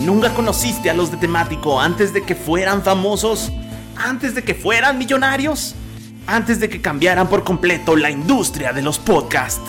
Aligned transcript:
¿Nunca 0.00 0.34
conociste 0.34 0.90
a 0.90 0.94
los 0.94 1.10
de 1.10 1.16
temático 1.16 1.80
antes 1.80 2.12
de 2.12 2.22
que 2.22 2.34
fueran 2.34 2.82
famosos? 2.82 3.50
¿Antes 3.96 4.34
de 4.34 4.44
que 4.44 4.54
fueran 4.54 4.98
millonarios? 4.98 5.74
¿Antes 6.26 6.60
de 6.60 6.68
que 6.68 6.80
cambiaran 6.80 7.28
por 7.28 7.44
completo 7.44 7.96
la 7.96 8.10
industria 8.10 8.72
de 8.72 8.82
los 8.82 8.98
podcasts? 8.98 9.62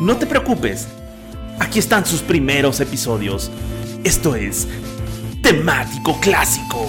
No 0.00 0.16
te 0.16 0.26
preocupes, 0.26 0.88
aquí 1.58 1.78
están 1.78 2.06
sus 2.06 2.20
primeros 2.20 2.80
episodios. 2.80 3.50
Esto 4.04 4.34
es 4.36 4.68
temático 5.42 6.18
clásico. 6.20 6.86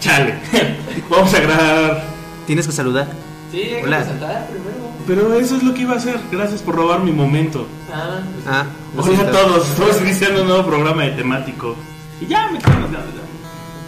Chale. 0.00 0.34
Vamos 1.10 1.34
a 1.34 1.40
grabar. 1.40 2.04
Tienes 2.46 2.66
que 2.66 2.72
saludar. 2.72 3.08
Sí, 3.50 3.58
hay 3.60 3.68
que 3.68 3.82
Hola. 3.84 3.98
presentar 3.98 4.46
primero. 4.48 4.83
Pero 5.06 5.34
eso 5.34 5.56
es 5.56 5.62
lo 5.62 5.74
que 5.74 5.82
iba 5.82 5.94
a 5.94 5.96
hacer. 5.98 6.18
Gracias 6.32 6.62
por 6.62 6.74
robar 6.76 7.00
mi 7.00 7.12
momento. 7.12 7.66
Ah, 7.92 8.20
Ah, 8.46 8.64
Hola 8.96 9.20
a 9.20 9.30
todos. 9.30 9.68
Estamos 9.68 10.00
iniciando 10.00 10.42
un 10.42 10.48
nuevo 10.48 10.66
programa 10.66 11.02
de 11.02 11.10
temático. 11.12 11.76
Y 12.20 12.26
ya 12.26 12.48
me 12.50 12.58
quedo. 12.58 12.74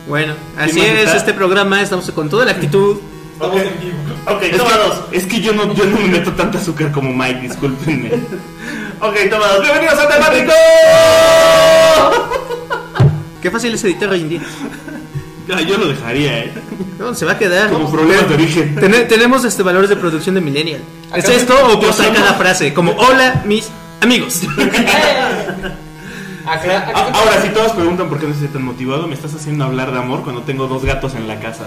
Bueno, 0.08 0.34
así 0.58 0.80
es 0.80 1.05
está? 1.05 1.16
este 1.16 1.32
programa. 1.34 1.80
Estamos 1.82 2.10
con 2.10 2.28
toda 2.28 2.44
la 2.44 2.52
actitud. 2.52 2.98
estamos 3.32 3.56
en 3.60 3.80
vivo. 3.80 3.96
Ok, 4.27 4.42
Es 4.42 4.56
toma 4.58 4.70
que- 4.70 4.78
dos. 4.78 5.00
Es 5.12 5.27
que 5.27 5.41
yo 5.41 5.52
no, 5.52 5.72
yo 5.74 5.84
no 5.86 5.98
me 5.98 6.08
meto 6.08 6.32
tanta 6.32 6.58
azúcar 6.58 6.92
como 6.92 7.12
Mike, 7.12 7.41
discúlpenme. 7.41 8.10
ok, 9.00 9.16
toma 9.30 9.46
dos. 9.48 9.62
Bienvenidos 9.62 9.98
a 9.98 10.08
Temático. 10.08 10.52
Qué 13.41 13.50
fácil 13.50 13.74
es 13.74 13.84
editar 13.84 14.10
hoy 14.10 14.20
en 14.20 14.28
día. 14.28 14.41
Ah, 15.55 15.60
yo 15.60 15.78
lo 15.78 15.86
dejaría, 15.86 16.38
eh. 16.41 16.52
No, 16.98 17.14
se 17.14 17.24
va 17.24 17.32
a 17.32 17.38
quedar. 17.38 17.70
Como 17.70 17.91
problemas 17.91 18.28
de 18.28 18.34
origen. 18.34 18.74
Ten- 18.74 19.06
tenemos 19.09 19.45
este 19.45 19.62
valores 19.62 19.88
de 19.88 19.96
producción 19.96 20.34
de 20.34 20.41
millennial. 20.41 20.80
¿Es 21.14 21.24
Acá 21.24 21.34
esto 21.34 21.55
o 21.72 21.80
cortar 21.80 22.12
cada 22.12 22.34
frase? 22.34 22.74
Como 22.74 22.92
hola 22.92 23.42
mis 23.46 23.69
amigos. 24.00 24.41
Ah, 26.48 27.11
Ahora, 27.12 27.42
si 27.42 27.48
todos 27.48 27.72
preguntan 27.72 28.08
por 28.08 28.20
qué 28.20 28.27
no 28.28 28.33
estoy 28.33 28.47
tan 28.47 28.62
motivado, 28.64 29.08
me 29.08 29.14
estás 29.14 29.34
haciendo 29.34 29.64
hablar 29.64 29.91
de 29.91 29.98
amor 29.98 30.22
cuando 30.22 30.42
tengo 30.42 30.69
dos 30.69 30.84
gatos 30.84 31.17
en 31.17 31.27
la 31.27 31.41
casa. 31.41 31.64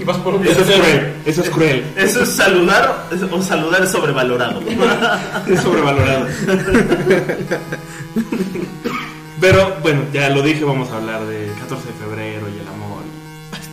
y 0.00 0.04
vas 0.04 0.16
por 0.18 0.36
un 0.36 0.46
Eso 0.46 0.60
es 0.60 0.66
cruel. 0.78 1.12
Eso 1.24 1.42
es 1.42 1.50
cruel. 1.50 1.84
Eso 1.96 2.22
es 2.22 2.28
saludar 2.36 3.08
o 3.32 3.42
saludar 3.42 3.82
es 3.82 3.90
sobrevalorado. 3.90 4.62
Es 5.48 5.60
sobrevalorado. 5.60 6.28
Pero 9.40 9.76
bueno, 9.82 10.02
ya 10.12 10.30
lo 10.30 10.42
dije, 10.42 10.64
vamos 10.64 10.90
a 10.90 10.96
hablar 10.96 11.24
del 11.26 11.52
14 11.54 11.86
de 11.86 11.92
febrero 11.94 12.46
y 12.48 12.60
el 12.60 12.68
amor. 12.68 13.02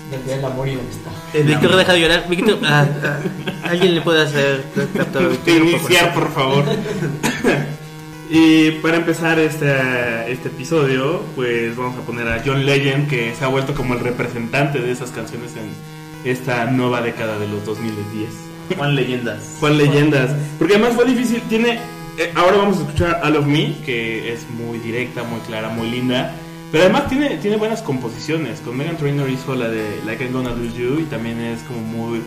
Del 0.09 0.25
día 0.25 0.35
del 0.35 0.45
amor 0.45 0.67
y 0.67 0.75
la 0.75 0.81
amistad. 0.81 1.11
Víctor, 1.33 1.75
deja 1.75 1.93
de 1.93 2.01
llorar. 2.01 2.25
Víctor, 2.27 2.59
ah, 2.65 2.85
ah, 3.03 3.19
alguien 3.69 3.95
le 3.95 4.01
puede 4.01 4.23
hacer. 4.23 4.63
Iniciar, 5.47 6.13
por 6.13 6.33
favor. 6.33 6.65
y 8.29 8.71
para 8.71 8.97
empezar 8.97 9.39
este, 9.39 10.31
este 10.31 10.49
episodio, 10.49 11.23
pues 11.35 11.75
vamos 11.75 11.97
a 11.97 12.01
poner 12.01 12.27
a 12.27 12.41
John 12.45 12.65
Legend, 12.65 13.07
que 13.09 13.33
se 13.35 13.45
ha 13.45 13.47
vuelto 13.47 13.73
como 13.73 13.93
el 13.93 14.01
representante 14.01 14.79
de 14.79 14.91
esas 14.91 15.11
canciones 15.11 15.55
en 15.55 15.71
esta 16.29 16.65
nueva 16.65 17.01
década 17.01 17.39
de 17.39 17.47
los 17.47 17.65
2010. 17.65 18.29
Juan 18.77 18.95
Leyendas. 18.95 19.57
Juan 19.59 19.77
Leyendas. 19.77 20.31
Porque 20.57 20.75
además 20.75 20.93
fue 20.95 21.05
difícil. 21.05 21.41
Tiene. 21.43 21.79
Eh, 22.17 22.31
ahora 22.35 22.57
vamos 22.57 22.77
a 22.77 22.81
escuchar 22.81 23.21
All 23.23 23.35
of 23.37 23.45
Me, 23.45 23.77
que 23.85 24.33
es 24.33 24.49
muy 24.49 24.79
directa, 24.79 25.23
muy 25.23 25.39
clara, 25.41 25.69
muy 25.69 25.89
linda. 25.89 26.35
Pero 26.71 26.85
además 26.85 27.09
tiene, 27.09 27.37
tiene 27.37 27.57
buenas 27.57 27.81
composiciones. 27.81 28.61
Con 28.61 28.77
Megan 28.77 28.97
Trainor 28.97 29.29
hizo 29.29 29.55
la 29.55 29.67
de 29.67 30.01
Like 30.05 30.23
I'm 30.23 30.33
Gonna 30.33 30.51
Lose 30.51 30.77
You 30.77 30.99
y 30.99 31.03
también 31.03 31.39
es 31.39 31.61
como 31.63 31.81
muy, 31.81 32.21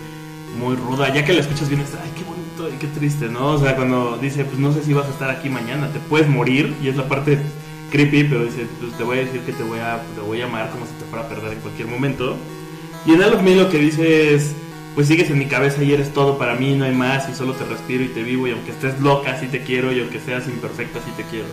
muy 0.59 0.77
ruda. 0.77 1.13
Ya 1.13 1.25
que 1.25 1.33
la 1.33 1.41
escuchas 1.41 1.69
bien, 1.69 1.81
es 1.81 1.95
ay, 1.95 2.11
qué 2.17 2.25
bonito 2.25 2.69
y 2.69 2.79
qué 2.79 2.87
triste, 2.89 3.29
¿no? 3.29 3.53
O 3.53 3.59
sea, 3.59 3.75
cuando 3.75 4.19
dice, 4.19 4.45
pues 4.45 4.59
no 4.59 4.73
sé 4.73 4.83
si 4.83 4.93
vas 4.93 5.07
a 5.07 5.11
estar 5.11 5.31
aquí 5.31 5.49
mañana, 5.49 5.91
te 5.93 5.99
puedes 5.99 6.29
morir. 6.29 6.75
Y 6.83 6.89
es 6.89 6.97
la 6.97 7.09
parte 7.09 7.39
creepy, 7.91 8.25
pero 8.25 8.45
dice, 8.45 8.67
pues 8.81 8.93
te 8.99 9.05
voy 9.05 9.19
a 9.19 9.21
decir 9.21 9.41
que 9.43 9.53
te 9.53 9.63
voy 9.63 9.79
a, 9.79 10.03
te 10.15 10.21
voy 10.21 10.43
a 10.43 10.45
amar 10.45 10.71
como 10.71 10.85
si 10.85 10.93
te 10.93 11.05
fuera 11.07 11.25
a 11.25 11.29
perder 11.29 11.55
en 11.55 11.61
cualquier 11.61 11.89
momento. 11.89 12.37
Y 13.07 13.13
en 13.13 13.23
All 13.23 13.35
of 13.35 13.43
Me 13.43 13.57
lo 13.57 13.71
que 13.71 13.79
dice 13.79 14.35
es, 14.35 14.55
pues 14.95 15.09
sigues 15.09 15.31
en 15.31 15.39
mi 15.39 15.47
cabeza 15.47 15.83
y 15.83 15.93
eres 15.93 16.13
todo 16.13 16.39
para 16.39 16.55
mí, 16.55 16.75
no 16.75 16.85
hay 16.85 16.95
más, 16.95 17.29
y 17.29 17.35
solo 17.35 17.53
te 17.55 17.65
respiro 17.65 18.05
y 18.05 18.09
te 18.09 18.23
vivo, 18.23 18.47
y 18.47 18.53
aunque 18.53 18.71
estés 18.71 19.01
loca, 19.01 19.33
así 19.33 19.49
te 19.49 19.63
quiero, 19.63 19.93
y 19.93 20.01
aunque 20.01 20.21
seas 20.21 20.47
imperfecta, 20.47 21.01
así 21.01 21.11
te 21.17 21.25
quiero. 21.25 21.47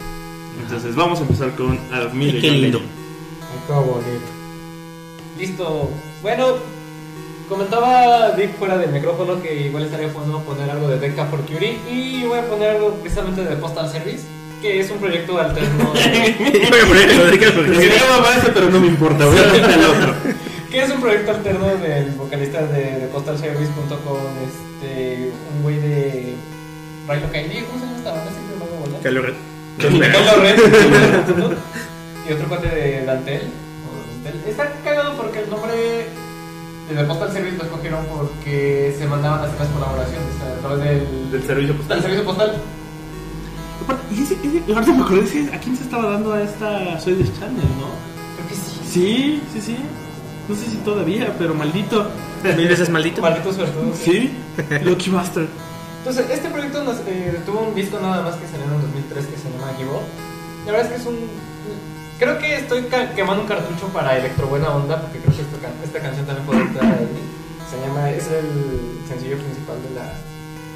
Entonces 0.61 0.95
vamos 0.95 1.19
a 1.19 1.23
empezar 1.23 1.55
con 1.55 1.77
de 1.77 2.39
Qué 2.39 2.51
lindo. 2.51 2.81
Bonito. 3.67 4.41
Listo. 5.39 5.89
Bueno, 6.21 6.57
comentaba 7.47 8.31
Dick 8.31 8.57
fuera 8.57 8.77
del 8.77 8.91
micrófono 8.91 9.41
que 9.41 9.67
igual 9.67 9.83
estaría 9.83 10.07
bueno 10.07 10.39
poner 10.41 10.69
algo 10.69 10.87
de 10.87 10.99
Deca 10.99 11.25
for 11.25 11.41
Curie 11.41 11.77
y 11.89 12.23
voy 12.25 12.39
a 12.39 12.47
poner 12.47 12.71
algo 12.71 12.95
precisamente 12.95 13.43
de 13.43 13.55
Postal 13.55 13.89
Service, 13.89 14.25
que 14.61 14.79
es 14.81 14.91
un 14.91 14.99
proyecto 14.99 15.39
alterno. 15.39 15.85
Voy 15.93 16.79
a 16.79 16.87
poner 16.87 17.09
ese, 18.37 18.51
pero 18.53 18.69
no 18.69 18.79
me 18.79 18.87
importa, 18.87 19.25
voy 19.25 19.37
a 19.37 19.41
hacer 19.41 19.63
el 19.63 19.85
otro. 19.85 20.15
que 20.71 20.81
es 20.83 20.89
un 20.89 21.01
proyecto 21.01 21.31
alterno 21.31 21.67
del 21.77 22.11
vocalista 22.11 22.61
de, 22.65 22.99
de 23.01 23.07
postalservice.com, 23.07 24.17
este, 24.47 25.31
un 25.55 25.63
güey 25.63 25.77
de 25.79 26.35
Rayo 27.07 27.27
Candy, 27.31 27.61
¿cómo 27.63 27.79
se 27.79 27.85
llama 27.85 27.97
esta 27.97 28.11
banda? 28.11 28.31
Siempre 28.31 28.55
me. 28.55 28.99
Que 29.01 29.09
lo- 29.11 29.21
Kylo 29.77 30.41
Ren, 30.41 30.55
y 32.29 32.33
otro 32.33 32.47
cuate 32.47 32.67
de 32.69 33.05
Dantel. 33.05 33.41
o 33.87 34.23
Dantel. 34.23 34.41
Está 34.49 34.71
cagado 34.83 35.17
porque 35.17 35.39
el 35.39 35.49
nombre 35.49 35.73
de 35.73 36.95
The 36.95 37.03
Postal 37.05 37.31
Service 37.33 37.57
lo 37.57 37.63
escogieron 37.63 38.05
porque 38.05 38.95
se 38.97 39.07
mandaban 39.07 39.39
a 39.41 39.43
hacer 39.45 39.59
las 39.59 39.69
colaboraciones 39.69 40.27
a 40.41 40.59
través 40.59 40.83
del, 40.83 41.31
Del 41.31 41.43
servicio 41.43 41.67
del 41.69 41.77
postal. 41.77 42.01
servicio 42.01 42.23
postal. 42.25 42.55
Y 44.11 44.21
ese, 44.23 44.33
ese, 44.43 44.73
ahorita 44.73 44.93
me 44.93 45.03
acordé, 45.03 45.21
¿a 45.53 45.59
quién 45.59 45.75
se 45.75 45.83
estaba 45.83 46.11
dando 46.11 46.33
a 46.33 46.43
esta 46.43 46.99
Soy 46.99 47.15
de 47.15 47.23
Channel, 47.33 47.55
no? 47.79 47.89
Creo 48.35 48.47
que 48.49 48.55
sí. 48.55 48.79
Sí, 48.89 49.41
sí, 49.53 49.61
sí. 49.61 49.77
No 50.49 50.55
sé 50.55 50.65
si 50.65 50.77
todavía, 50.77 51.33
pero 51.37 51.53
maldito. 51.53 52.07
Mil 52.57 52.67
veces 52.67 52.89
maldito. 52.89 53.21
Maldito 53.21 53.53
suertudo. 53.53 53.93
Sí, 53.95 54.31
Lucky 54.83 55.09
Buster. 55.11 55.47
Entonces, 55.99 56.25
este 56.31 56.49
proyecto 56.49 56.83
nos, 56.83 56.97
eh, 57.07 57.39
tuvo 57.45 57.61
un 57.61 57.75
disco 57.75 57.99
nada 58.01 58.23
más 58.23 58.35
que 58.35 58.47
salió 58.47 58.65
en 58.65 58.73
el 58.73 58.81
2003 58.81 59.25
que 59.27 59.37
se 59.37 59.49
llama 59.51 59.71
Give 59.77 59.89
Up. 59.89 60.01
La 60.65 60.71
verdad 60.71 60.87
es 60.91 60.93
que 60.97 61.01
es 61.01 61.07
un. 61.07 61.17
Creo 62.19 62.37
que 62.39 62.55
estoy 62.55 62.83
ca- 62.83 63.13
quemando 63.13 63.41
un 63.43 63.47
cartucho 63.47 63.87
para 63.93 64.17
Electro 64.17 64.47
Buena 64.47 64.69
Onda 64.75 64.99
porque 65.01 65.19
creo 65.19 65.35
que 65.35 65.41
esta, 65.41 65.57
can- 65.57 65.73
esta 65.83 65.99
canción 65.99 66.25
también 66.25 66.45
puede 66.45 66.61
entrar 66.61 66.85
ahí. 66.85 67.07
Se 67.69 67.79
llama. 67.87 68.09
Es 68.09 68.27
el 68.27 68.45
sencillo 69.07 69.37
principal 69.37 69.77
de 69.87 69.95
la, 69.95 70.13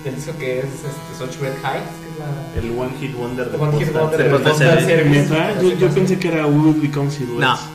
del 0.03 0.15
disco 0.15 0.31
que 0.39 0.59
es 0.59 0.65
este, 0.65 1.11
Such 1.17 1.41
Red 1.41 1.53
Heights, 1.63 1.89
que 2.01 2.07
es 2.13 2.17
la. 2.21 2.61
El 2.61 2.77
One 2.79 2.93
Hit 2.99 3.15
Wonder 3.15 3.49
de 3.51 3.57
One 3.57 3.77
Hit. 3.79 3.93
Wonder 3.93 4.19
de. 4.41 5.05
¿Neta? 5.05 5.61
Yo, 5.61 5.69
yo 5.73 5.89
pensé 5.89 6.17
que 6.19 6.27
era 6.29 6.45
Wood 6.47 6.81
Become 6.81 7.09
Silhouettes. 7.11 7.39
No. 7.41 7.74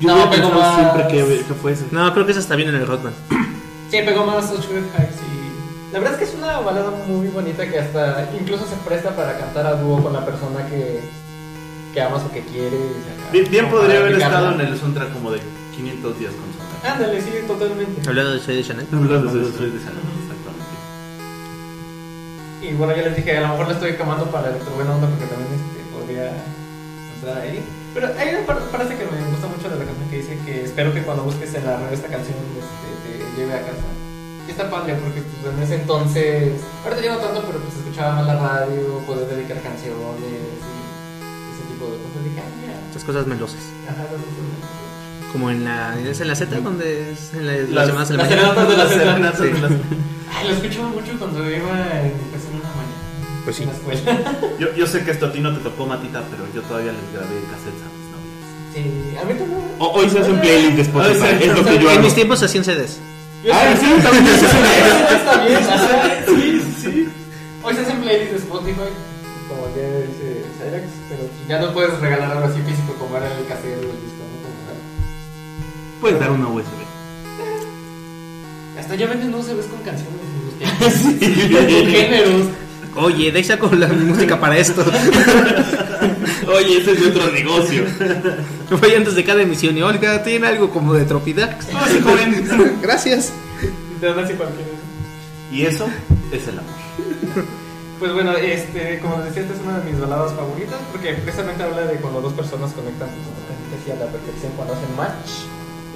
Yo 0.00 0.08
No, 0.14 0.30
pensado 0.30 0.54
más- 0.54 0.74
siempre 0.76 1.08
que, 1.08 1.44
que 1.44 1.54
fue 1.54 1.72
ese. 1.72 1.86
No, 1.90 2.12
creo 2.12 2.24
que 2.24 2.32
esa 2.32 2.40
está 2.40 2.54
bien 2.56 2.68
en 2.68 2.76
el 2.76 2.86
Rodman. 2.86 3.12
Sí, 3.90 3.98
pegó 4.04 4.24
más 4.26 4.48
Such 4.48 4.66
Red 4.70 4.84
Heights 4.96 5.16
y. 5.22 5.92
La 5.92 5.98
verdad 6.00 6.14
es 6.14 6.18
que 6.18 6.24
es 6.30 6.34
una 6.38 6.60
balada 6.60 6.90
muy 7.06 7.28
bonita 7.28 7.66
que 7.68 7.78
hasta 7.78 8.28
incluso 8.38 8.66
se 8.66 8.76
presta 8.86 9.16
para 9.16 9.38
cantar 9.38 9.66
a 9.66 9.72
dúo 9.76 10.02
con 10.02 10.12
la 10.12 10.24
persona 10.24 10.66
que, 10.68 11.00
que 11.94 12.02
amas 12.02 12.22
o 12.24 12.30
que 12.32 12.42
quieres. 12.42 12.78
Bien, 13.50 13.68
podría 13.70 13.98
haber 14.00 14.12
estado 14.12 14.52
en 14.52 14.60
el 14.60 14.78
soundtrack 14.78 15.12
como 15.14 15.30
de 15.32 15.40
500 15.74 16.18
días 16.18 16.32
con 16.32 16.44
soundtrack. 16.52 16.92
Ándale, 16.94 17.20
sí, 17.22 17.30
totalmente. 17.46 18.06
Hablando 18.08 18.32
de 18.32 18.40
Soy 18.40 18.56
de 18.56 18.64
Chanel. 18.64 18.86
Hablando 18.92 19.32
de 19.34 19.44
soy 19.50 19.70
de 19.70 19.78
San 19.80 19.94
exactamente. 19.96 20.76
Y 22.62 22.74
bueno, 22.74 22.94
ya 22.94 23.02
les 23.02 23.16
dije, 23.16 23.36
a 23.38 23.40
lo 23.42 23.48
mejor 23.48 23.68
le 23.68 23.72
estoy 23.74 23.92
quemando 23.94 24.26
para 24.26 24.48
Electro 24.50 24.70
Buena 24.74 24.94
Onda 24.94 25.08
porque 25.08 25.24
también 25.24 25.48
este, 25.54 25.80
podría 25.96 26.32
entrar 27.18 27.42
ahí. 27.42 27.60
Pero 27.94 28.06
hay 28.18 28.28
una 28.34 28.54
frase 28.70 28.94
que 28.96 29.04
me 29.04 29.30
gusta 29.30 29.46
mucho 29.48 29.68
de 29.68 29.76
la 29.78 29.84
canción 29.84 30.08
que 30.10 30.16
dice 30.18 30.38
que 30.46 30.64
espero 30.64 30.94
que 30.94 31.02
cuando 31.02 31.24
busques 31.24 31.52
en 31.54 31.64
la 31.66 31.76
radio 31.76 31.94
esta 31.94 32.08
canción 32.08 32.36
este, 32.56 33.24
te 33.24 33.40
lleve 33.40 33.54
a 33.54 33.60
casa. 33.62 33.86
Y 34.46 34.50
está 34.50 34.70
padre 34.70 34.94
porque 35.02 35.20
pues, 35.42 35.54
en 35.54 35.62
ese 35.62 35.74
entonces, 35.76 36.52
ahorita 36.84 37.02
ya 37.02 37.12
no 37.12 37.18
tanto, 37.18 37.42
pero 37.46 37.58
pues 37.60 37.74
escuchaba 37.76 38.16
más 38.16 38.26
la 38.26 38.36
radio, 38.38 38.98
poder 39.06 39.26
dedicar 39.28 39.60
canciones 39.60 39.92
y 40.24 41.52
ese 41.52 41.64
tipo 41.68 41.84
de 41.90 41.98
cosas. 42.00 42.24
Dije, 42.24 42.40
ah, 42.40 42.50
mira. 42.62 42.74
Esas 42.90 43.04
cosas 43.04 43.26
melosas. 43.26 43.60
Ajá, 43.88 44.02
las 44.04 44.12
cosas. 44.12 45.32
Como 45.32 45.50
en 45.50 45.64
la, 45.64 45.98
es 46.00 46.20
en 46.20 46.28
la 46.28 46.34
Z, 46.34 46.60
donde 46.60 47.12
es 47.12 47.34
en 47.34 47.46
la, 47.46 47.52
las, 47.52 47.68
Las- 47.68 47.86
llamadas 47.88 48.08
de 48.08 48.16
la 48.16 48.22
las 48.30 48.30
mañana. 48.56 48.64
de 48.64 48.76
la 49.20 49.32
Z. 49.32 49.44
Sí. 49.44 49.74
Ay, 50.34 50.48
lo 50.48 50.54
escuchaba 50.54 50.88
mucho 50.88 51.18
cuando 51.18 51.50
iba 51.50 52.00
en, 52.00 52.12
Pues 53.48 53.56
sí. 53.56 53.64
Yo, 54.58 54.74
yo 54.76 54.86
sé 54.86 55.02
que 55.04 55.10
esto 55.12 55.26
a 55.26 55.32
ti 55.32 55.40
no 55.40 55.54
te 55.56 55.60
tocó, 55.60 55.86
Matita, 55.86 56.22
pero 56.30 56.44
yo 56.54 56.60
todavía 56.68 56.92
les 56.92 57.00
grabé 57.14 57.40
cassettes 57.48 57.80
a 57.80 57.88
mis 57.96 58.08
novias. 58.12 58.36
Sí, 58.74 59.16
a 59.16 59.24
mí 59.24 59.32
también. 59.38 59.60
O- 59.78 59.86
hoy 59.94 60.10
se 60.10 60.18
hace 60.20 60.30
un 60.32 60.40
playlist 60.40 60.76
de 60.76 60.82
Spotify, 60.82 61.10
Hoy 61.14 61.18
se- 61.38 61.44
es 61.46 61.56
lo 61.56 61.64
que 61.64 61.78
yo 61.78 61.88
En 61.90 61.96
hago. 61.96 62.04
mis 62.04 62.14
tiempos 62.14 62.42
hacían 62.42 62.64
CDs. 62.64 62.98
Yo 63.42 63.54
Ah, 63.54 63.74
sí, 63.80 63.86
también 64.02 64.26
se 64.26 64.46
hace 64.46 64.58
Eso 64.58 65.16
está 65.16 65.44
bien, 65.46 65.56
ajá, 65.64 66.14
sí, 66.26 66.62
sí. 66.82 67.08
Hoy 67.62 67.74
se 67.74 67.80
hacen 67.80 68.00
playlists 68.02 68.32
de 68.32 68.38
Spotify, 68.38 68.90
como 69.48 69.62
ya 69.74 69.88
dice 70.04 70.44
Cyrex, 70.58 70.84
pero 71.08 71.22
ya 71.48 71.58
no 71.60 71.72
puedes 71.72 71.98
regalar 72.00 72.32
algo 72.32 72.44
así 72.48 72.60
físico 72.60 72.92
como 72.98 73.16
era 73.16 73.26
el 73.34 73.46
casero 73.46 73.78
o 73.80 73.92
el 73.96 74.00
disco, 74.04 74.22
¿no? 74.28 74.36
Como 74.44 74.58
tal. 74.68 74.76
Puedes 76.02 76.20
dar 76.20 76.30
una 76.32 76.48
USB. 76.48 76.76
Hasta 78.78 78.94
ya 78.94 79.06
venden 79.06 79.34
USBs 79.34 79.66
con 79.66 79.80
canciones 79.82 80.20
en 80.20 80.44
los 80.44 80.54
tiempos. 80.58 80.92
Con 81.82 81.90
géneros. 81.90 82.46
Oye, 82.98 83.30
deja 83.30 83.58
con 83.58 83.78
la 83.78 83.86
música 83.86 84.40
para 84.40 84.58
esto. 84.58 84.84
Oye, 86.48 86.78
ese 86.78 86.92
es 86.92 87.00
nuestro 87.00 87.30
negocio. 87.30 87.84
Voy 88.70 88.94
antes 88.94 89.14
de 89.14 89.24
cada 89.24 89.42
emisión 89.42 89.76
y 89.76 89.82
Olga, 89.82 90.22
¿tiene 90.24 90.48
algo 90.48 90.70
como 90.70 90.94
de 90.94 91.04
Tropidax? 91.04 91.68
Ah, 91.74 91.86
sí, 91.88 92.00
joven. 92.00 92.78
Gracias. 92.82 93.32
Dan 94.00 94.18
así 94.18 94.34
cualquiera. 94.34 94.70
Y 95.52 95.62
eso 95.62 95.88
es 96.32 96.48
el 96.48 96.58
amor. 96.58 96.74
Pues 98.00 98.12
bueno, 98.12 98.32
este, 98.32 98.98
como 99.00 99.20
decía, 99.22 99.42
esta 99.42 99.54
es 99.54 99.60
una 99.60 99.78
de 99.78 99.90
mis 99.90 100.00
baladas 100.00 100.32
favoritas 100.34 100.78
porque 100.90 101.14
precisamente 101.14 101.62
habla 101.62 101.82
de 101.82 101.96
cuando 101.96 102.20
dos 102.20 102.32
personas 102.32 102.72
conectan 102.72 103.08
casi 103.76 103.92
a 103.92 104.04
la 104.04 104.10
perfección 104.10 104.52
cuando 104.56 104.74
hacen 104.74 104.96
match 104.96 105.46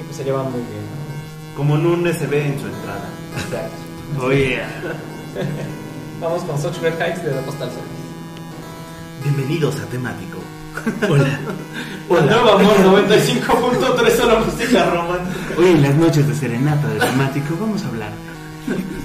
y 0.01 0.03
pues 0.05 0.17
se 0.17 0.25
llevan 0.25 0.51
muy 0.53 0.61
bien. 0.61 0.83
¿no? 0.83 1.57
Como 1.57 1.77
en 1.77 1.87
un 1.87 2.07
SB 2.07 2.35
en 2.35 2.61
su 2.61 2.67
entrada. 2.67 3.09
Exacto. 3.37 4.25
Oye, 4.25 4.61
Vamos 6.23 6.43
con 6.45 6.61
Such 6.61 6.81
Great 6.81 6.99
Heights 7.01 7.23
de 7.25 7.35
la 7.35 7.41
Postal 7.43 7.69
Service. 7.71 8.03
Bienvenidos 9.25 9.77
a 9.81 9.87
Temático. 9.87 10.39
Hola. 11.09 11.39
El 12.11 12.27
nuevo 12.27 12.51
amor 12.53 12.77
95.3 13.07 14.17
solo 14.17 14.41
música 14.41 14.85
romántica. 14.91 15.55
hoy 15.59 15.67
en 15.73 15.83
las 15.83 15.95
noches 15.95 16.27
de 16.29 16.35
serenata 16.35 16.89
de 16.89 16.99
temático 17.01 17.57
vamos 17.61 17.83
a 17.85 17.89
hablar 17.89 18.11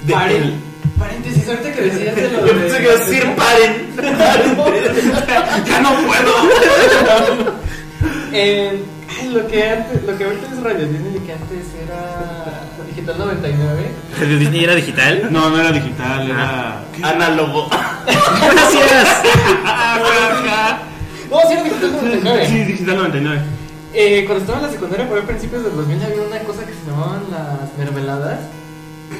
de 0.06 0.14
Paren- 0.14 0.54
Paréntesis, 0.98 1.46
ahorita 1.48 1.72
que 1.72 1.80
decías 1.82 2.16
de 2.16 2.30
lo 2.30 2.46
Yo 2.46 2.52
pensé 2.54 2.76
que 2.78 2.82
iba 2.84 2.92
a 2.92 2.96
decir 2.96 3.24
paren. 3.36 3.86
¡Ya 5.66 5.80
no 5.80 5.90
puedo! 6.06 6.32
Eh, 8.32 8.82
lo 9.32 9.46
que 9.46 9.68
antes, 9.70 10.02
lo 10.04 10.18
que 10.18 10.24
ahorita 10.24 10.46
es 10.52 10.60
Radio 10.62 10.86
Disney 10.88 11.18
que 11.24 11.32
antes 11.32 11.66
era 11.86 12.62
Digital 12.88 13.18
99. 13.18 13.90
¿Radio 14.20 14.38
Disney 14.38 14.64
era 14.64 14.74
digital? 14.74 15.28
No, 15.30 15.50
no 15.50 15.60
era 15.60 15.72
digital, 15.72 16.30
era. 16.30 16.80
¿qué? 16.96 17.04
Análogo. 17.04 17.68
Gracias. 18.06 19.08
No, 21.30 21.36
sí 21.46 21.52
era 21.52 21.62
Digital 21.62 21.92
99. 21.92 22.46
Sí, 22.46 22.64
digital 22.64 22.96
99. 22.96 23.40
Eh, 23.92 24.24
cuando 24.26 24.40
estaba 24.42 24.58
en 24.60 24.66
la 24.66 24.72
secundaria, 24.72 25.06
por 25.06 25.18
ahí 25.18 25.24
a 25.24 25.26
principios 25.26 25.62
del 25.62 25.76
2000, 25.76 26.02
había 26.04 26.22
una 26.22 26.38
cosa 26.38 26.64
que 26.64 26.72
se 26.72 26.90
llamaban 26.90 27.20
las 27.30 27.76
mermeladas. 27.78 28.40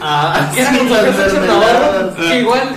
Ah, 0.00 0.50
Que 0.54 0.60
eran 0.62 0.90
las. 0.90 2.14
Que 2.14 2.40
igual. 2.40 2.76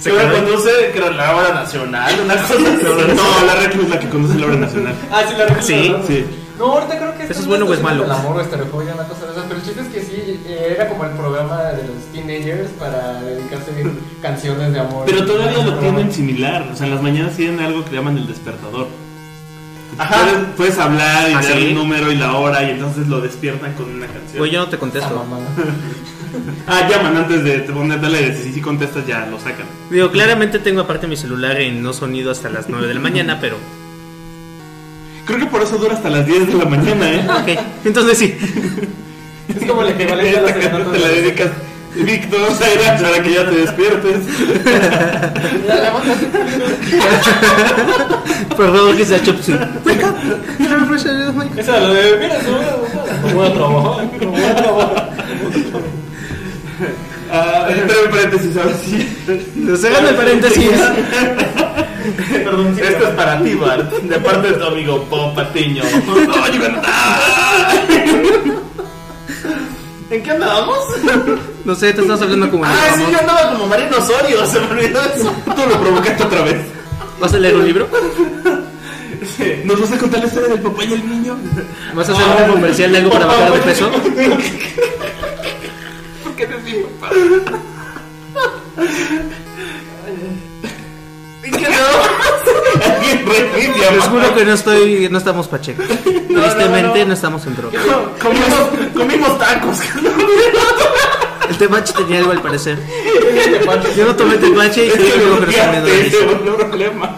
Se 0.00 0.12
me 0.12 0.32
conduce, 0.32 0.70
creo, 0.92 1.10
la 1.10 1.36
hora 1.36 1.54
nacional, 1.54 2.12
una 2.24 2.34
cosa. 2.36 2.54
No, 2.58 3.46
la 3.46 3.54
Reclu 3.54 3.82
es 3.82 3.90
la 3.90 4.00
que 4.00 4.08
conduce 4.08 4.38
la 4.38 4.46
obra 4.46 4.56
nacional. 4.56 4.94
Ah, 5.12 5.22
sí, 5.28 5.34
la 5.36 5.44
recuerdo. 5.46 5.66
Sí. 5.66 5.94
Sí. 6.08 6.26
No, 6.60 6.66
ahorita 6.74 6.96
creo 6.98 7.16
que 7.16 7.22
¿Eso 7.24 7.40
es 7.40 7.46
bueno 7.46 7.64
o 7.64 7.72
es 7.72 7.82
malo? 7.82 8.04
El 8.04 8.10
amor 8.10 8.36
o 8.36 8.40
estereofobia, 8.42 8.92
una 8.94 9.04
cosa 9.08 9.24
de 9.26 9.32
esas. 9.32 9.44
Pero 9.44 9.56
el 9.56 9.64
chiste 9.64 9.80
es 9.80 9.88
que 9.88 10.02
sí, 10.02 10.40
era 10.46 10.88
como 10.90 11.04
el 11.06 11.12
programa 11.12 11.62
de 11.72 11.88
los 11.88 11.96
teenagers 12.12 12.68
para 12.78 13.22
dedicarse 13.22 13.70
a 13.70 14.20
canciones 14.22 14.72
de 14.74 14.78
amor. 14.80 15.04
Pero 15.06 15.24
todavía 15.24 15.64
lo 15.64 15.78
tienen 15.78 16.12
similar. 16.12 16.68
O 16.70 16.76
sea, 16.76 16.86
en 16.86 16.92
las 16.94 17.02
mañanas 17.02 17.34
tienen 17.34 17.60
algo 17.60 17.82
que 17.84 17.94
llaman 17.96 18.18
el 18.18 18.26
despertador. 18.26 18.88
Ajá. 19.98 20.22
Puedes, 20.22 20.46
puedes 20.56 20.78
hablar 20.78 21.30
y 21.30 21.32
¿Ah, 21.32 21.40
dar 21.42 21.44
sí? 21.44 21.64
el 21.64 21.74
número 21.74 22.12
y 22.12 22.16
la 22.16 22.34
hora 22.34 22.62
y 22.62 22.70
entonces 22.70 23.08
lo 23.08 23.20
despiertan 23.22 23.72
con 23.72 23.90
una 23.90 24.06
canción. 24.06 24.38
Güey, 24.38 24.50
yo 24.52 24.60
no 24.60 24.68
te 24.68 24.76
Ah, 24.76 24.78
contesto. 24.78 25.14
mamá. 25.16 25.38
Ah, 26.68 26.86
llaman 26.88 27.16
antes 27.16 27.42
de 27.42 27.58
poner 27.72 28.00
darle 28.00 28.36
si 28.36 28.52
sí 28.52 28.60
contestas 28.60 29.04
ya 29.04 29.26
lo 29.26 29.40
sacan. 29.40 29.66
Digo, 29.90 30.12
claramente 30.12 30.60
tengo 30.60 30.82
aparte 30.82 31.08
mi 31.08 31.16
celular 31.16 31.60
en 31.60 31.82
no 31.82 31.92
sonido 31.92 32.30
hasta 32.30 32.48
las 32.48 32.68
9 32.68 32.86
de 32.86 32.94
la 32.94 33.00
mañana, 33.00 33.38
pero. 33.40 33.56
Creo 35.30 35.38
que 35.38 35.46
por 35.46 35.62
eso 35.62 35.78
dura 35.78 35.94
hasta 35.94 36.10
las 36.10 36.26
10 36.26 36.48
de 36.48 36.54
la 36.54 36.64
mañana, 36.64 37.08
¿eh? 37.08 37.24
Ok, 37.24 37.50
entonces 37.84 38.18
sí. 38.18 38.36
Es 39.48 39.64
como 39.64 39.82
el 39.82 39.90
equivalente 39.90 40.36
a 40.36 40.42
la 40.42 40.52
te 40.52 40.98
la 40.98 41.08
dedicas, 41.08 41.50
Víctor, 41.94 42.52
Zaira, 42.52 42.96
para 42.96 43.22
que 43.22 43.34
ya 43.34 43.48
te 43.48 43.54
despiertes. 43.54 44.16
Perdón 48.56 48.96
que 48.96 49.04
sea 49.04 49.22
Chopsy. 49.22 49.52
Esa 51.56 51.76
es 51.76 51.82
la 51.82 51.88
de, 51.94 52.16
mira, 52.18 52.38
no 53.22 53.32
voy 53.32 53.46
a 53.46 54.56
trabajar. 54.56 55.10
Ah, 57.32 57.68
breve 57.68 58.08
paréntesis, 58.10 58.56
ahora 58.56 58.74
sí. 58.84 59.08
Cerrando 59.76 60.10
el 60.10 60.16
paréntesis. 60.16 60.70
Perdón, 62.44 62.74
sí, 62.76 62.82
Esto 62.82 63.08
es 63.08 63.14
para 63.14 63.42
ti, 63.42 63.54
Bart, 63.54 63.90
de 63.92 64.18
parte 64.20 64.48
de 64.48 64.54
tu 64.54 64.64
amigo 64.64 65.02
Pop 65.04 65.34
Patiño. 65.34 65.82
¿verdad? 66.58 66.82
¿En 70.10 70.22
qué 70.22 70.30
andábamos? 70.30 70.78
No 71.64 71.74
sé, 71.74 71.92
te 71.92 72.00
estás 72.02 72.20
hablando 72.22 72.50
como 72.50 72.64
Ah, 72.64 72.94
sí, 72.96 73.02
yo 73.12 73.20
andaba 73.20 73.52
como 73.52 73.66
Marino 73.68 73.98
Osorio, 73.98 74.44
se 74.46 74.58
me 74.60 74.66
olvidó 74.66 75.00
eso. 75.04 75.32
Tú 75.44 75.62
lo 75.68 75.80
provocaste 75.80 76.24
otra 76.24 76.42
vez. 76.42 76.56
¿Vas 77.20 77.34
a 77.34 77.38
leer 77.38 77.54
un 77.54 77.64
libro? 77.66 77.86
¿Nos 79.64 79.80
vas 79.80 79.92
a 79.92 79.98
contar 79.98 80.20
la 80.20 80.26
historia 80.26 80.48
del 80.48 80.60
papá 80.60 80.84
y 80.84 80.92
el 80.94 81.08
niño? 81.08 81.36
¿Vas 81.94 82.08
a 82.08 82.12
hacer 82.12 82.24
un 82.46 82.52
comercial 82.54 82.92
de 82.92 82.98
algo 82.98 83.10
para 83.10 83.26
bajar 83.26 83.52
de 83.52 83.58
peso? 83.60 83.90
¿En 86.26 86.36
qué 86.36 86.46
andábamos? 86.46 86.88
Reinicia, 93.26 93.90
Les 93.92 94.04
juro 94.04 94.34
que 94.34 94.44
no 94.44 94.52
estoy, 94.54 95.08
no 95.10 95.18
estamos 95.18 95.48
pacheco. 95.48 95.82
Tristemente 95.82 97.04
no 97.06 97.12
estamos 97.14 97.46
en 97.46 97.56
droga. 97.56 97.78
Comimos, 98.20 98.92
comimos 98.96 99.38
tacos. 99.38 99.78
El 101.48 101.56
tepache 101.58 101.92
tenía 101.94 102.18
algo 102.20 102.32
al 102.32 102.40
parecer. 102.42 102.78
Yo 103.96 104.06
no 104.06 104.14
tomé 104.16 104.36
tepache 104.36 104.86
y 104.86 104.90
luego 104.90 105.40
que 105.46 105.52
fue 105.52 106.62
el 106.64 106.68
problema. 106.68 107.16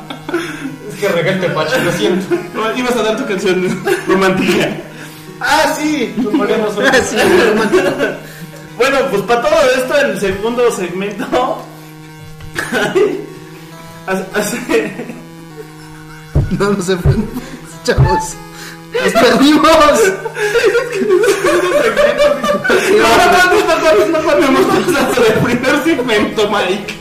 Es 0.92 0.98
que 1.00 1.08
regué 1.08 1.30
el 1.30 1.40
tepache, 1.40 1.78
lo 1.84 1.92
siento. 1.92 2.34
No, 2.54 2.76
Ibas 2.76 2.96
a 2.96 3.02
dar 3.02 3.16
tu 3.16 3.26
canción 3.26 3.82
romántica. 4.08 4.68
Ah, 5.40 5.74
sí. 5.78 6.14
Son- 6.22 6.32
Sí, 7.10 7.16
Bueno, 8.76 8.98
pues 9.10 9.22
para 9.22 9.42
todo 9.42 9.60
esto, 9.76 9.96
el 10.00 10.18
segundo 10.20 10.70
segmento. 10.72 11.62
Hace- 14.06 14.26
hace- 14.34 15.06
No, 16.58 16.70
no 16.70 16.82
se 16.82 16.96
fue. 16.96 17.12
Chavos. 17.84 18.34
¡Nos 18.92 19.12
perdimos! 19.12 19.62
No, 22.98 23.08
no, 23.16 23.24
no, 23.32 23.44
no, 23.52 24.08
no, 24.08 24.22
no, 24.22 24.40
no, 24.40 24.46
hemos 24.46 24.64
pasado 24.86 25.22
del 25.22 25.32
primer 25.44 25.84
segmento, 25.84 26.50
Mike. 26.50 26.94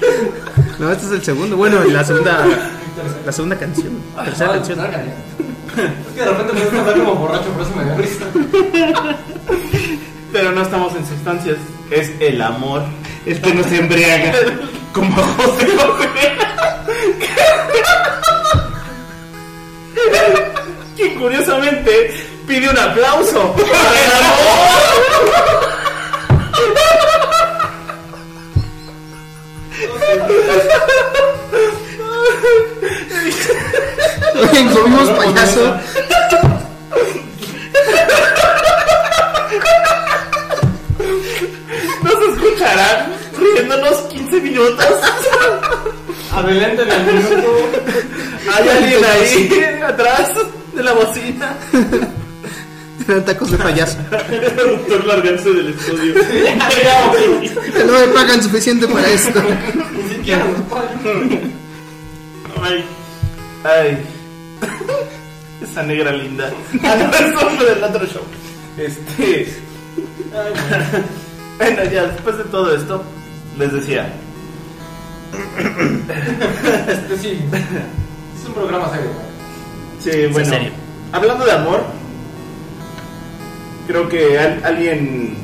No, 0.79 0.91
este 0.91 1.05
es 1.07 1.11
el 1.11 1.23
segundo. 1.23 1.57
Bueno, 1.57 1.83
la 1.85 2.03
segunda. 2.03 2.45
La 3.25 3.31
segunda 3.31 3.57
canción. 3.57 3.99
Tercera 4.23 4.49
Ah, 4.51 4.53
canción. 4.55 4.79
Es 4.79 6.13
que 6.15 6.19
de 6.21 6.25
repente 6.27 6.53
me 6.53 6.59
gusta 6.61 6.79
hablar 6.81 6.97
como 6.97 7.15
borracho, 7.15 7.45
por 7.49 7.61
eso 7.61 7.75
me 7.75 7.83
dio 7.85 7.97
risa. 7.97 8.25
Pero 10.31 10.51
no 10.51 10.61
estamos 10.61 10.95
en 10.95 11.05
sustancias. 11.07 11.57
Es 11.89 12.11
el 12.19 12.41
amor. 12.41 12.83
Este 13.25 13.53
no 13.53 13.63
se 13.63 13.77
embriaga. 13.77 14.33
Como 14.93 15.15
José 15.15 15.67
José. 15.77 16.09
Quien 20.95 21.15
curiosamente 21.19 22.13
pide 22.47 22.69
un 22.69 22.77
aplauso. 22.77 23.55
para 23.55 24.05
el 24.05 24.11
amor. 24.11 24.31
Oigan, 34.35 34.69
comimos 34.73 35.09
payaso. 35.11 35.79
Nos 42.11 42.35
escucharán 42.35 43.13
riéndonos 43.39 43.97
15 44.09 44.41
minutos. 44.41 44.85
Adelante 46.33 46.81
en 46.83 46.91
el 46.91 47.05
minuto. 47.13 47.69
Hay 48.51 48.69
alguien 48.69 49.05
ahí 49.05 49.81
atrás 49.83 50.29
de 50.73 50.83
la 50.83 50.93
bocina. 50.93 51.55
Eran 53.07 53.25
tacos 53.25 53.51
de 53.51 53.57
payaso. 53.57 53.97
El 54.29 54.55
doctor 54.55 55.05
largarse 55.05 55.49
del 55.51 55.69
estudio. 55.69 56.15
No 57.85 57.93
me 57.93 58.07
pagan 58.13 58.41
suficiente 58.41 58.87
para 58.87 59.09
esto. 59.09 59.41
Ay. 62.61 62.85
Ay. 63.63 63.97
Esa 65.61 65.83
negra 65.83 66.11
linda. 66.11 66.51
Ah, 66.83 66.95
no, 66.95 67.27
es 67.27 67.43
hombre 67.43 67.65
del 67.75 67.83
otro 67.83 68.05
show. 68.05 68.23
Este. 68.77 69.61
Bueno, 71.57 71.83
ya 71.91 72.03
después 72.07 72.37
de 72.37 72.43
todo 72.45 72.75
esto, 72.75 73.03
les 73.57 73.71
decía. 73.73 74.11
Este 76.87 77.17
sí. 77.17 77.39
Es 78.39 78.47
un 78.47 78.53
programa 78.53 78.89
serio. 78.89 79.09
Sí, 79.99 80.27
bueno. 80.31 80.49
serio. 80.49 80.71
Hablando 81.11 81.45
de 81.45 81.51
amor, 81.51 81.83
creo 83.87 84.07
que 84.09 84.39
al- 84.39 84.63
alguien 84.63 85.37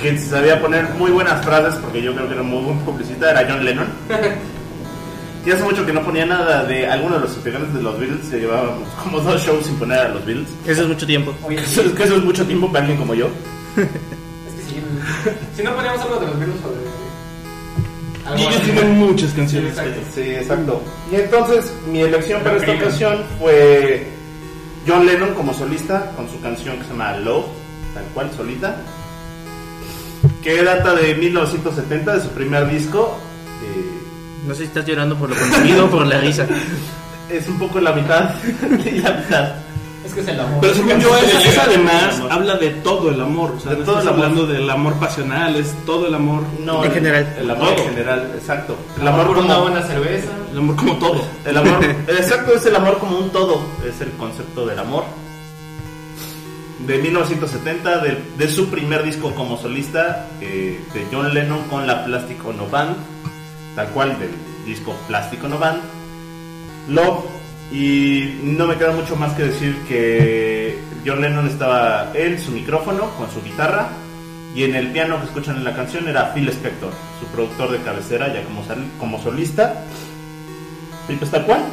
que 0.00 0.18
sabía 0.18 0.60
poner 0.60 0.88
muy 0.98 1.10
buenas 1.10 1.44
frases, 1.44 1.76
porque 1.80 2.02
yo 2.02 2.14
creo 2.14 2.26
que 2.28 2.34
era 2.34 2.42
muy 2.42 2.62
buen 2.64 2.78
publicista, 2.80 3.30
era 3.30 3.46
John 3.50 3.64
Lennon. 3.64 3.86
Y 5.46 5.50
hace 5.50 5.62
mucho 5.62 5.84
que 5.86 5.92
no 5.92 6.02
ponía 6.02 6.24
nada 6.26 6.64
de 6.64 6.86
alguno 6.86 7.16
de 7.16 7.20
los 7.22 7.36
integrantes 7.36 7.74
de 7.74 7.82
los 7.82 7.98
Beatles. 7.98 8.26
Se 8.28 8.38
llevaba 8.40 8.76
como 9.02 9.20
dos 9.20 9.40
shows 9.42 9.66
sin 9.66 9.76
poner 9.76 9.98
a 9.98 10.08
los 10.08 10.24
Beatles. 10.24 10.48
Eso 10.66 10.82
es 10.82 10.88
mucho 10.88 11.06
tiempo. 11.06 11.34
Oye, 11.42 11.58
Eso 11.60 11.82
es, 11.82 11.92
que 11.92 12.02
eso 12.04 12.16
es 12.16 12.24
mucho 12.24 12.44
tiempo 12.46 12.66
para 12.68 12.80
alguien 12.80 12.98
como 12.98 13.14
yo. 13.14 13.28
Si 15.56 15.62
no 15.62 15.74
poníamos 15.74 16.00
algo 16.02 16.16
de 16.20 16.26
los 16.26 16.38
virus 16.38 16.56
o 16.64 16.70
de. 16.70 18.40
Y 18.40 18.46
ellos 18.46 18.62
tienen 18.62 18.98
muchas 18.98 19.32
canciones. 19.32 19.70
Exacto. 19.70 20.00
Sí, 20.14 20.20
exacto. 20.22 20.82
Y 21.12 21.16
entonces 21.16 21.72
mi 21.86 22.00
elección 22.00 22.42
para 22.42 22.56
esta 22.56 22.72
ocasión 22.72 23.22
fue 23.38 24.06
John 24.86 25.04
Lennon 25.06 25.34
como 25.34 25.52
solista 25.52 26.10
con 26.16 26.28
su 26.30 26.40
canción 26.40 26.78
que 26.78 26.84
se 26.84 26.90
llama 26.90 27.16
Love, 27.18 27.44
tal 27.94 28.04
cual, 28.14 28.30
solita. 28.34 28.76
Que 30.42 30.62
data 30.62 30.94
de 30.94 31.14
1970, 31.16 32.14
de 32.14 32.20
su 32.22 32.28
primer 32.30 32.70
disco. 32.70 33.18
Eh, 33.62 34.46
No 34.46 34.54
sé 34.54 34.60
si 34.62 34.66
estás 34.68 34.86
llorando 34.86 35.16
por 35.18 35.28
lo 35.28 35.36
contenido 35.36 35.84
o 35.86 35.90
por 35.90 36.06
la 36.06 36.18
risa. 36.20 36.46
es 37.30 37.46
un 37.48 37.58
poco 37.58 37.78
la 37.80 37.92
mitad 37.92 38.30
y 38.86 38.90
la 39.00 39.10
mitad. 39.12 39.52
Es 40.04 40.12
que 40.12 40.20
es 40.20 40.28
el 40.28 40.38
amor. 40.40 40.58
Pero 40.60 40.74
según 40.74 41.00
yo, 41.00 41.16
esa, 41.16 41.40
esa 41.48 41.62
además 41.64 42.16
amor. 42.18 42.32
habla 42.32 42.54
de 42.56 42.70
todo 42.70 43.10
el 43.10 43.20
amor. 43.20 43.54
O 43.56 43.60
sea, 43.60 43.72
De 43.72 43.78
no 43.78 43.84
todo 43.84 43.98
estás 43.98 44.04
el 44.04 44.08
amor. 44.14 44.24
hablando 44.26 44.46
del 44.52 44.70
amor 44.70 44.94
pasional, 45.00 45.56
es 45.56 45.74
todo 45.86 46.06
el 46.06 46.14
amor. 46.14 46.42
No, 46.60 46.80
En 46.84 46.90
el- 46.90 46.94
general. 46.94 47.36
El 47.38 47.50
amor 47.50 47.68
en 47.72 47.84
general, 47.84 48.32
exacto. 48.34 48.76
El 49.00 49.08
amor 49.08 49.20
amor 49.22 49.34
por 49.36 49.44
una 49.44 49.54
como, 49.54 49.66
buena 49.70 49.82
cerveza. 49.86 50.28
El 50.52 50.58
amor 50.58 50.76
como 50.76 50.96
todo. 50.98 51.24
el 51.44 51.56
amor, 51.56 51.84
exacto, 52.08 52.52
es 52.54 52.66
el 52.66 52.76
amor 52.76 52.98
como 52.98 53.18
un 53.18 53.30
todo. 53.30 53.60
Es 53.88 54.00
el 54.02 54.10
concepto 54.12 54.66
del 54.66 54.78
amor. 54.78 55.04
De 56.86 56.98
1970, 56.98 57.98
de, 58.00 58.22
de 58.36 58.48
su 58.48 58.68
primer 58.68 59.04
disco 59.04 59.30
como 59.34 59.56
solista, 59.56 60.28
eh, 60.42 60.84
de 60.92 61.06
John 61.10 61.32
Lennon 61.32 61.62
con 61.70 61.86
la 61.86 62.04
Plastic 62.04 62.44
Ono 62.44 62.66
Band, 62.68 62.96
tal 63.74 63.86
cual 63.88 64.18
del 64.18 64.30
disco 64.66 64.94
Plastic 65.08 65.42
Ono 65.44 65.58
Band. 65.58 65.80
Love, 66.88 67.24
y 67.72 68.40
no 68.42 68.66
me 68.66 68.76
queda 68.76 68.92
mucho 68.92 69.16
más 69.16 69.32
que 69.34 69.44
decir 69.44 69.76
que 69.88 70.78
John 71.04 71.20
Lennon 71.20 71.48
estaba 71.48 72.12
en 72.14 72.38
su 72.38 72.50
micrófono 72.50 73.10
con 73.16 73.30
su 73.30 73.42
guitarra 73.42 73.88
y 74.54 74.62
en 74.62 74.76
el 74.76 74.92
piano 74.92 75.18
que 75.18 75.26
escuchan 75.26 75.56
en 75.56 75.64
la 75.64 75.74
canción 75.74 76.06
era 76.08 76.32
Phil 76.32 76.48
Spector, 76.48 76.92
su 77.18 77.26
productor 77.26 77.72
de 77.72 77.78
cabecera 77.78 78.32
ya 78.32 78.44
como, 78.98 79.20
solista. 79.20 79.84
Y 81.08 81.16
pues 81.16 81.30
tal 81.30 81.44
cual. 81.44 81.64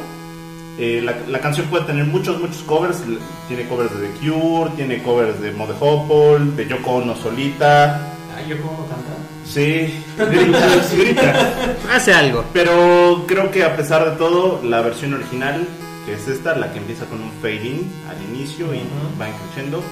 Eh, 0.78 1.00
la, 1.02 1.38
canción 1.38 1.66
puede 1.66 1.84
tener 1.84 2.06
muchos, 2.06 2.40
muchos 2.40 2.62
covers. 2.64 3.02
Tiene 3.46 3.68
covers 3.68 3.96
de 3.96 4.08
The 4.08 4.18
Cure, 4.18 4.70
tiene 4.74 5.00
covers 5.02 5.40
de 5.40 5.52
Mode 5.52 5.74
Hopple, 5.78 6.56
de 6.56 6.68
Yoko 6.68 6.90
Ono 6.92 7.14
solita. 7.14 8.14
Ay, 8.36 8.48
yo 8.48 8.60
como 8.60 8.88
canta. 8.88 9.21
Sí, 9.44 10.02
grita, 10.16 10.82
grita. 10.96 11.76
Hace 11.90 12.14
algo. 12.14 12.44
Pero 12.52 13.24
creo 13.26 13.50
que 13.50 13.64
a 13.64 13.76
pesar 13.76 14.10
de 14.10 14.16
todo, 14.16 14.60
la 14.62 14.80
versión 14.80 15.14
original, 15.14 15.66
que 16.06 16.14
es 16.14 16.28
esta, 16.28 16.56
la 16.56 16.72
que 16.72 16.78
empieza 16.78 17.06
con 17.06 17.20
un 17.20 17.30
fade 17.40 17.66
in 17.66 17.92
al 18.08 18.22
inicio 18.22 18.72
y 18.74 18.80
va 19.20 19.26
creciendo, 19.44 19.82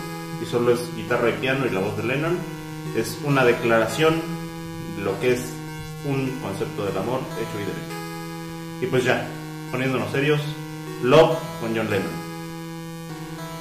y 0.42 0.46
solo 0.46 0.72
es 0.72 0.80
guitarra 0.96 1.30
y 1.30 1.34
piano 1.34 1.66
y 1.66 1.70
la 1.70 1.80
voz 1.80 1.96
de 1.96 2.04
Lennon, 2.04 2.38
es 2.96 3.18
una 3.24 3.44
declaración 3.44 4.20
de 4.96 5.02
lo 5.02 5.18
que 5.20 5.32
es 5.32 5.52
un 6.04 6.30
concepto 6.40 6.86
del 6.86 6.96
amor 6.96 7.20
hecho 7.36 7.56
y 7.56 7.64
derecho. 7.64 8.00
Y 8.80 8.86
pues 8.86 9.04
ya, 9.04 9.26
poniéndonos 9.70 10.10
serios, 10.10 10.40
Love 11.02 11.38
con 11.60 11.74
John 11.76 11.90
Lennon. 11.90 12.30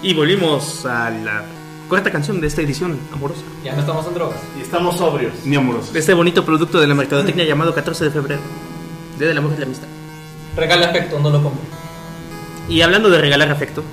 Y 0.02 0.14
volvimos 0.14 0.86
a 0.86 1.10
la 1.10 1.46
cuarta 1.90 2.12
canción 2.12 2.40
de 2.40 2.48
esta 2.48 2.62
edición 2.62 2.98
amorosa. 3.14 3.42
Ya 3.64 3.74
no 3.74 3.80
estamos 3.82 4.08
en 4.08 4.14
drogas. 4.14 4.40
Y 4.58 4.62
estamos 4.62 4.98
sobrios. 4.98 5.34
Ni 5.46 5.56
amorosos. 5.56 5.92
De 5.92 6.00
este 6.00 6.14
bonito 6.14 6.46
producto 6.46 6.80
de 6.80 6.88
la 6.88 6.96
mercadotecnia 6.96 7.44
llamado 7.46 7.74
14 7.74 8.06
de 8.06 8.12
febrero. 8.12 8.42
Día 9.18 9.28
del 9.28 9.38
amor 9.38 9.54
y 9.56 9.60
la 9.60 9.66
amistad. 9.66 9.88
Regale 10.56 10.86
afecto, 10.86 11.20
no 11.20 11.30
lo 11.30 11.42
compre. 11.44 11.64
Y 12.70 12.82
hablando 12.82 13.10
de 13.10 13.20
regalar 13.20 13.50
afecto, 13.52 13.84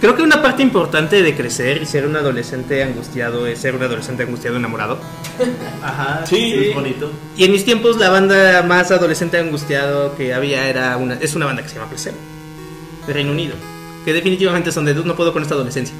creo 0.00 0.14
que 0.14 0.22
una 0.22 0.40
parte 0.40 0.62
importante 0.62 1.20
de 1.22 1.36
crecer 1.36 1.82
y 1.82 1.86
ser 1.86 2.06
un 2.06 2.14
adolescente 2.16 2.82
angustiado 2.84 3.46
es 3.48 3.58
ser 3.58 3.74
un 3.74 3.82
adolescente 3.82 4.22
angustiado 4.22 4.56
enamorado. 4.56 4.98
Ajá, 5.82 6.24
Sí. 6.24 6.54
es 6.68 6.74
bonito. 6.74 7.10
Y 7.36 7.44
en 7.44 7.52
mis 7.52 7.64
tiempos 7.64 7.96
la 7.98 8.10
banda 8.10 8.62
más 8.62 8.90
adolescente 8.92 9.38
angustiado 9.38 10.14
que 10.16 10.32
había 10.34 10.68
era 10.68 10.96
una 10.96 11.14
es 11.14 11.34
una 11.34 11.46
banda 11.46 11.62
que 11.62 11.68
se 11.68 11.74
llama 11.74 11.88
Placebo 11.90 12.16
de 13.08 13.12
Reino 13.12 13.32
Unido, 13.32 13.56
que 14.04 14.12
definitivamente 14.12 14.70
son 14.70 14.84
de 14.84 14.94
"Dude, 14.94 15.08
no 15.08 15.16
puedo 15.16 15.32
con 15.32 15.42
esta 15.42 15.54
adolescencia. 15.54 15.94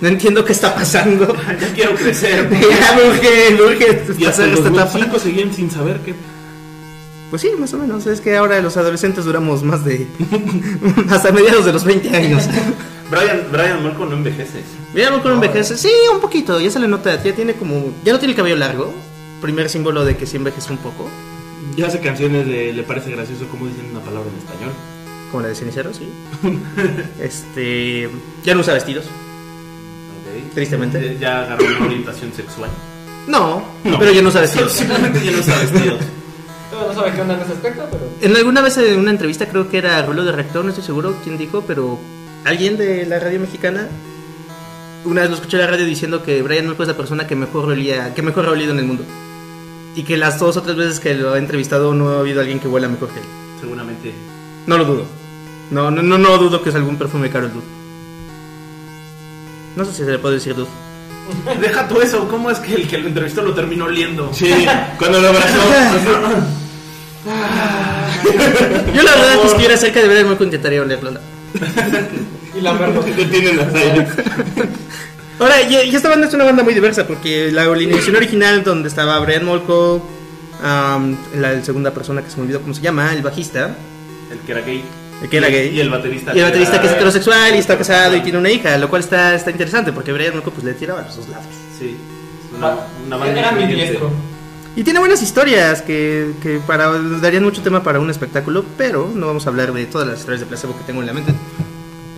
No 0.00 0.08
entiendo 0.08 0.44
qué 0.44 0.52
está 0.52 0.74
pasando. 0.74 1.36
Ya 1.60 1.72
quiero 1.74 1.94
crecer. 1.94 2.48
ya 2.80 2.96
me 2.96 3.08
urge, 3.10 3.50
me 3.50 3.62
urge 3.62 4.04
Y 4.18 4.24
hasta 4.24 4.44
pasar 4.44 4.48
el 4.48 4.54
esta 4.54 4.68
etapa. 4.68 4.84
2005 4.84 5.18
seguían 5.18 5.52
sin 5.52 5.70
saber 5.70 6.00
qué. 6.00 6.14
Pues 7.28 7.42
sí, 7.42 7.50
más 7.58 7.72
o 7.74 7.78
menos. 7.78 8.06
Es 8.06 8.20
que 8.20 8.36
ahora 8.36 8.60
los 8.60 8.76
adolescentes 8.76 9.24
duramos 9.24 9.62
más 9.62 9.84
de. 9.84 10.06
hasta 11.10 11.30
mediados 11.32 11.64
de 11.64 11.72
los 11.72 11.84
20 11.84 12.16
años. 12.16 12.44
Brian, 13.10 13.46
Brian 13.52 13.82
Molko 13.82 14.06
no 14.06 14.16
envejece. 14.16 14.62
Veamos 14.94 15.22
con 15.22 15.32
envejece. 15.32 15.76
Sí, 15.76 15.92
un 16.12 16.20
poquito. 16.20 16.58
Ya 16.60 16.70
se 16.70 16.80
le 16.80 16.88
nota. 16.88 17.22
Ya 17.22 17.34
tiene 17.34 17.54
como. 17.54 17.92
Ya 18.04 18.12
no 18.12 18.18
tiene 18.18 18.32
el 18.32 18.36
cabello 18.36 18.56
largo. 18.56 18.92
Primer 19.42 19.68
símbolo 19.68 20.04
de 20.04 20.16
que 20.16 20.26
sí 20.26 20.36
envejece 20.36 20.72
un 20.72 20.78
poco. 20.78 21.08
Ya 21.76 21.86
hace 21.86 22.00
canciones 22.00 22.46
de 22.46 22.72
Le 22.72 22.82
parece 22.82 23.10
gracioso 23.10 23.46
cómo 23.50 23.66
dicen 23.66 23.86
una 23.90 24.00
palabra 24.00 24.28
en 24.30 24.38
español. 24.38 24.72
Como 25.30 25.42
la 25.42 25.48
de 25.48 25.54
Cenicero, 25.54 25.92
sí. 25.92 26.08
este. 27.20 28.08
Ya 28.44 28.54
no 28.54 28.62
usa 28.62 28.74
vestidos. 28.74 29.04
Tristemente. 30.54 31.16
Ya 31.20 31.42
agarró 31.42 31.64
una 31.76 31.86
orientación 31.86 32.32
sexual. 32.32 32.70
No, 33.26 33.62
No. 33.84 33.98
pero 33.98 34.12
ya 34.12 34.22
no 34.22 34.30
vestidos. 34.32 34.72
Simplemente 34.76 35.24
ya 35.24 35.30
no 35.30 35.36
vestidos. 35.38 36.00
Todavía 36.70 36.88
no 36.88 36.94
sabe 37.00 37.12
qué 37.12 37.20
onda 37.20 37.34
en 37.34 37.40
ese 37.40 37.52
aspecto, 37.52 37.88
pero. 37.90 38.02
En 38.20 38.36
alguna 38.36 38.60
vez 38.62 38.76
en 38.78 38.98
una 38.98 39.10
entrevista, 39.10 39.46
creo 39.48 39.68
que 39.68 39.78
era 39.78 40.00
Rulo 40.04 40.24
de 40.24 40.32
Rector, 40.32 40.64
no 40.64 40.70
estoy 40.70 40.84
seguro 40.84 41.14
quién 41.24 41.36
dijo, 41.38 41.62
pero 41.66 41.98
alguien 42.44 42.76
de 42.76 43.06
la 43.06 43.18
radio 43.18 43.40
mexicana 43.40 43.88
una 45.04 45.22
vez 45.22 45.30
lo 45.30 45.36
escuché 45.36 45.56
en 45.56 45.62
la 45.64 45.70
radio 45.70 45.86
diciendo 45.86 46.22
que 46.22 46.42
Brian 46.42 46.66
Molko 46.66 46.82
es 46.82 46.88
la 46.88 46.96
persona 46.96 47.26
que 47.26 47.34
mejor 47.34 47.64
olía, 47.66 48.14
que 48.14 48.22
mejor 48.22 48.46
ha 48.46 48.50
olido 48.50 48.72
en 48.72 48.78
el 48.80 48.84
mundo. 48.84 49.04
Y 49.96 50.02
que 50.04 50.16
las 50.16 50.38
dos 50.38 50.56
o 50.56 50.62
tres 50.62 50.76
veces 50.76 51.00
que 51.00 51.14
lo 51.14 51.32
ha 51.32 51.38
entrevistado 51.38 51.94
no 51.94 52.10
ha 52.10 52.20
habido 52.20 52.40
alguien 52.40 52.60
que 52.60 52.68
huela 52.68 52.86
mejor 52.88 53.08
que 53.08 53.18
él. 53.20 53.26
Seguramente. 53.60 54.12
No 54.66 54.78
lo 54.78 54.84
dudo. 54.84 55.04
No, 55.70 55.90
no, 55.90 56.02
no, 56.02 56.18
no 56.18 56.36
dudo 56.38 56.62
que 56.62 56.68
es 56.68 56.74
algún 56.74 56.96
perfume 56.96 57.30
caro 57.30 57.46
el 57.46 57.52
dude. 57.54 57.64
No 59.76 59.84
sé 59.84 59.92
si 59.92 59.98
se 60.04 60.10
le 60.10 60.18
puede 60.18 60.36
decir 60.36 60.54
dude. 60.54 60.68
Deja 61.60 61.86
tú 61.88 62.00
eso, 62.00 62.28
¿cómo 62.28 62.50
es 62.50 62.58
que 62.58 62.74
el 62.74 62.88
que 62.88 62.98
lo 62.98 63.08
entrevistó 63.08 63.42
lo 63.42 63.54
terminó 63.54 63.84
oliendo? 63.86 64.30
Sí, 64.34 64.52
cuando 64.98 65.20
lo 65.20 65.28
abrazó. 65.28 65.58
Yo 68.94 69.02
la 69.02 69.10
verdad 69.14 69.32
es 69.32 69.36
que 69.36 69.42
si 69.42 69.46
estuviera 69.48 69.76
cerca 69.76 70.00
de 70.00 70.08
Brian 70.08 70.26
Molko 70.26 70.44
intentaría 70.44 70.80
olerlo. 70.82 71.10
la- 71.12 71.20
Y 72.56 72.60
la 72.62 72.72
verdad. 72.72 73.02
Detienen 73.04 73.56
las 73.58 73.72
aires. 73.74 74.08
Ahora, 75.38 75.62
y, 75.62 75.74
y 75.90 75.94
esta 75.94 76.08
banda 76.08 76.26
es 76.26 76.34
una 76.34 76.44
banda 76.44 76.62
muy 76.64 76.74
diversa 76.74 77.06
porque 77.06 77.50
la 77.52 77.62
alineación 77.64 78.16
original 78.16 78.64
donde 78.64 78.88
estaba 78.88 79.18
Brian 79.20 79.44
Molko, 79.44 80.04
am, 80.62 81.16
la 81.36 81.62
segunda 81.62 81.92
persona 81.92 82.22
que 82.22 82.30
se 82.30 82.36
me 82.38 82.42
olvidó 82.42 82.60
cómo 82.60 82.74
se 82.74 82.80
llama, 82.82 83.12
el 83.14 83.22
bajista, 83.22 83.76
El 84.30 84.38
que 84.40 84.52
era 84.52 84.60
gay. 84.62 84.82
Que 85.28 85.36
era 85.36 85.48
gay, 85.48 85.74
Y 85.74 85.80
el 85.80 85.90
baterista. 85.90 86.32
y 86.34 86.38
el 86.38 86.44
baterista 86.44 86.80
que 86.80 86.86
es 86.86 86.92
heterosexual 86.92 87.54
y 87.54 87.58
está 87.58 87.76
casado 87.76 88.16
y 88.16 88.20
tiene 88.20 88.38
una 88.38 88.50
hija, 88.50 88.78
lo 88.78 88.88
cual 88.88 89.02
está, 89.02 89.34
está 89.34 89.50
interesante 89.50 89.92
porque 89.92 90.12
Brian 90.12 90.32
Molko 90.32 90.50
pues 90.50 90.64
le 90.64 90.74
tiraba 90.74 91.00
a 91.00 91.04
los 91.04 91.16
dos 91.16 91.28
lados. 91.28 91.46
Sí. 91.78 91.96
Una, 92.56 92.76
una 93.06 93.16
banda 93.16 93.38
Era 93.38 93.66
diestro. 93.66 94.10
Y 94.76 94.84
tiene 94.84 95.00
buenas 95.00 95.20
historias 95.22 95.82
que, 95.82 96.32
que 96.42 96.60
para, 96.60 96.90
darían 97.20 97.42
mucho 97.42 97.60
tema 97.60 97.82
para 97.82 97.98
un 97.98 98.08
espectáculo, 98.08 98.64
pero 98.78 99.10
no 99.14 99.26
vamos 99.26 99.46
a 99.46 99.50
hablar 99.50 99.72
de 99.72 99.86
todas 99.86 100.06
las 100.06 100.20
historias 100.20 100.40
de 100.40 100.46
placebo 100.46 100.76
que 100.78 100.84
tengo 100.84 101.00
en 101.00 101.06
la 101.06 101.12
mente. 101.12 101.32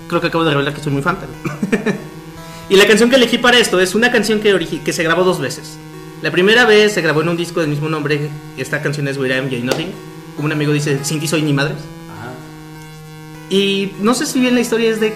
Creo 0.09 0.21
que 0.21 0.27
acabo 0.27 0.45
de 0.45 0.51
revelar 0.51 0.75
que 0.75 0.83
soy 0.83 0.93
muy 0.93 1.03
fan, 1.03 1.19
pero... 1.19 1.83
y 2.69 2.77
la 2.77 2.87
canción 2.87 3.09
que 3.09 3.17
elegí 3.17 3.39
para 3.39 3.59
esto 3.59 3.81
es 3.81 3.95
una 3.95 4.13
canción 4.13 4.41
que, 4.41 4.81
que 4.85 4.93
se 4.93 5.03
grabó 5.03 5.25
dos 5.25 5.41
veces. 5.41 5.79
La 6.21 6.31
primera 6.31 6.67
vez 6.67 6.93
se 6.93 7.01
grabó 7.01 7.23
en 7.23 7.31
un 7.31 7.37
disco 7.37 7.61
del 7.61 7.71
mismo 7.71 7.89
nombre, 7.89 8.29
esta 8.57 8.83
canción 8.83 9.09
es 9.09 9.17
Where 9.17 9.35
I 9.35 9.39
Am 9.39 9.65
Nothing. 9.65 9.91
Como 10.37 10.47
un 10.47 10.53
amigo 10.53 10.73
dice, 10.73 11.03
sin 11.05 11.21
ti 11.21 11.27
soy 11.27 11.43
ni 11.43 11.53
madres. 11.53 11.79
Y 13.53 13.93
no 14.01 14.15
sé 14.15 14.27
si 14.27 14.41
bien 14.41 14.55
la 14.55 14.61
historia 14.61 14.91
es 14.91 14.99
de. 15.01 15.13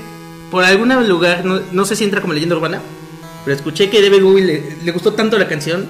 Por 0.51 0.63
algún 0.63 0.91
lugar, 1.09 1.45
no, 1.45 1.61
no 1.73 1.85
sé 1.85 1.97
si 1.97 2.05
entra 2.05 2.21
como 2.21 2.33
leyenda 2.33 2.55
urbana, 2.55 2.81
pero 3.45 3.57
escuché 3.57 3.91
que 3.91 4.01
David 4.01 4.23
Bowie 4.23 4.45
le, 4.45 4.77
le 4.85 4.93
gustó 4.93 5.13
tanto 5.15 5.37
la 5.39 5.49
canción 5.49 5.89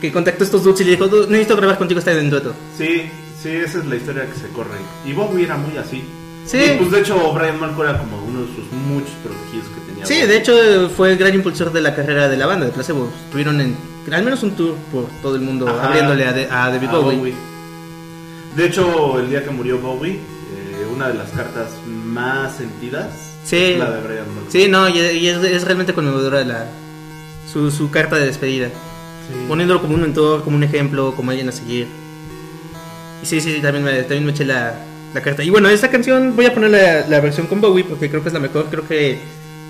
que 0.00 0.10
contactó 0.10 0.42
a 0.42 0.46
estos 0.46 0.64
dudes 0.64 0.80
y 0.80 0.84
le 0.84 0.90
dijo: 0.92 1.06
"Dude, 1.06 1.28
Necesito 1.28 1.56
grabar 1.56 1.78
contigo 1.78 2.00
esta 2.00 2.10
en 2.12 2.28
dueto. 2.30 2.54
Sí, 2.76 3.02
sí, 3.40 3.50
esa 3.50 3.78
es 3.78 3.84
la 3.86 3.94
historia 3.96 4.26
que 4.26 4.34
se 4.40 4.48
corre. 4.48 4.78
Y 5.06 5.12
Bowie 5.12 5.44
era 5.44 5.56
muy 5.56 5.76
así. 5.76 6.02
Sí. 6.46 6.58
Y 6.58 6.76
pues 6.78 6.90
de 6.90 7.00
hecho, 7.00 7.32
Brian 7.32 7.58
Molko 7.60 7.84
era 7.84 7.98
como 7.98 8.18
uno 8.24 8.40
de 8.40 8.46
sus 8.48 8.70
muchos 8.72 9.10
protegidos 9.22 9.68
que 9.68 9.80
tenía. 9.92 10.04
Sí, 10.06 10.14
Bowie. 10.14 10.26
de 10.26 10.36
hecho 10.38 10.90
fue 10.96 11.12
el 11.12 11.16
gran 11.18 11.34
impulsor 11.34 11.72
de 11.72 11.80
la 11.80 11.94
carrera 11.94 12.28
de 12.28 12.36
la 12.36 12.46
banda 12.46 12.66
de 12.66 12.72
Placebo. 12.72 13.10
Estuvieron 13.26 13.60
en 13.60 13.76
al 14.12 14.22
menos 14.24 14.42
un 14.42 14.50
tour 14.56 14.74
por 14.92 15.06
todo 15.22 15.36
el 15.36 15.42
mundo 15.42 15.68
Ajá. 15.68 15.86
abriéndole 15.86 16.26
a, 16.26 16.32
de- 16.32 16.48
a 16.50 16.70
David 16.70 16.88
A 16.88 16.98
Bowie. 16.98 17.34
De 18.56 18.66
hecho, 18.66 19.18
el 19.20 19.30
día 19.30 19.42
que 19.44 19.50
murió 19.50 19.78
Bowie, 19.78 20.18
una 20.94 21.08
de 21.08 21.14
las 21.14 21.30
cartas 21.30 21.68
más 21.86 22.56
sentidas 22.56 23.08
Sí. 23.44 23.74
la 23.78 23.90
de 23.90 24.00
Brian 24.00 24.34
Molko. 24.34 24.50
Sí, 24.50 24.68
no, 24.68 24.88
y, 24.88 24.98
y 24.98 25.28
es, 25.28 25.42
es 25.44 25.64
realmente 25.64 25.92
conmovedora 25.92 26.44
la, 26.44 26.66
su, 27.52 27.70
su 27.70 27.90
carta 27.90 28.16
de 28.16 28.26
despedida. 28.26 28.68
Sí. 28.68 29.34
Poniéndolo 29.48 29.80
como 29.82 29.94
un 29.94 30.00
mentor, 30.02 30.42
como 30.44 30.56
un 30.56 30.62
ejemplo, 30.62 31.14
como 31.14 31.30
alguien 31.30 31.48
a 31.48 31.52
seguir. 31.52 31.86
Y 33.22 33.26
sí, 33.26 33.40
sí, 33.40 33.54
sí, 33.54 33.60
también 33.60 33.84
me, 33.84 33.92
también 34.02 34.24
me 34.24 34.32
eché 34.32 34.44
la, 34.44 34.74
la 35.14 35.20
carta. 35.22 35.42
Y 35.42 35.50
bueno, 35.50 35.68
esta 35.68 35.90
canción 35.90 36.34
voy 36.36 36.46
a 36.46 36.54
poner 36.54 36.70
la, 36.70 37.06
la 37.08 37.20
versión 37.20 37.46
con 37.46 37.60
Bowie 37.60 37.84
porque 37.84 38.08
creo 38.08 38.22
que 38.22 38.28
es 38.28 38.34
la 38.34 38.40
mejor. 38.40 38.66
Creo 38.70 38.86
que. 38.86 39.18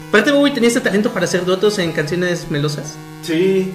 Aparte, 0.08 0.30
Bowie 0.30 0.52
tenía 0.54 0.68
este 0.68 0.80
talento 0.80 1.10
para 1.12 1.24
hacer 1.24 1.44
duetos 1.44 1.78
en 1.80 1.90
canciones 1.92 2.48
melosas. 2.50 2.94
Sí, 3.22 3.72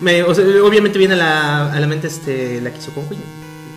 Me, 0.00 0.22
o 0.24 0.34
sea, 0.34 0.44
obviamente 0.64 0.98
viene 0.98 1.14
a 1.14 1.16
la, 1.18 1.72
a 1.72 1.78
la 1.80 1.86
mente 1.86 2.08
este, 2.08 2.60
la 2.60 2.70
que 2.72 2.78
hizo 2.78 2.90
con 2.92 3.08
Queen. 3.08 3.22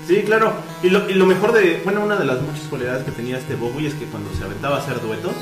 Sí, 0.07 0.23
claro. 0.23 0.53
Y 0.81 0.89
lo, 0.89 1.09
y 1.09 1.13
lo 1.13 1.25
mejor 1.25 1.53
de, 1.53 1.81
bueno, 1.83 2.03
una 2.03 2.15
de 2.15 2.25
las 2.25 2.41
muchas 2.41 2.65
cualidades 2.69 3.03
que 3.03 3.11
tenía 3.11 3.37
este 3.37 3.55
Bowie 3.55 3.87
es 3.87 3.93
que 3.93 4.05
cuando 4.05 4.33
se 4.33 4.43
aventaba 4.43 4.77
a 4.77 4.79
hacer 4.79 5.01
duetos, 5.01 5.33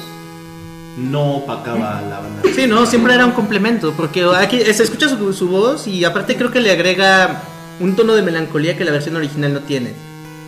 no 0.97 1.37
opacaba 1.37 2.01
la 2.01 2.19
banda. 2.19 2.41
Sí, 2.53 2.67
no, 2.67 2.85
siempre 2.85 3.13
era 3.13 3.25
un 3.25 3.33
complemento, 3.33 3.93
porque 3.93 4.25
aquí 4.37 4.59
se 4.59 4.83
escucha 4.83 5.09
su, 5.09 5.33
su 5.33 5.47
voz 5.47 5.87
y 5.87 6.03
aparte 6.05 6.35
creo 6.35 6.51
que 6.51 6.61
le 6.61 6.71
agrega 6.71 7.43
un 7.79 7.95
tono 7.95 8.13
de 8.15 8.21
melancolía 8.21 8.77
que 8.77 8.85
la 8.85 8.91
versión 8.91 9.15
original 9.15 9.53
no 9.53 9.61
tiene. 9.61 9.93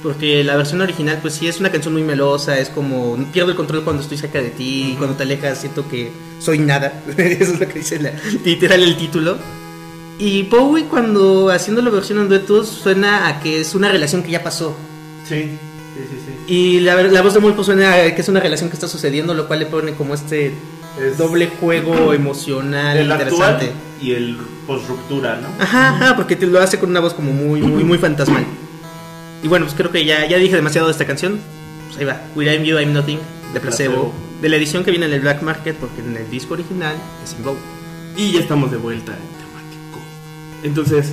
Porque 0.04 0.44
la 0.44 0.56
versión 0.56 0.80
original, 0.82 1.18
pues 1.22 1.34
sí, 1.34 1.48
es 1.48 1.60
una 1.60 1.72
canción 1.72 1.94
muy 1.94 2.04
melosa, 2.04 2.58
es 2.60 2.70
como 2.70 3.18
pierdo 3.34 3.52
el 3.52 3.58
control 3.58 3.84
cuando 3.84 4.04
estoy 4.04 4.18
cerca 4.18 4.40
de 4.40 4.52
ti, 4.52 4.92
y 4.92 4.96
cuando 4.96 5.16
te 5.16 5.24
alejas 5.24 5.58
siento 5.58 5.90
que 5.90 6.12
soy 6.40 6.60
nada. 6.60 7.02
Eso 7.18 7.54
es 7.54 7.60
lo 7.60 7.68
que 7.68 7.80
dice 7.80 8.00
la, 8.00 8.14
literal 8.46 8.84
el 8.84 8.96
título. 8.96 9.38
Y 10.20 10.44
Bowie 10.44 10.86
cuando 10.86 11.50
haciendo 11.50 11.82
la 11.82 11.90
versión 11.92 12.20
en 12.20 12.28
duetos 12.30 12.68
suena 12.68 13.28
a 13.28 13.40
que 13.40 13.62
es 13.62 13.76
una 13.76 13.90
relación 13.92 14.24
que 14.24 14.32
ya 14.32 14.44
pasó. 14.44 14.76
Sí, 15.28 15.36
sí, 15.96 16.04
sí, 16.10 16.18
sí. 16.26 16.54
Y 16.54 16.80
la, 16.80 16.96
la 17.04 17.22
voz 17.22 17.34
de 17.36 17.40
Mulpo 17.40 17.64
suena 17.64 17.94
a 17.94 18.16
que 18.16 18.22
es 18.22 18.30
una 18.30 18.40
relación 18.40 18.70
que 18.70 18.76
está 18.76 18.88
sucediendo, 18.88 19.34
lo 19.34 19.48
cual 19.48 19.60
le 19.60 19.66
pone 19.68 19.94
como 19.94 20.16
este 20.16 20.54
Es 21.00 21.18
doble 21.18 21.52
juego 21.60 22.14
emocional 22.14 22.98
el 22.98 23.12
interesante. 23.12 23.46
actual 23.66 23.72
y 24.02 24.12
el 24.14 24.38
post 24.66 24.88
ruptura, 24.90 25.40
¿no? 25.40 25.48
Ajá, 25.64 25.90
ajá, 25.90 26.16
porque 26.16 26.36
te 26.36 26.48
lo 26.48 26.60
hace 26.60 26.80
con 26.80 26.90
una 26.90 27.00
voz 27.00 27.14
como 27.14 27.32
muy, 27.32 27.62
muy, 27.62 27.84
muy 27.84 27.98
fantasmal. 28.00 28.46
Y 29.44 29.48
bueno, 29.48 29.66
pues 29.66 29.76
creo 29.78 29.92
que 29.92 30.04
ya, 30.04 30.26
ya 30.28 30.38
dije 30.38 30.56
demasiado 30.56 30.88
de 30.88 30.94
esta 30.94 31.06
canción. 31.06 31.40
Pues 31.88 32.00
ahí 32.00 32.06
va, 32.06 32.22
With 32.36 32.48
I'm 32.48 32.64
You, 32.64 32.80
I'm 32.80 32.92
Nothing, 32.94 33.20
de 33.54 33.60
Placebo. 33.60 33.94
Placebo. 33.94 34.14
De 34.42 34.50
la 34.50 34.56
edición 34.56 34.84
que 34.84 34.92
viene 34.92 35.06
en 35.08 35.14
el 35.14 35.22
Black 35.22 35.42
Market, 35.44 35.76
porque 35.78 36.02
en 36.02 36.16
el 36.18 36.30
disco 36.30 36.54
original 36.56 36.96
es 37.24 37.34
en 37.34 37.44
Vogue. 37.44 37.60
Y 38.16 38.32
ya 38.32 38.40
estamos 38.40 38.72
de 38.72 38.78
vuelta. 38.78 39.14
Entonces, 40.68 41.12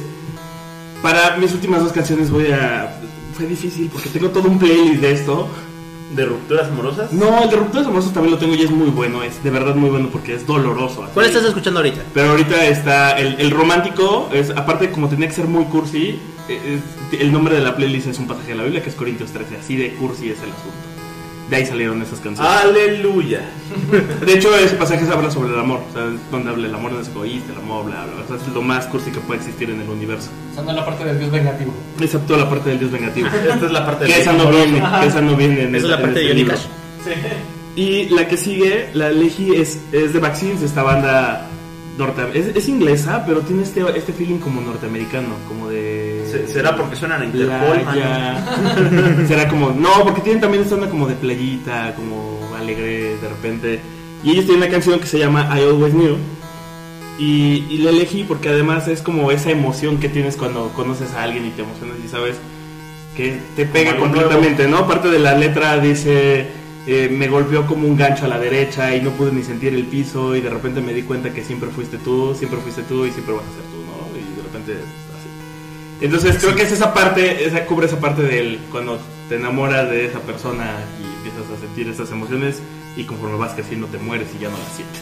para 1.03 1.37
mis 1.37 1.53
últimas 1.53 1.83
dos 1.83 1.93
canciones 1.93 2.31
voy 2.31 2.51
a... 2.53 3.01
Fue 3.35 3.47
difícil 3.47 3.89
porque 3.93 4.09
tengo 4.11 4.29
todo 4.31 4.49
un 4.49 4.59
playlist 4.59 5.01
de 5.01 5.13
esto. 5.13 5.49
De 6.15 6.25
rupturas 6.25 6.69
amorosas. 6.69 7.13
No, 7.13 7.43
el 7.43 7.51
de 7.51 7.57
Rupturas 7.57 7.87
Amorosas 7.89 8.13
también 8.13 8.33
lo 8.35 8.39
tengo 8.39 8.55
y 8.55 8.63
es 8.63 8.71
muy 8.71 8.89
bueno. 8.91 9.25
Es 9.25 9.43
de 9.43 9.51
verdad 9.51 9.75
muy 9.75 9.91
bueno 9.91 10.09
porque 10.13 10.35
es 10.35 10.47
doloroso. 10.47 11.03
así. 11.03 11.11
¿Cuál 11.13 11.27
estás 11.27 11.45
escuchando 11.45 11.81
ahorita? 11.81 12.03
Pero 12.15 12.31
ahorita 12.31 12.67
está 12.67 13.19
el, 13.19 13.41
el 13.41 13.51
romántico, 13.51 14.29
es 14.33 14.51
aparte 14.51 14.93
como 14.93 15.09
tenía 15.09 15.27
que 15.27 15.35
ser 15.35 15.47
muy 15.49 15.65
cursi, 15.65 16.21
eh, 16.49 16.79
es- 17.11 17.21
el 17.21 17.33
nombre 17.33 17.57
de 17.57 17.63
la 17.63 17.75
playlist 17.75 18.07
es 18.07 18.19
un 18.21 18.29
pasaje 18.29 18.49
de 18.51 18.55
la 18.55 18.63
Biblia 18.63 18.81
que 18.83 18.91
es 18.91 18.95
Corintios 18.95 19.31
13, 19.33 19.57
así 19.57 19.77
de 19.77 19.95
cursi 19.95 20.29
es 20.31 20.39
el 20.39 20.51
asunto. 20.51 20.94
De 21.51 21.57
ahí 21.57 21.67
salieron 21.67 22.01
esas 22.01 22.21
canciones. 22.21 22.53
Aleluya. 22.53 23.43
De 24.25 24.33
hecho, 24.33 24.57
ese 24.57 24.77
pasaje 24.77 25.07
habla 25.13 25.31
sobre 25.31 25.53
el 25.53 25.59
amor, 25.59 25.81
o 25.91 25.93
sea, 25.93 26.07
es 26.07 26.31
donde 26.31 26.51
habla 26.51 26.69
el 26.69 26.75
amor 26.75 26.93
no 26.93 27.01
es 27.01 27.09
egoísta, 27.09 27.53
el 27.53 27.59
amor, 27.59 27.85
bla, 27.85 28.05
bla, 28.05 28.15
bla. 28.15 28.25
O 28.25 28.27
sea, 28.27 28.37
es 28.37 28.55
lo 28.55 28.63
más 28.63 28.87
cursi 28.87 29.11
que 29.11 29.21
puede 29.21 29.41
existir 29.41 29.69
en 29.69 29.81
el 29.81 29.89
universo. 29.89 30.31
Usando 30.53 30.73
la 30.73 30.85
parte 30.85 31.05
del 31.05 31.19
dios 31.19 31.31
vengativo. 31.31 31.75
Excepto 32.01 32.37
la 32.37 32.49
parte 32.49 32.71
del 32.71 32.79
Dios 32.79 32.91
vengativo. 32.91 33.29
Esta 33.53 33.67
es 33.67 33.73
la 33.73 33.85
parte 33.85 34.07
que 34.07 34.21
esa 34.21 34.33
no 34.33 34.51
viene, 34.51 34.83
que 35.01 35.07
esa 35.07 35.21
no 35.21 35.37
viene 35.37 35.63
en 35.65 35.75
Esa 35.75 35.85
es 35.87 35.91
la 35.91 36.01
parte 36.01 36.19
de 36.19 36.23
este 36.23 36.35
libro. 36.35 36.55
Cash. 36.55 36.67
Y 37.77 38.09
la 38.11 38.29
que 38.29 38.37
sigue, 38.37 38.91
la 38.95 39.09
elegí, 39.09 39.55
es, 39.55 39.81
es 39.93 40.13
de 40.13 40.21
Vaccines, 40.21 40.63
esta 40.63 40.83
banda 40.83 41.49
norte 41.99 42.23
es, 42.35 42.57
es 42.57 42.69
inglesa, 42.69 43.25
pero 43.27 43.41
tiene 43.41 43.63
este, 43.63 43.83
este 43.97 44.13
feeling 44.13 44.39
como 44.39 44.61
norteamericano, 44.61 45.35
como 45.49 45.69
de... 45.69 46.24
Se- 46.39 46.47
¿Será 46.53 46.77
porque 46.77 46.97
suenan 46.97 47.23
a 47.23 47.25
Interpol? 47.25 47.79
Será 49.29 49.49
como... 49.49 49.71
No, 49.71 50.03
porque 50.05 50.21
tienen 50.21 50.41
también 50.41 50.63
esta 50.63 50.75
onda 50.75 50.89
como 50.89 51.07
de 51.07 51.15
playita, 51.15 51.95
como 51.95 52.39
alegre 52.57 53.17
de 53.17 53.29
repente. 53.29 53.81
Y 54.23 54.31
ellos 54.33 54.45
tienen 54.47 54.63
una 54.63 54.71
canción 54.73 54.99
que 55.01 55.07
se 55.07 55.19
llama 55.19 55.49
I 55.59 55.63
Always 55.63 55.95
Knew. 55.95 56.17
Y, 57.19 57.65
y 57.71 57.79
la 57.79 57.91
elegí 57.91 58.25
porque 58.25 58.49
además 58.49 58.89
es 58.89 59.01
como 59.01 59.31
esa 59.31 59.51
emoción 59.51 59.99
que 59.99 60.09
tienes 60.09 60.37
cuando 60.37 60.71
conoces 60.71 61.13
a 61.13 61.23
alguien 61.23 61.47
y 61.47 61.51
te 61.51 61.63
emocionas 61.63 61.97
y 62.05 62.09
sabes 62.09 62.37
que 63.17 63.39
te 63.55 63.67
pega 63.67 63.97
completamente, 63.97 64.67
¿no? 64.67 64.89
Parte 64.89 65.09
de 65.09 65.21
la 65.21 65.35
letra 65.39 65.79
dice, 65.79 66.49
eh, 66.89 67.09
me 67.17 67.29
golpeó 67.29 67.67
como 67.69 67.87
un 67.87 67.97
gancho 67.97 68.25
a 68.25 68.29
la 68.29 68.41
derecha 68.41 68.97
y 68.97 69.01
no 69.01 69.11
pude 69.11 69.31
ni 69.31 69.45
sentir 69.45 69.73
el 69.75 69.85
piso 69.85 70.35
y 70.35 70.41
de 70.41 70.51
repente 70.51 70.81
me 70.81 70.93
di 70.93 71.03
cuenta 71.03 71.33
que 71.33 71.45
siempre 71.45 71.69
fuiste 71.71 71.99
tú, 71.99 72.35
siempre 72.37 72.59
fuiste 72.59 72.83
tú 72.83 73.07
y 73.07 73.13
siempre 73.13 73.35
vas 73.35 73.45
a 73.45 73.53
ser 73.53 73.63
tú, 73.71 73.77
¿no? 73.87 74.19
Y 74.19 74.37
de 74.37 74.43
repente. 74.43 74.73
Entonces 76.05 76.37
creo 76.39 76.55
que 76.55 76.63
es 76.65 76.71
esa 76.71 76.93
parte, 76.93 77.47
esa 77.47 77.65
cubre 77.65 77.87
esa 77.87 77.99
parte 77.99 78.21
del 78.21 78.59
cuando 78.71 78.99
te 79.27 79.37
enamoras 79.37 79.89
de 79.89 80.05
esa 80.05 80.21
persona 80.21 80.67
y 81.01 81.05
empiezas 81.27 81.51
a 81.51 81.57
sentir 81.59 81.89
esas 81.89 82.11
emociones 82.11 82.61
y 82.95 83.05
conforme 83.05 83.39
vas 83.39 83.55
creciendo 83.55 83.87
te 83.87 83.97
mueres 83.97 84.29
y 84.37 84.41
ya 84.43 84.51
no 84.51 84.57
las 84.59 84.69
sientes. 84.77 85.01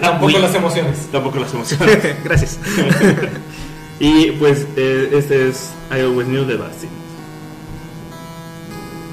Tampoco 0.00 0.36
las 0.40 0.52
emociones. 0.52 1.06
Tampoco 1.12 1.38
las 1.38 1.54
emociones. 1.54 1.96
Gracias. 2.24 2.58
y 4.00 4.32
pues 4.32 4.66
eh, 4.74 5.10
este 5.12 5.48
es 5.48 5.70
I 5.92 6.00
Always 6.00 6.26
Knew 6.26 6.44
de 6.44 6.56
Basti. 6.56 6.88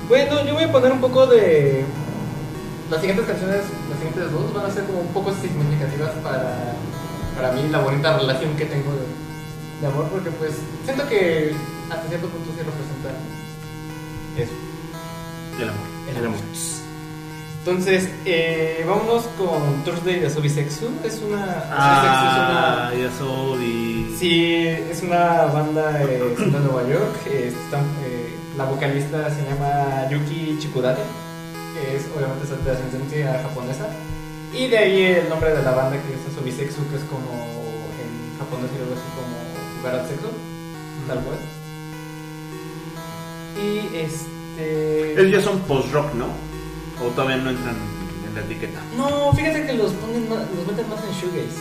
Bueno, 0.09 0.43
yo 0.47 0.55
voy 0.55 0.63
a 0.63 0.71
poner 0.71 0.93
un 0.93 0.99
poco 0.99 1.27
de. 1.27 1.85
Las 2.89 3.01
siguientes 3.01 3.27
canciones, 3.27 3.61
las 3.87 3.99
siguientes 3.99 4.31
dos 4.31 4.51
van 4.51 4.65
a 4.65 4.71
ser 4.71 4.85
como 4.85 5.01
un 5.01 5.13
poco 5.13 5.31
significativas 5.31 6.09
para, 6.23 6.73
para 7.35 7.51
mí, 7.51 7.69
la 7.69 7.81
bonita 7.81 8.17
relación 8.17 8.55
que 8.55 8.65
tengo 8.65 8.91
de, 8.91 9.24
de 9.81 9.87
amor, 9.87 10.07
porque 10.09 10.29
pues 10.31 10.53
siento 10.85 11.07
que 11.09 11.51
hasta 11.91 12.07
cierto 12.07 12.27
punto 12.29 12.51
sí 12.55 12.61
representa 12.63 13.09
eso, 14.37 14.51
Del 15.59 15.69
amor. 15.69 15.87
el 16.09 16.17
El 16.17 16.25
amor. 16.25 16.39
Entonces, 17.59 18.09
eh, 18.25 18.85
vámonos 18.87 19.23
con 19.39 19.83
Thursday 19.83 20.19
de 20.19 20.29
Sobisexu. 20.29 20.87
Es 21.03 21.19
una. 21.25 21.63
Ah, 21.71 22.91
es 22.93 23.19
una. 23.21 24.17
Sí, 24.19 24.67
es 24.67 25.01
una 25.01 25.45
banda 25.45 26.03
eh, 26.03 26.35
de 26.37 26.59
Nueva 26.59 26.87
York. 26.87 27.15
eh, 27.25 27.51
eh, 28.03 28.35
la 28.55 28.65
vocalista 28.65 29.29
se 29.33 29.41
llama 29.49 30.07
Yuki 30.11 30.57
Chikudate, 30.59 31.01
que 31.73 31.97
es 31.97 32.03
obviamente 32.15 32.45
de 32.45 32.71
ascendencia 32.71 33.41
japonesa. 33.41 33.87
Y 34.53 34.67
de 34.67 34.77
ahí 34.77 35.01
el 35.03 35.27
nombre 35.27 35.53
de 35.55 35.63
la 35.63 35.71
banda 35.71 35.97
que 35.97 36.13
es 36.13 36.35
Sobisexu, 36.35 36.87
que 36.89 36.97
es 36.97 37.03
como 37.09 37.27
en 37.99 38.37
japonés 38.37 38.69
y 38.71 38.81
algo 38.81 38.93
así 38.93 39.09
como 39.17 39.34
jugar 39.85 40.01
al 40.01 40.07
sexo, 40.07 40.31
tal 41.07 41.19
cual. 41.21 41.37
Y 43.55 43.95
este. 43.97 45.21
Ellos 45.21 45.31
ya 45.31 45.41
son 45.41 45.59
post-rock, 45.61 46.13
¿no? 46.15 46.25
O 47.03 47.09
todavía 47.09 47.37
no 47.37 47.49
entran 47.51 47.75
en 48.27 48.35
la 48.35 48.41
etiqueta. 48.41 48.81
No, 48.97 49.31
fíjate 49.33 49.65
que 49.65 49.73
los 49.73 49.91
ponen 49.93 50.27
más, 50.29 50.39
los 50.55 50.67
meten 50.67 50.89
más 50.89 50.99
en 51.03 51.11
shoegaze. 51.13 51.59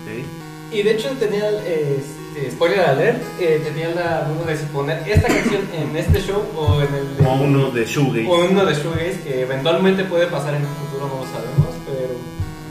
Ok. 0.00 0.72
Y 0.72 0.82
de 0.82 0.92
hecho 0.92 1.10
tenía, 1.18 1.48
el, 1.48 1.56
este, 1.66 2.52
spoiler 2.52 2.80
alert, 2.80 3.22
eh, 3.40 3.60
tenía 3.64 3.88
la 3.88 4.24
duda 4.24 4.46
de 4.46 4.56
si 4.56 4.64
poner 4.66 5.02
esta 5.08 5.26
canción 5.26 5.62
en 5.74 5.96
este 5.96 6.20
show 6.20 6.44
o 6.56 6.80
en 6.80 6.94
el 6.94 7.16
de, 7.16 7.24
Como 7.24 7.44
uno 7.44 7.70
de 7.70 7.84
Shoegaze. 7.84 8.28
o 8.28 8.44
uno 8.48 8.64
de 8.64 8.74
shoegaze 8.74 9.20
que 9.22 9.40
eventualmente 9.42 10.04
puede 10.04 10.28
pasar 10.28 10.54
en 10.54 10.62
un 10.64 10.74
futuro, 10.76 11.08
no 11.08 11.24
lo 11.24 11.26
sabemos, 11.26 11.74
pero 11.86 12.14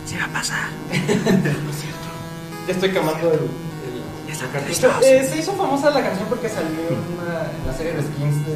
Se 0.05 0.17
va 0.17 0.25
a 0.25 0.29
pasar. 0.29 0.69
ya 2.67 2.73
estoy 2.73 2.91
quemando 2.91 3.33
el, 3.33 3.39
el, 3.39 3.41
Ya 3.41 3.43
está, 3.43 3.43
el 3.43 3.68
listos. 4.67 4.91
Eh, 5.03 5.27
se 5.29 5.39
hizo 5.39 5.53
famosa 5.53 5.89
la 5.91 6.01
canción 6.01 6.27
porque 6.29 6.49
salió 6.49 6.79
en, 6.87 7.03
una, 7.17 7.51
en 7.51 7.67
la 7.67 7.73
serie 7.73 7.93
de 7.93 8.01
skins 8.01 8.45
de 8.45 8.55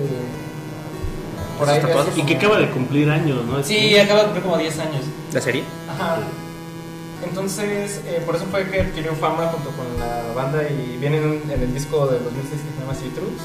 por 1.58 1.70
ahí. 1.70 1.80
de 1.80 2.22
Y 2.22 2.24
que 2.24 2.36
acaba 2.36 2.58
de 2.58 2.70
cumplir 2.70 3.10
años, 3.10 3.46
¿no? 3.46 3.64
Sí, 3.64 3.98
acaba 3.98 4.22
de 4.22 4.26
cumplir 4.26 4.44
como 4.44 4.58
10 4.58 4.80
años. 4.80 5.04
¿La 5.32 5.42
serie? 5.42 5.64
Ajá. 5.90 6.18
Entonces, 7.24 8.02
eh, 8.06 8.22
por 8.26 8.36
eso 8.36 8.46
fue 8.52 8.70
que 8.70 8.82
adquirió 8.82 9.16
fama 9.16 9.48
junto 9.48 9.72
con 9.72 9.88
la 9.98 10.34
banda 10.36 10.62
y 10.64 10.98
viene 10.98 11.18
en, 11.18 11.50
el 11.50 11.74
disco 11.74 12.06
de 12.08 12.20
2006 12.20 12.62
que 12.62 12.74
se 12.74 12.80
llama 12.80 12.94
Citrus. 12.94 13.40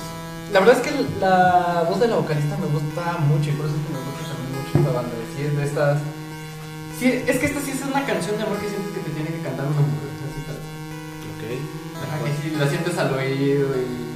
La 0.52 0.60
verdad 0.60 0.76
es 0.76 0.82
que 0.82 1.20
la 1.20 1.84
voz 1.88 2.00
de 2.00 2.08
la 2.08 2.16
vocalista 2.16 2.56
me 2.56 2.66
gusta 2.66 3.18
mucho 3.28 3.50
y 3.50 3.52
por 3.52 3.66
eso 3.66 3.76
es 3.76 3.82
que 3.86 3.92
me 3.92 4.02
gusta 4.02 4.34
también 4.34 4.50
mucho 4.58 4.78
esta 4.78 4.92
banda. 4.92 5.14
Sí, 5.36 5.42
es 5.44 5.56
de 5.56 5.64
estas. 5.64 5.98
Sí, 6.98 7.06
es 7.28 7.38
que 7.38 7.46
esta 7.46 7.60
sí 7.60 7.70
es 7.70 7.82
una 7.84 8.04
canción 8.04 8.36
de 8.36 8.42
amor 8.42 8.58
que 8.58 8.68
sientes 8.68 8.90
que 8.90 9.00
te 9.00 9.10
tiene 9.10 9.30
que 9.30 9.42
cantar 9.46 9.66
una 9.66 9.78
Ajá, 12.08 12.24
que 12.24 12.30
sí, 12.42 12.56
la 12.56 12.66
sientes 12.68 12.96
al 12.98 13.12
oído 13.14 13.68
y. 13.76 14.08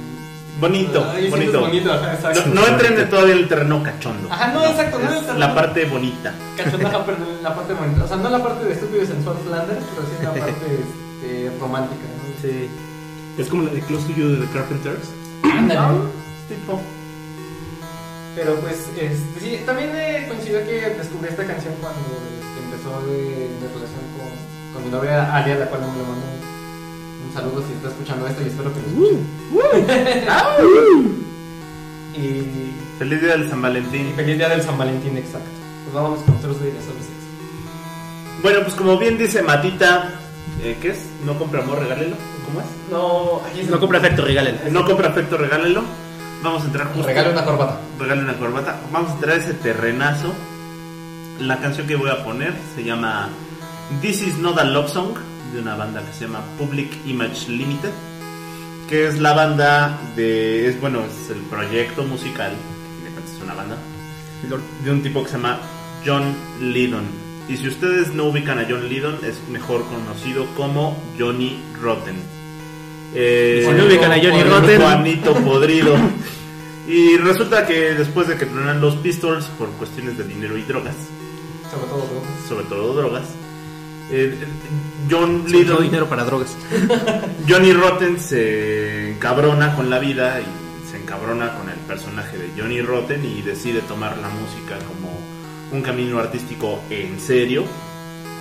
Bonito, 0.59 1.05
Ay, 1.11 1.29
bonito. 1.29 1.59
bonito, 1.59 1.91
ajá, 1.91 2.13
exacto. 2.13 2.43
No, 2.47 2.61
no 2.61 2.67
entren 2.67 2.95
de 2.95 3.05
todavía 3.05 3.33
en 3.33 3.39
el 3.39 3.47
terreno 3.49 3.83
cachondo. 3.83 4.31
Ajá, 4.31 4.53
no, 4.53 4.65
exacto, 4.65 4.99
no 4.99 5.33
La 5.37 5.53
parte 5.53 5.85
bonita. 5.85 6.33
Cachondaja, 6.55 7.05
pero 7.05 7.17
la 7.41 7.55
parte 7.55 7.73
bonita. 7.73 8.03
O 8.03 8.07
sea, 8.07 8.17
no 8.17 8.29
la 8.29 8.41
parte 8.41 8.65
de 8.65 8.73
estúpido 8.73 9.03
y 9.03 9.07
sensual 9.07 9.35
Flanders, 9.45 9.83
pero 9.93 10.07
sí 10.07 10.23
la 10.23 10.33
parte 10.45 10.79
este, 11.21 11.51
romántica. 11.59 12.01
¿no? 12.01 12.41
Sí. 12.41 12.69
Es 13.37 13.47
como 13.49 13.63
la 13.63 13.71
de 13.71 13.81
Close 13.81 14.05
to 14.07 14.13
You 14.13 14.29
de 14.29 14.45
The 14.45 14.53
Carpenters. 14.53 15.09
Ándale. 15.43 15.99
Tipo. 16.47 16.81
Pero 18.35 18.55
pues, 18.61 18.87
este, 18.97 19.39
sí, 19.41 19.61
también 19.65 19.91
eh, 19.93 20.25
coincidió 20.27 20.63
que 20.65 20.95
descubrí 20.97 21.29
esta 21.29 21.45
canción 21.45 21.73
cuando 21.81 21.99
este, 21.99 22.59
empezó 22.63 23.01
de, 23.05 23.49
de 23.61 23.67
relación 23.67 24.03
con, 24.17 24.73
con 24.73 24.83
mi 24.85 24.89
novia 24.89 25.35
Alia, 25.35 25.55
la 25.55 25.65
cual 25.67 25.81
le 25.81 25.87
mando 25.87 26.03
un, 26.03 26.09
un 26.09 26.32
saludo 27.33 27.63
si 27.67 27.73
está 27.73 27.89
escuchando 27.89 28.27
esto 28.27 28.41
y 28.43 28.47
espero 28.47 28.71
que 28.73 28.79
lo 28.81 28.87
escuche. 28.87 29.23
y 32.19 32.73
Feliz 32.99 33.21
día 33.21 33.31
del 33.37 33.49
San 33.49 33.59
Y 33.59 33.61
Valentín. 33.61 34.13
feliz 34.15 34.37
día 34.37 34.49
del 34.49 34.61
San 34.61 34.77
Valentín, 34.77 35.17
exacto. 35.17 35.49
Pues 35.83 35.93
vamos 35.95 36.19
con 36.23 36.35
otros 36.35 36.61
días 36.61 36.75
sobre 36.85 36.99
sexo. 36.99 37.11
Bueno, 38.43 38.59
pues 38.61 38.75
como 38.75 38.97
bien 38.97 39.17
dice 39.17 39.41
Matita, 39.41 40.11
eh, 40.61 40.77
¿qué 40.81 40.91
es? 40.91 41.05
No 41.25 41.37
compra 41.37 41.61
amor, 41.63 41.79
regálelo. 41.79 42.15
¿Cómo 42.45 42.61
es? 42.61 42.67
No, 42.91 43.41
es 43.59 43.69
No 43.69 43.79
compra 43.79 43.97
efecto, 43.97 44.23
regalen. 44.23 44.59
No 44.71 44.85
compra 44.85 45.09
afecto, 45.09 45.37
regálelo. 45.37 45.83
Vamos 46.43 46.63
a 46.63 46.65
entrar 46.65 46.87
justo. 46.87 47.07
Regale 47.07 47.31
una 47.31 47.45
corbata. 47.45 47.79
regale 47.97 48.21
una 48.21 48.37
corbata. 48.37 48.79
Vamos 48.91 49.11
a 49.11 49.13
entrar 49.15 49.35
a 49.35 49.39
ese 49.39 49.53
terrenazo. 49.55 50.33
La 51.39 51.59
canción 51.59 51.87
que 51.87 51.95
voy 51.95 52.09
a 52.11 52.23
poner 52.23 52.53
se 52.75 52.83
llama 52.83 53.29
This 54.01 54.21
is 54.21 54.37
not 54.37 54.57
a 54.59 54.63
love 54.63 54.89
song 54.89 55.15
de 55.53 55.61
una 55.61 55.75
banda 55.75 56.03
que 56.05 56.13
se 56.13 56.25
llama 56.25 56.43
Public 56.57 56.91
Image 57.05 57.49
Limited, 57.49 57.91
que 58.89 59.07
es 59.07 59.19
la 59.19 59.33
banda 59.33 59.99
de 60.15 60.67
es 60.67 60.79
bueno, 60.81 61.03
es 61.05 61.29
el 61.29 61.41
proyecto 61.43 62.03
musical, 62.03 62.53
que 63.03 63.09
es 63.35 63.41
una 63.43 63.53
banda 63.53 63.77
de 64.83 64.91
un 64.91 65.01
tipo 65.01 65.23
que 65.23 65.29
se 65.29 65.37
llama 65.37 65.59
John 66.05 66.35
Lydon. 66.59 67.05
Y 67.47 67.57
si 67.57 67.67
ustedes 67.67 68.13
no 68.13 68.25
ubican 68.25 68.57
a 68.59 68.65
John 68.69 68.87
Lydon, 68.87 69.19
es 69.23 69.35
mejor 69.49 69.83
conocido 69.85 70.45
como 70.55 71.01
Johnny 71.19 71.61
Rotten. 71.81 72.15
Eh, 73.15 73.65
Si 73.67 73.73
no 73.73 73.85
ubican 73.85 74.11
a 74.11 74.15
Johnny 74.15 74.43
Rotten. 74.43 74.81
Juanito 74.81 75.33
podrido. 75.45 75.95
Y 76.87 77.17
resulta 77.17 77.65
que 77.65 77.93
después 77.95 78.27
de 78.27 78.35
que 78.37 78.45
tronan 78.45 78.81
los 78.81 78.95
Pistols 78.95 79.45
por 79.57 79.69
cuestiones 79.71 80.17
de 80.17 80.23
dinero 80.25 80.57
y 80.57 80.63
drogas, 80.63 80.95
Sobre 81.71 81.87
todo, 81.87 81.99
¿no? 81.99 82.49
sobre 82.49 82.65
todo 82.65 82.93
drogas, 82.93 83.23
eh, 84.11 84.37
John 85.09 85.43
Le 85.45 85.51
dio 85.51 85.61
Lydon, 85.63 85.83
dinero 85.83 86.09
para 86.09 86.23
drogas. 86.23 86.55
Johnny 87.47 87.73
Rotten 87.73 88.19
se 88.19 89.11
encabrona 89.11 89.75
con 89.75 89.89
la 89.89 89.99
vida 89.99 90.41
y 90.41 90.89
se 90.89 90.97
encabrona 90.97 91.57
con 91.57 91.69
el 91.69 91.77
personaje 91.79 92.37
de 92.37 92.49
Johnny 92.57 92.81
Rotten 92.81 93.23
y 93.25 93.41
decide 93.41 93.81
tomar 93.81 94.17
la 94.17 94.29
música 94.29 94.77
como 94.87 95.11
un 95.71 95.81
camino 95.81 96.19
artístico 96.19 96.79
en 96.89 97.19
serio, 97.19 97.65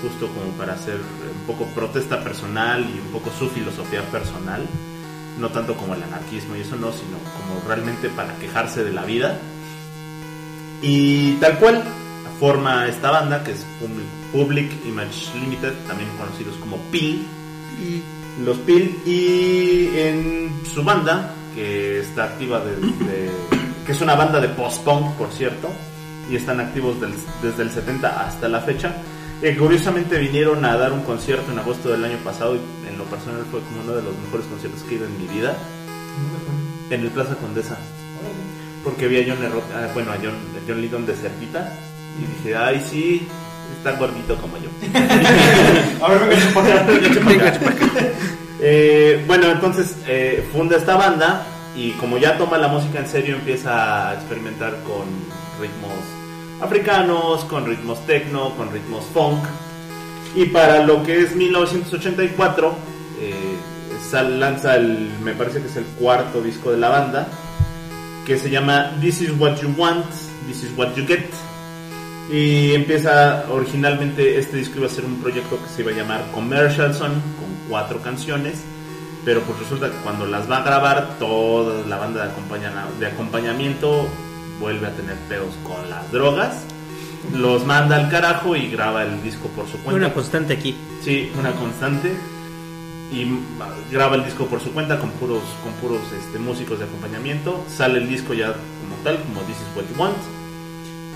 justo 0.02 0.28
como 0.28 0.50
para 0.58 0.74
hacer 0.74 0.96
un 0.96 1.46
poco 1.46 1.64
protesta 1.74 2.22
personal 2.22 2.82
y 2.82 2.98
un 2.98 3.12
poco 3.12 3.30
su 3.38 3.48
filosofía 3.48 4.02
personal, 4.10 4.66
no 5.38 5.48
tanto 5.48 5.74
como 5.74 5.94
el 5.94 6.02
anarquismo 6.02 6.56
y 6.56 6.60
eso 6.60 6.76
no, 6.76 6.92
sino 6.92 7.18
como 7.18 7.66
realmente 7.66 8.08
para 8.10 8.34
quejarse 8.36 8.84
de 8.84 8.92
la 8.92 9.04
vida. 9.04 9.38
Y 10.82 11.34
tal 11.34 11.58
cual 11.58 11.84
forma 12.46 12.88
esta 12.88 13.12
banda 13.12 13.44
que 13.44 13.52
es 13.52 13.64
Public- 14.32 14.84
Image 14.84 15.30
Limited, 15.38 15.74
también 15.86 16.08
conocidos 16.18 16.56
como 16.56 16.76
PIL, 16.90 17.24
los 18.44 18.56
PIL 18.58 18.98
y 19.06 19.96
en 19.96 20.52
su 20.74 20.82
banda 20.82 21.34
que 21.54 22.00
está 22.00 22.24
activa 22.24 22.58
de- 22.58 22.74
de- 23.06 23.30
que 23.86 23.92
es 23.92 24.00
una 24.00 24.16
banda 24.16 24.40
de 24.40 24.48
post-punk 24.48 25.12
por 25.16 25.30
cierto 25.30 25.68
y 26.28 26.34
están 26.34 26.58
activos 26.58 27.00
del- 27.00 27.14
desde 27.42 27.62
el 27.62 27.70
70 27.70 28.08
hasta 28.26 28.48
la 28.48 28.60
fecha 28.60 28.92
eh, 29.40 29.56
curiosamente 29.56 30.18
vinieron 30.18 30.64
a 30.64 30.76
dar 30.76 30.92
un 30.92 31.02
concierto 31.02 31.52
en 31.52 31.60
agosto 31.60 31.90
del 31.90 32.04
año 32.04 32.18
pasado 32.24 32.56
y 32.56 32.88
en 32.88 32.98
lo 32.98 33.04
personal 33.04 33.44
fue 33.52 33.60
como 33.60 33.82
uno 33.84 33.92
de 33.94 34.02
los 34.02 34.14
mejores 34.24 34.46
conciertos 34.46 34.82
que 34.82 34.94
he 34.94 34.98
ido 34.98 35.06
en 35.06 35.16
mi 35.18 35.28
vida. 35.28 35.56
En 36.90 37.00
el 37.02 37.10
Plaza 37.10 37.34
Condesa. 37.36 37.76
Porque 38.84 39.06
vi 39.08 39.20
a 39.20 39.24
John, 39.28 39.38
Lerro- 39.42 39.62
ah, 39.74 39.88
bueno, 39.94 40.10
a 40.12 40.16
John, 40.16 40.34
a 40.56 40.60
John 40.66 40.80
Lydon 40.80 41.06
de 41.06 41.14
cerquita 41.14 41.72
y 42.18 42.26
dije, 42.44 42.56
ay 42.56 42.84
sí, 42.90 43.26
está 43.78 43.92
gordito 43.98 44.36
como 44.36 44.56
yo. 44.58 44.68
A 46.04 46.08
ver, 46.10 46.28
venga, 46.28 46.54
para. 46.54 46.82
Venga. 47.24 47.58
Eh, 48.60 49.24
bueno, 49.26 49.50
entonces 49.50 49.96
eh, 50.06 50.46
funda 50.52 50.76
esta 50.76 50.96
banda 50.96 51.44
y 51.74 51.90
como 51.92 52.18
ya 52.18 52.36
toma 52.38 52.58
la 52.58 52.68
música 52.68 52.98
en 53.00 53.08
serio 53.08 53.36
empieza 53.36 54.10
a 54.10 54.14
experimentar 54.14 54.76
con 54.84 55.06
ritmos 55.60 55.92
africanos, 56.60 57.44
con 57.46 57.66
ritmos 57.66 58.04
techno, 58.06 58.50
con 58.56 58.70
ritmos 58.72 59.04
funk. 59.12 59.42
Y 60.36 60.46
para 60.46 60.84
lo 60.84 61.02
que 61.02 61.22
es 61.22 61.34
1984 61.34 62.74
eh, 63.20 63.34
sal- 64.10 64.38
lanza 64.38 64.76
el, 64.76 65.10
me 65.24 65.32
parece 65.32 65.60
que 65.60 65.66
es 65.66 65.76
el 65.76 65.84
cuarto 65.98 66.40
disco 66.40 66.70
de 66.70 66.78
la 66.78 66.88
banda, 66.88 67.26
que 68.26 68.38
se 68.38 68.48
llama 68.48 68.92
This 69.00 69.22
is 69.22 69.30
What 69.38 69.56
You 69.60 69.74
Want, 69.76 70.06
This 70.46 70.62
is 70.62 70.70
What 70.76 70.94
You 70.94 71.04
Get. 71.06 71.31
Y 72.32 72.74
empieza 72.74 73.44
originalmente 73.50 74.38
este 74.38 74.56
disco 74.56 74.78
iba 74.78 74.86
a 74.86 74.90
ser 74.90 75.04
un 75.04 75.20
proyecto 75.20 75.62
que 75.62 75.68
se 75.68 75.82
iba 75.82 75.90
a 75.90 75.94
llamar 75.94 76.30
Commercial 76.32 76.94
Son 76.94 77.12
con 77.12 77.68
cuatro 77.68 78.00
canciones, 78.00 78.62
pero 79.22 79.42
pues 79.42 79.58
resulta 79.58 79.90
que 79.90 79.96
cuando 79.98 80.26
las 80.26 80.50
va 80.50 80.58
a 80.58 80.64
grabar 80.64 81.18
toda 81.18 81.86
la 81.86 81.98
banda 81.98 82.32
de, 82.98 83.06
acompañamiento 83.06 84.08
vuelve 84.58 84.86
a 84.86 84.92
tener 84.92 85.16
pedos 85.28 85.54
con 85.62 85.90
las 85.90 86.10
drogas, 86.10 86.64
los 87.34 87.66
manda 87.66 87.96
al 87.96 88.08
carajo 88.08 88.56
y 88.56 88.70
graba 88.70 89.02
el 89.02 89.22
disco 89.22 89.48
por 89.48 89.66
su 89.66 89.76
cuenta. 89.82 90.06
Una 90.06 90.14
constante 90.14 90.54
aquí. 90.54 90.74
Sí, 91.02 91.30
una 91.38 91.52
constante. 91.52 92.16
Y 93.12 93.26
graba 93.90 94.16
el 94.16 94.24
disco 94.24 94.46
por 94.46 94.62
su 94.62 94.72
cuenta 94.72 94.98
con 94.98 95.10
puros, 95.10 95.42
con 95.62 95.72
puros 95.74 96.00
este, 96.18 96.38
músicos 96.38 96.78
de 96.78 96.86
acompañamiento. 96.86 97.62
Sale 97.68 97.98
el 97.98 98.08
disco 98.08 98.32
ya 98.32 98.46
como 98.46 98.96
tal, 99.04 99.22
como 99.22 99.42
This 99.42 99.56
is 99.56 99.76
What 99.76 99.84
You 99.94 100.00
Want. 100.00 100.41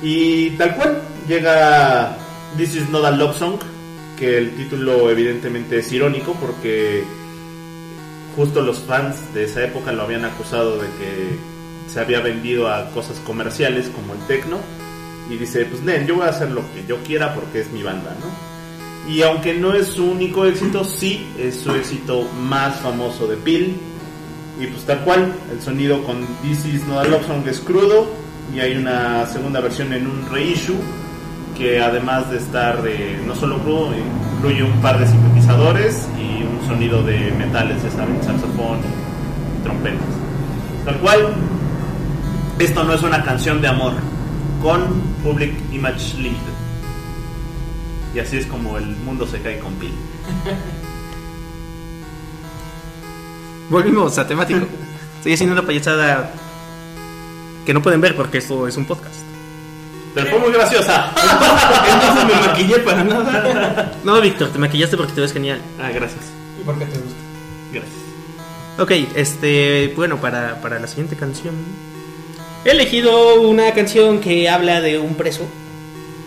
Y 0.02 0.50
tal 0.50 0.76
cual, 0.76 1.02
llega 1.28 2.16
This 2.56 2.76
is 2.76 2.88
Not 2.90 3.04
a 3.04 3.10
Love 3.10 3.38
Song, 3.38 3.58
que 4.18 4.38
el 4.38 4.54
título 4.56 5.10
evidentemente 5.10 5.78
es 5.78 5.92
irónico 5.92 6.34
porque 6.40 7.04
justo 8.34 8.60
los 8.60 8.80
fans 8.80 9.32
de 9.34 9.44
esa 9.44 9.64
época 9.64 9.92
lo 9.92 10.02
habían 10.02 10.24
acusado 10.24 10.76
de 10.76 10.88
que 10.98 11.38
se 11.92 12.00
había 12.00 12.20
vendido 12.20 12.68
a 12.68 12.90
cosas 12.90 13.18
comerciales 13.20 13.88
como 13.88 14.14
el 14.14 14.20
techno. 14.26 14.58
Y 15.30 15.36
dice, 15.36 15.64
pues 15.64 15.82
Nen, 15.82 16.06
yo 16.06 16.16
voy 16.16 16.26
a 16.26 16.30
hacer 16.30 16.50
lo 16.50 16.62
que 16.72 16.84
yo 16.86 16.98
quiera 17.02 17.34
porque 17.34 17.60
es 17.60 17.70
mi 17.72 17.82
banda, 17.82 18.14
¿no? 18.20 19.10
Y 19.10 19.22
aunque 19.22 19.54
no 19.54 19.72
es 19.72 19.88
su 19.88 20.04
único 20.04 20.46
éxito, 20.46 20.84
sí 20.84 21.26
es 21.38 21.60
su 21.60 21.72
éxito 21.72 22.22
más 22.40 22.80
famoso 22.80 23.26
de 23.26 23.36
Peel. 23.36 23.76
Y 24.60 24.66
pues 24.66 24.84
tal 24.84 25.00
cual, 25.00 25.32
el 25.52 25.60
sonido 25.62 26.02
con 26.04 26.26
This 26.42 26.66
Is 26.66 26.86
Not 26.86 27.06
a 27.06 27.08
Love 27.08 27.26
Song 27.26 27.46
es 27.46 27.60
crudo. 27.60 28.08
Y 28.54 28.60
hay 28.60 28.76
una 28.76 29.26
segunda 29.26 29.60
versión 29.60 29.92
en 29.92 30.06
un 30.06 30.28
reissue 30.30 30.76
que 31.56 31.80
además 31.80 32.30
de 32.30 32.38
estar 32.38 32.82
eh, 32.86 33.20
no 33.26 33.34
solo 33.34 33.58
crudo, 33.58 33.90
incluye 34.36 34.62
un 34.62 34.80
par 34.80 34.98
de 34.98 35.06
sintetizadores 35.06 36.06
y 36.18 36.42
un 36.42 36.66
sonido 36.66 37.02
de 37.02 37.30
metales, 37.32 37.82
ya 37.82 37.90
saben, 37.90 38.22
saxofón 38.22 38.78
y 39.58 39.62
trompetas. 39.62 40.00
Tal 40.84 40.98
cual, 40.98 41.34
esto 42.58 42.84
no 42.84 42.92
es 42.92 43.02
una 43.02 43.24
canción 43.24 43.60
de 43.60 43.68
amor 43.68 43.94
con 44.62 44.82
Public 45.22 45.52
Image 45.72 46.16
Limited. 46.18 46.56
Y 48.14 48.18
así 48.18 48.38
es 48.38 48.46
como 48.46 48.78
el 48.78 48.96
mundo 48.96 49.26
se 49.26 49.40
cae 49.40 49.58
con 49.58 49.72
Peel. 49.74 49.92
Volvimos 53.70 54.16
a 54.18 54.26
temático. 54.26 54.60
Estoy 55.18 55.32
haciendo 55.32 55.54
una 55.54 55.66
payasada 55.66 56.30
que 57.66 57.74
no 57.74 57.82
pueden 57.82 58.00
ver 58.00 58.14
porque 58.16 58.38
esto 58.38 58.66
es 58.66 58.76
un 58.76 58.86
podcast. 58.86 59.16
Pero 60.14 60.30
fue 60.30 60.38
muy 60.38 60.52
graciosa. 60.52 61.12
Entonces 61.92 62.24
me 62.24 62.46
maquillé 62.46 62.78
para 62.78 63.04
nada. 63.04 63.92
No, 64.02 64.18
Víctor, 64.20 64.48
te 64.48 64.58
maquillaste 64.58 64.96
porque 64.96 65.12
te 65.12 65.20
ves 65.20 65.32
genial. 65.32 65.60
Ah, 65.78 65.90
gracias. 65.90 66.24
¿Y 66.58 66.64
por 66.64 66.78
qué 66.78 66.86
te 66.86 66.98
gusta? 66.98 67.18
Gracias. 67.72 67.94
Ok, 68.78 68.90
este, 69.14 69.92
bueno, 69.96 70.18
para, 70.18 70.60
para 70.62 70.78
la 70.78 70.86
siguiente 70.86 71.16
canción. 71.16 71.54
He 72.64 72.70
elegido 72.70 73.42
una 73.42 73.72
canción 73.74 74.20
que 74.20 74.48
habla 74.48 74.80
de 74.80 74.98
un 74.98 75.14
preso 75.16 75.46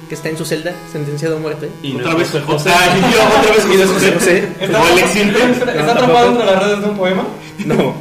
que 0.08 0.16
está 0.16 0.30
en 0.30 0.38
su 0.38 0.46
celda, 0.46 0.74
sentenciado 0.92 1.38
a 1.38 1.40
muerte. 1.40 1.70
Y 1.84 1.96
Otra 1.96 2.12
no 2.12 2.18
vez 2.18 2.34
es 2.34 2.44
José. 2.44 2.72
Ay, 2.72 3.00
yo, 3.02 3.40
otra 3.40 3.52
vez 3.56 3.82
es 3.82 3.90
José 3.92 4.12
José. 4.14 4.50
¿Está, 4.60 4.82
¿O? 4.82 4.98
¿Está, 4.98 5.84
No, 5.84 5.92
atrapado 5.92 6.32
entre 6.32 6.46
las 6.46 6.64
redes 6.64 6.80
de 6.82 6.86
un 6.90 6.98
poema? 6.98 7.28
No, 7.66 7.96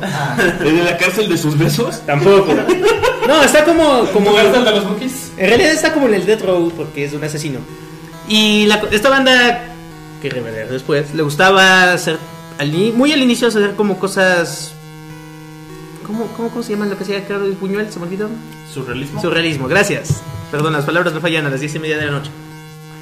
¿En 0.61 0.85
la 0.85 0.97
cárcel 0.97 1.29
de 1.29 1.37
sus 1.37 1.59
besos? 1.59 2.03
tampoco. 2.07 2.55
No, 3.29 3.43
está 3.43 3.65
como, 3.65 4.07
como 4.13 4.31
¿Como 4.33 4.39
el 4.41 4.53
de 4.53 4.71
los 4.73 4.89
bookies? 4.89 5.33
En 5.37 5.49
realidad 5.49 5.73
está 5.73 5.93
como 5.93 6.09
en 6.09 6.15
el 6.15 6.27
Death 6.27 6.43
Row 6.43 6.73
porque 6.75 7.05
es 7.05 7.13
un 7.13 7.23
asesino. 7.23 7.61
Y 8.27 8.67
la- 8.67 8.83
esta 8.91 9.11
banda, 9.11 9.65
que 10.21 10.31
revelar 10.31 10.69
después, 10.69 11.15
le 11.15 11.23
gustaba 11.23 11.93
hacer, 11.93 12.19
al 12.59 12.73
muy 12.95 13.13
al 13.13 13.21
inicio, 13.23 13.49
hacer 13.49 13.75
como 13.77 13.99
cosas... 13.99 14.73
¿Cómo, 16.07 16.27
cómo, 16.37 16.49
cómo 16.49 16.63
se 16.63 16.73
llama 16.73 16.87
lo 16.87 16.97
que 16.97 17.05
hacía 17.05 17.25
Carlos 17.27 17.61
Buñuel? 17.61 17.93
¿Se 17.93 17.99
me 17.99 18.07
olvidó? 18.07 18.31
Surrealismo. 18.73 19.21
Surrealismo, 19.21 19.69
gracias. 19.69 20.23
Perdón, 20.51 20.73
las 20.73 20.87
palabras 20.87 21.13
me 21.13 21.21
fallan 21.21 21.45
a 21.47 21.51
las 21.51 21.61
diez 21.61 21.75
y 21.75 21.79
media 21.79 21.99
de 21.99 22.07
la 22.07 22.13
noche. 22.13 22.31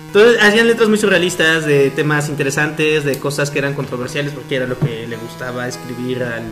Entonces 0.09 0.43
hacían 0.43 0.67
letras 0.67 0.89
muy 0.89 0.99
surrealistas 0.99 1.65
de 1.67 1.91
temas 1.91 2.29
interesantes, 2.29 3.05
de 3.05 3.19
cosas 3.21 3.51
que 3.51 3.61
eran 3.61 3.75
controversiales 3.75 4.33
porque 4.33 4.57
era 4.57 4.67
lo 4.67 4.77
que 4.79 5.07
le 5.07 5.17
gustaba 5.17 5.69
escribir 5.69 6.25
al, 6.25 6.43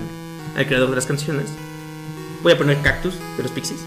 al 0.57 0.67
creador 0.67 0.91
de 0.91 0.97
las 0.97 1.07
canciones. 1.07 1.47
Voy 2.45 2.53
a 2.53 2.57
poner 2.59 2.79
Cactus 2.83 3.15
de 3.37 3.43
los 3.43 3.51
Pixies, 3.51 3.81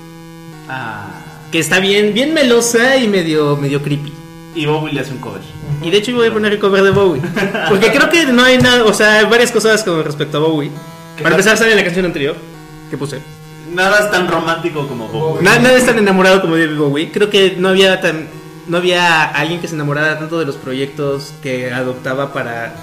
Ah. 0.68 1.08
que 1.52 1.60
está 1.60 1.80
bien, 1.80 2.14
bien 2.14 2.34
melosa 2.34 2.98
y 2.98 3.08
medio, 3.08 3.56
medio 3.56 3.82
creepy. 3.82 4.12
Y 4.56 4.66
Bowie 4.66 4.92
le 4.94 5.00
hace 5.02 5.12
un 5.12 5.20
cover. 5.20 5.42
Y 5.82 5.90
de 5.92 5.98
hecho 5.98 6.14
voy 6.14 6.28
a 6.28 6.34
poner 6.34 6.52
el 6.54 6.60
cover 6.60 6.84
de 6.84 6.90
Bowie. 6.92 7.22
Porque 7.70 7.92
creo 7.92 8.10
que 8.10 8.26
no 8.26 8.44
hay 8.44 8.58
nada, 8.58 8.84
o 8.84 8.94
sea, 8.94 9.20
hay 9.20 9.26
varias 9.26 9.52
cosas 9.52 9.84
con 9.84 10.04
respecto 10.04 10.38
a 10.38 10.42
Bowie. 10.42 10.72
Para 11.22 11.30
empezar 11.36 11.56
sale 11.58 11.76
la 11.76 11.84
canción 11.84 12.06
anterior 12.06 12.36
que 12.90 12.98
puse. 12.98 13.20
Nada 13.74 14.00
es 14.06 14.12
tan 14.12 14.28
romántico 14.28 14.88
como 14.88 15.08
Bowie. 15.08 15.44
Na- 15.44 15.60
nadie 15.60 15.78
es 15.78 15.86
tan 15.86 15.98
enamorado 16.00 16.42
como 16.42 16.58
David 16.58 16.78
Bowie. 16.78 17.12
Creo 17.12 17.30
que 17.30 17.56
no 17.58 17.70
había 17.70 18.02
tan 18.02 18.28
no 18.68 18.78
había 18.78 19.24
alguien 19.24 19.62
que 19.62 19.68
se 19.70 19.76
enamorara 19.76 20.20
tanto 20.20 20.40
de 20.40 20.46
los 20.46 20.56
proyectos 20.58 21.34
que 21.44 21.72
adoptaba 21.72 22.34
para 22.34 22.74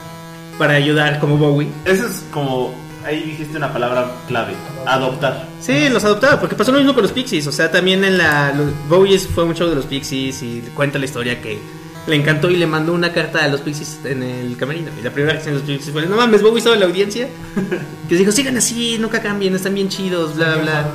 para 0.59 0.75
ayudar 0.75 1.19
como 1.21 1.37
Bowie. 1.37 1.69
Eso 1.85 2.07
es 2.07 2.25
como. 2.31 2.75
Ahí 3.05 3.23
dijiste 3.23 3.57
una 3.57 3.73
palabra 3.73 4.11
clave: 4.27 4.55
adoptar. 4.87 5.49
Sí, 5.61 5.89
los 5.91 6.05
adoptaba, 6.05 6.41
porque 6.41 6.57
pasó 6.57 6.73
lo 6.73 6.79
mismo 6.79 6.95
con 6.95 7.03
los 7.03 7.13
Pixies. 7.13 7.47
O 7.47 7.53
sea, 7.53 7.71
también 7.71 8.03
en 8.05 8.19
la. 8.19 8.53
los- 8.53 8.73
Bowie 8.89 9.19
fue 9.19 9.45
un 9.45 9.55
show 9.55 9.69
de 9.69 9.75
los 9.77 9.87
Pixies 9.87 10.43
y 10.43 10.63
cuenta 10.75 10.99
la 10.99 11.05
historia 11.05 11.41
que 11.41 11.59
le 12.07 12.17
encantó 12.17 12.51
y 12.51 12.57
le 12.57 12.67
mandó 12.67 12.93
una 12.93 13.13
carta 13.13 13.45
a 13.45 13.49
los 13.49 13.61
Pixies 13.61 14.01
en 14.05 14.23
el 14.23 14.57
camerino. 14.57 14.91
Y 14.99 15.03
la 15.03 15.11
primera 15.11 15.33
reacción 15.33 15.55
de 15.55 15.61
los 15.61 15.69
Pixies 15.69 15.93
fue: 15.93 16.07
No 16.07 16.17
mames, 16.17 16.43
Bowie 16.43 16.59
estaba 16.59 16.75
en 16.77 16.81
la 16.81 16.87
audiencia. 16.87 17.29
Que 18.09 18.17
dijo: 18.17 18.33
Sigan 18.33 18.57
así, 18.59 18.99
nunca 18.99 19.23
cambien, 19.23 19.55
están 19.55 19.75
bien 19.75 19.89
chidos, 19.89 20.37
bla, 20.37 20.57
bla. 20.57 20.91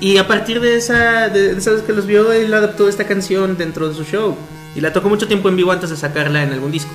Y 0.00 0.18
a 0.18 0.26
partir 0.28 0.60
de 0.60 0.76
esa, 0.76 1.28
de 1.28 1.52
esa 1.52 1.70
vez 1.70 1.82
que 1.82 1.92
los 1.92 2.04
vio, 2.06 2.32
él 2.32 2.52
adaptó 2.52 2.88
esta 2.88 3.04
canción 3.06 3.56
dentro 3.56 3.88
de 3.88 3.94
su 3.94 4.04
show. 4.04 4.36
Y 4.74 4.80
la 4.80 4.92
tocó 4.92 5.08
mucho 5.08 5.26
tiempo 5.26 5.48
en 5.48 5.56
vivo 5.56 5.72
antes 5.72 5.88
de 5.90 5.96
sacarla 5.96 6.42
en 6.42 6.52
algún 6.52 6.70
disco. 6.70 6.90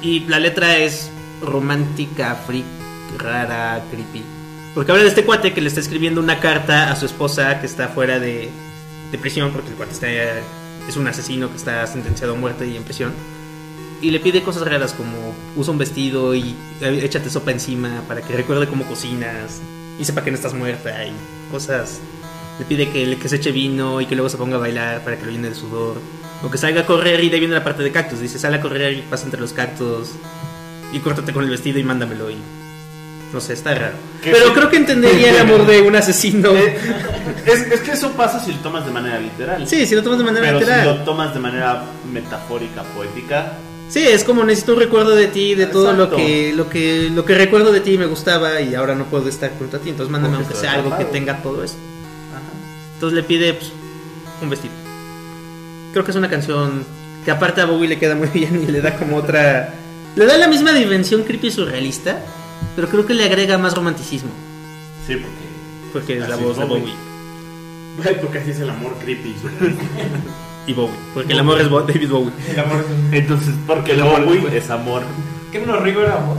Y 0.00 0.20
la 0.28 0.38
letra 0.38 0.76
es 0.78 1.10
romántica, 1.42 2.36
freak, 2.46 2.64
rara, 3.16 3.82
creepy. 3.90 4.24
Porque 4.74 4.92
habla 4.92 5.04
de 5.04 5.08
este 5.08 5.24
cuate 5.24 5.54
que 5.54 5.60
le 5.60 5.68
está 5.68 5.80
escribiendo 5.80 6.20
una 6.20 6.40
carta 6.40 6.90
a 6.90 6.96
su 6.96 7.06
esposa 7.06 7.60
que 7.60 7.66
está 7.66 7.88
fuera 7.88 8.18
de, 8.18 8.50
de 9.10 9.18
prisión, 9.18 9.50
porque 9.52 9.70
el 9.70 9.74
cuate 9.76 9.92
está, 9.92 10.08
es 10.88 10.96
un 10.96 11.06
asesino 11.08 11.50
que 11.50 11.56
está 11.56 11.86
sentenciado 11.86 12.34
a 12.34 12.36
muerte 12.36 12.66
y 12.66 12.76
en 12.76 12.84
prisión. 12.84 13.12
Y 14.00 14.10
le 14.10 14.20
pide 14.20 14.42
cosas 14.42 14.62
raras 14.68 14.92
como 14.92 15.34
usa 15.56 15.72
un 15.72 15.78
vestido 15.78 16.34
y 16.34 16.54
eh, 16.80 17.00
échate 17.02 17.30
sopa 17.30 17.50
encima 17.50 18.02
para 18.06 18.22
que 18.22 18.36
recuerde 18.36 18.68
cómo 18.68 18.84
cocinas 18.84 19.60
y 19.98 20.04
sepa 20.04 20.22
que 20.22 20.30
no 20.30 20.36
estás 20.36 20.54
muerta 20.54 21.04
y 21.04 21.12
cosas. 21.50 22.00
Le 22.58 22.64
pide 22.64 22.90
que, 22.90 23.16
que 23.18 23.28
se 23.28 23.36
eche 23.36 23.50
vino 23.50 24.00
y 24.00 24.06
que 24.06 24.14
luego 24.14 24.28
se 24.28 24.36
ponga 24.36 24.56
a 24.56 24.60
bailar 24.60 25.02
para 25.02 25.16
que 25.18 25.26
lo 25.26 25.32
llene 25.32 25.48
de 25.48 25.54
sudor. 25.54 26.00
O 26.42 26.50
que 26.50 26.58
salga 26.58 26.82
a 26.82 26.86
correr 26.86 27.22
y 27.24 27.28
de 27.28 27.34
ahí 27.34 27.40
viene 27.40 27.54
la 27.54 27.64
parte 27.64 27.82
de 27.82 27.90
cactus. 27.90 28.20
Dice, 28.20 28.38
sal 28.38 28.54
a 28.54 28.60
correr 28.60 28.92
y 28.92 29.02
pasa 29.02 29.24
entre 29.24 29.40
los 29.40 29.52
cactus 29.52 30.10
y 30.92 31.00
córtate 31.00 31.32
con 31.32 31.42
el 31.44 31.50
vestido 31.50 31.80
y 31.80 31.84
mándamelo. 31.84 32.30
Y 32.30 32.36
no 33.32 33.40
sé, 33.40 33.52
está 33.52 33.74
raro. 33.74 33.94
¿Qué- 34.22 34.30
Pero 34.32 34.52
creo 34.54 34.70
que 34.70 34.76
entendería 34.78 35.30
el 35.30 35.38
amor 35.38 35.66
de 35.66 35.82
un 35.82 35.94
asesino. 35.96 36.50
Eh, 36.56 36.76
es, 37.46 37.60
es 37.72 37.80
que 37.80 37.92
eso 37.92 38.12
pasa 38.12 38.42
si 38.42 38.52
lo 38.52 38.58
tomas 38.58 38.84
de 38.86 38.90
manera 38.92 39.18
literal. 39.20 39.66
Sí, 39.68 39.86
si 39.86 39.94
lo 39.94 40.02
tomas 40.02 40.18
de 40.18 40.24
manera 40.24 40.46
Pero 40.46 40.58
si 40.60 40.64
literal. 40.64 40.86
lo 40.98 41.04
tomas 41.04 41.34
de 41.34 41.40
manera 41.40 41.82
metafórica, 42.12 42.82
poética, 42.94 43.52
Sí, 43.90 44.00
es 44.06 44.22
como 44.22 44.44
necesito 44.44 44.74
un 44.74 44.80
recuerdo 44.80 45.16
de 45.16 45.28
ti, 45.28 45.54
de 45.54 45.64
todo 45.64 45.94
lo 45.94 46.10
que, 46.14 46.52
lo 46.54 46.68
que 46.68 47.08
lo 47.10 47.24
que 47.24 47.34
recuerdo 47.34 47.72
de 47.72 47.80
ti 47.80 47.96
me 47.96 48.04
gustaba 48.04 48.60
y 48.60 48.74
ahora 48.74 48.94
no 48.94 49.06
puedo 49.06 49.26
estar 49.30 49.50
junto 49.58 49.78
a 49.78 49.80
ti. 49.80 49.88
Entonces 49.88 50.12
mándame 50.12 50.36
aunque 50.36 50.54
sea 50.54 50.72
algo 50.72 50.94
que 50.98 51.06
tenga 51.06 51.38
todo 51.42 51.64
eso. 51.64 51.76
Entonces 52.94 53.16
le 53.16 53.22
pide 53.22 53.54
pues, 53.54 53.72
un 54.42 54.50
vestido. 54.50 54.74
Creo 55.92 56.04
que 56.04 56.10
es 56.10 56.16
una 56.18 56.28
canción 56.28 56.84
que 57.24 57.30
aparte 57.30 57.62
a 57.62 57.64
Bowie 57.64 57.88
le 57.88 57.98
queda 57.98 58.14
muy 58.14 58.28
bien 58.34 58.62
y 58.62 58.70
le 58.70 58.82
da 58.82 58.94
como 58.94 59.16
otra... 59.16 59.72
Le 60.16 60.26
da 60.26 60.36
la 60.36 60.48
misma 60.48 60.72
dimensión 60.72 61.22
creepy 61.22 61.46
y 61.46 61.50
surrealista, 61.50 62.18
pero 62.76 62.88
creo 62.88 63.06
que 63.06 63.14
le 63.14 63.24
agrega 63.24 63.58
más 63.58 63.74
romanticismo. 63.74 64.30
sí, 65.06 65.14
porque. 65.16 65.48
Porque 65.92 66.18
es 66.18 66.28
la 66.28 66.36
voz 66.36 66.52
es 66.52 66.58
de 66.58 66.64
Bowie. 66.66 66.94
Porque 68.20 68.38
así 68.38 68.50
es 68.50 68.60
el 68.60 68.70
amor 68.70 68.94
creepy. 69.00 69.34
Y 70.66 70.72
Bowie. 70.74 70.94
Porque 71.14 71.32
el 71.32 71.38
amor 71.38 71.60
es 71.60 71.68
Bo- 71.70 71.80
David 71.82 72.10
Bowie. 72.10 72.30
El 72.50 72.60
amor 72.60 72.84
es 72.84 72.86
un... 72.90 73.14
Entonces, 73.14 73.54
porque 73.66 73.92
el 73.92 74.02
amor 74.02 74.24
Bowie 74.26 74.56
es- 74.56 74.68
amor. 74.70 75.02
¿Qué 75.50 75.60
no 75.64 75.78
rico 75.80 76.00
era 76.02 76.16
amor? 76.18 76.36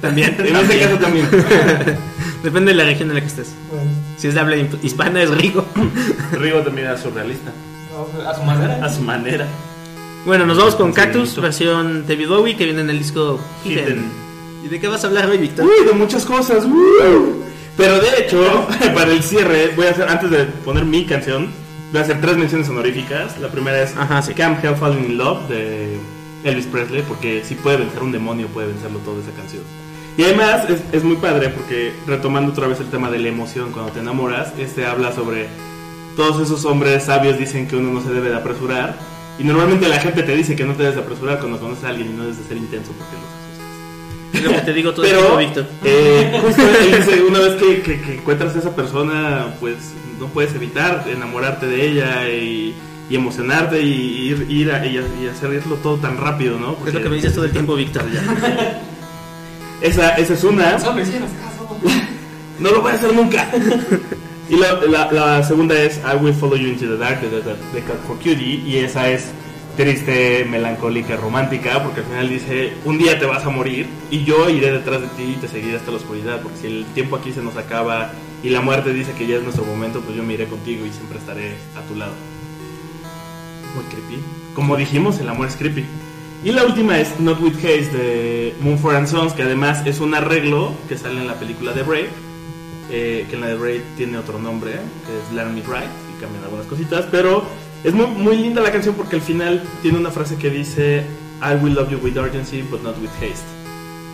También. 0.00 0.34
En 0.38 0.56
este 0.56 0.78
caso 0.80 0.96
también. 0.96 1.28
Depende 2.42 2.70
de 2.72 2.76
la 2.78 2.84
región 2.84 3.08
en 3.10 3.16
la 3.16 3.20
que 3.20 3.26
estés. 3.26 3.54
Bueno, 3.70 3.90
Si 4.16 4.28
es 4.28 4.34
de 4.34 4.40
habla 4.40 4.56
hispana 4.56 5.22
es 5.22 5.30
Rigo. 5.30 5.64
Rigo 6.32 6.60
también 6.60 6.86
era 6.88 6.96
surrealista. 6.96 7.50
a 8.26 8.34
su 8.34 8.42
manera. 8.42 8.84
A 8.84 8.88
su 8.88 9.02
manera. 9.02 9.46
Bueno, 10.24 10.46
nos 10.46 10.56
vamos 10.56 10.74
con 10.74 10.88
Sí, 10.90 10.96
Cactus, 10.96 11.36
versión 11.40 12.06
David 12.06 12.28
Bowie, 12.28 12.56
que 12.56 12.64
viene 12.64 12.80
en 12.80 12.90
el 12.90 12.98
disco 12.98 13.38
Hidden. 13.64 13.84
Hidden. 13.84 14.25
¿Y 14.64 14.68
de 14.68 14.80
qué 14.80 14.88
vas 14.88 15.04
a 15.04 15.06
hablar 15.06 15.28
hoy, 15.28 15.38
Víctor? 15.38 15.66
Uy, 15.66 15.86
de 15.86 15.92
muchas 15.92 16.24
cosas. 16.24 16.64
Pero 17.76 18.00
de 18.00 18.20
hecho, 18.20 18.66
para 18.94 19.12
el 19.12 19.22
cierre, 19.22 19.72
voy 19.76 19.86
a 19.86 19.90
hacer, 19.90 20.08
antes 20.08 20.30
de 20.30 20.44
poner 20.44 20.84
mi 20.84 21.04
canción, 21.04 21.52
voy 21.92 22.00
a 22.00 22.02
hacer 22.02 22.20
tres 22.20 22.36
menciones 22.36 22.68
honoríficas. 22.68 23.38
La 23.38 23.48
primera 23.48 23.82
es 23.82 23.96
Ajá, 23.96 24.22
sí. 24.22 24.34
Can't 24.34 24.62
Help 24.64 24.78
Falling 24.78 25.04
in 25.04 25.18
Love 25.18 25.48
de 25.48 25.98
Elvis 26.44 26.66
Presley, 26.66 27.02
porque 27.06 27.42
si 27.44 27.54
puede 27.54 27.78
vencer 27.78 28.02
un 28.02 28.12
demonio, 28.12 28.46
puede 28.48 28.68
vencerlo 28.68 28.98
todo 29.00 29.20
esa 29.20 29.32
canción. 29.32 29.62
Y 30.16 30.22
además 30.22 30.68
es, 30.70 30.80
es 30.92 31.04
muy 31.04 31.16
padre 31.16 31.50
porque 31.50 31.92
retomando 32.06 32.52
otra 32.52 32.66
vez 32.66 32.80
el 32.80 32.86
tema 32.86 33.10
de 33.10 33.18
la 33.18 33.28
emoción 33.28 33.70
cuando 33.70 33.92
te 33.92 34.00
enamoras, 34.00 34.54
este 34.58 34.86
habla 34.86 35.12
sobre 35.12 35.46
todos 36.16 36.40
esos 36.40 36.64
hombres 36.64 37.04
sabios 37.04 37.38
dicen 37.38 37.68
que 37.68 37.76
uno 37.76 37.92
no 37.92 38.00
se 38.00 38.10
debe 38.10 38.30
de 38.30 38.36
apresurar 38.36 38.96
y 39.38 39.44
normalmente 39.44 39.86
la 39.86 40.00
gente 40.00 40.22
te 40.22 40.34
dice 40.34 40.56
que 40.56 40.64
no 40.64 40.72
te 40.72 40.84
debes 40.84 40.96
de 40.96 41.02
apresurar 41.02 41.38
cuando 41.38 41.60
conoces 41.60 41.84
a 41.84 41.88
alguien 41.90 42.08
y 42.10 42.14
no 42.14 42.22
debes 42.22 42.38
de 42.38 42.44
ser 42.44 42.56
intenso 42.56 42.92
porque 42.92 43.16
los 43.16 43.45
asustas. 44.36 44.44
Es 44.44 44.44
lo 44.44 44.52
que 44.52 44.60
te 44.66 44.72
digo 44.72 44.92
todo 44.94 45.04
el 45.04 45.10
Pero, 45.10 45.20
tiempo, 45.22 45.38
Víctor. 45.38 45.66
eh, 45.84 46.40
justo 46.42 46.62
él 46.62 46.96
dice, 46.98 47.22
una 47.22 47.38
vez 47.40 47.52
que, 47.62 47.82
que- 47.82 48.00
que 48.00 48.14
encuentras 48.14 48.54
a 48.56 48.58
esa 48.58 48.74
persona, 48.76 49.46
pues 49.60 49.76
no 50.20 50.26
puedes 50.28 50.54
evitar 50.54 51.04
enamorarte 51.08 51.66
de 51.66 51.86
ella 51.86 52.28
y, 52.28 52.74
y 53.10 53.14
emocionarte 53.16 53.80
y 53.82 54.28
ir, 54.30 54.46
ir 54.48 54.72
a, 54.72 54.84
y, 54.86 54.96
y 55.22 55.26
hacerlo 55.28 55.76
todo 55.82 55.96
tan 55.96 56.16
rápido, 56.18 56.58
¿no? 56.58 56.76
Es 56.86 56.94
lo 56.94 57.02
que 57.02 57.08
me 57.08 57.16
dices 57.16 57.34
todo 57.34 57.44
el 57.44 57.52
tiempo, 57.52 57.74
Víctor. 57.74 58.04
Ya. 58.12 58.80
Esa, 59.82 60.10
esa 60.16 60.32
es 60.34 60.42
una. 60.44 60.78
No 62.58 62.70
lo 62.70 62.80
voy 62.80 62.92
a 62.92 62.94
hacer 62.94 63.12
nunca. 63.14 63.46
y 64.48 64.56
la, 64.56 64.74
la- 64.88 65.12
la 65.12 65.42
segunda 65.42 65.74
es 65.78 65.98
I 65.98 66.16
Will 66.22 66.32
Follow 66.34 66.56
You 66.56 66.68
Into 66.68 66.86
the 66.86 66.96
Dark 66.96 67.20
de, 67.20 67.28
de, 67.28 67.42
de 67.42 67.80
Cat 67.86 67.98
for 68.06 68.16
Cutie. 68.16 68.62
Y 68.66 68.78
esa 68.78 69.10
es 69.10 69.26
triste, 69.76 70.44
melancólica, 70.44 71.16
romántica. 71.16 71.82
Porque 71.82 72.00
al 72.00 72.06
final 72.06 72.28
dice: 72.28 72.72
Un 72.84 72.98
día 72.98 73.18
te 73.18 73.26
vas 73.26 73.44
a 73.44 73.50
morir 73.50 73.86
y 74.10 74.24
yo 74.24 74.48
iré 74.50 74.72
detrás 74.72 75.02
de 75.02 75.08
ti 75.08 75.34
y 75.36 75.40
te 75.40 75.48
seguiré 75.48 75.76
hasta 75.76 75.90
la 75.90 75.98
oscuridad. 75.98 76.40
Porque 76.42 76.58
si 76.58 76.66
el 76.66 76.86
tiempo 76.94 77.16
aquí 77.16 77.32
se 77.32 77.42
nos 77.42 77.56
acaba 77.56 78.10
y 78.42 78.50
la 78.50 78.60
muerte 78.60 78.92
dice 78.92 79.12
que 79.12 79.26
ya 79.26 79.36
es 79.36 79.42
nuestro 79.42 79.64
momento, 79.64 80.00
pues 80.00 80.16
yo 80.16 80.22
me 80.22 80.34
iré 80.34 80.46
contigo 80.46 80.84
y 80.86 80.90
siempre 80.90 81.18
estaré 81.18 81.54
a 81.76 81.82
tu 81.82 81.94
lado. 81.94 82.12
Muy 83.74 83.84
creepy. 83.84 84.22
Como 84.54 84.76
dijimos, 84.76 85.20
el 85.20 85.28
amor 85.28 85.48
es 85.48 85.56
creepy. 85.56 85.84
Y 86.44 86.52
la 86.52 86.64
última 86.64 86.98
es 87.00 87.18
Not 87.18 87.40
With 87.40 87.56
Haze 87.56 87.90
de 87.90 88.54
Moon 88.60 88.78
for 88.78 88.94
and 88.94 89.08
Sons, 89.08 89.32
que 89.32 89.42
además 89.42 89.82
es 89.84 90.00
un 90.00 90.14
arreglo 90.14 90.72
que 90.88 90.96
sale 90.96 91.20
en 91.20 91.26
la 91.26 91.34
película 91.34 91.72
de 91.72 91.82
Brave, 91.82 92.10
eh, 92.90 93.26
que 93.28 93.34
en 93.34 93.40
la 93.40 93.48
de 93.48 93.56
Brave 93.56 93.82
tiene 93.96 94.16
otro 94.18 94.38
nombre, 94.38 94.72
que 94.72 94.78
es 94.78 95.34
Learn 95.34 95.54
Me 95.54 95.62
Right, 95.62 95.90
y 96.16 96.20
cambian 96.20 96.44
algunas 96.44 96.66
cositas, 96.66 97.06
pero 97.10 97.44
es 97.84 97.94
muy, 97.94 98.36
linda 98.36 98.62
la 98.62 98.72
canción 98.72 98.94
porque 98.94 99.16
al 99.16 99.22
final 99.22 99.62
tiene 99.82 99.98
una 99.98 100.10
frase 100.10 100.36
que 100.36 100.50
dice 100.50 101.04
I 101.40 101.54
will 101.62 101.74
love 101.74 101.90
you 101.90 101.98
with 101.98 102.16
urgency, 102.16 102.62
but 102.62 102.82
not 102.82 102.96
with 103.00 103.10
haste. 103.20 103.46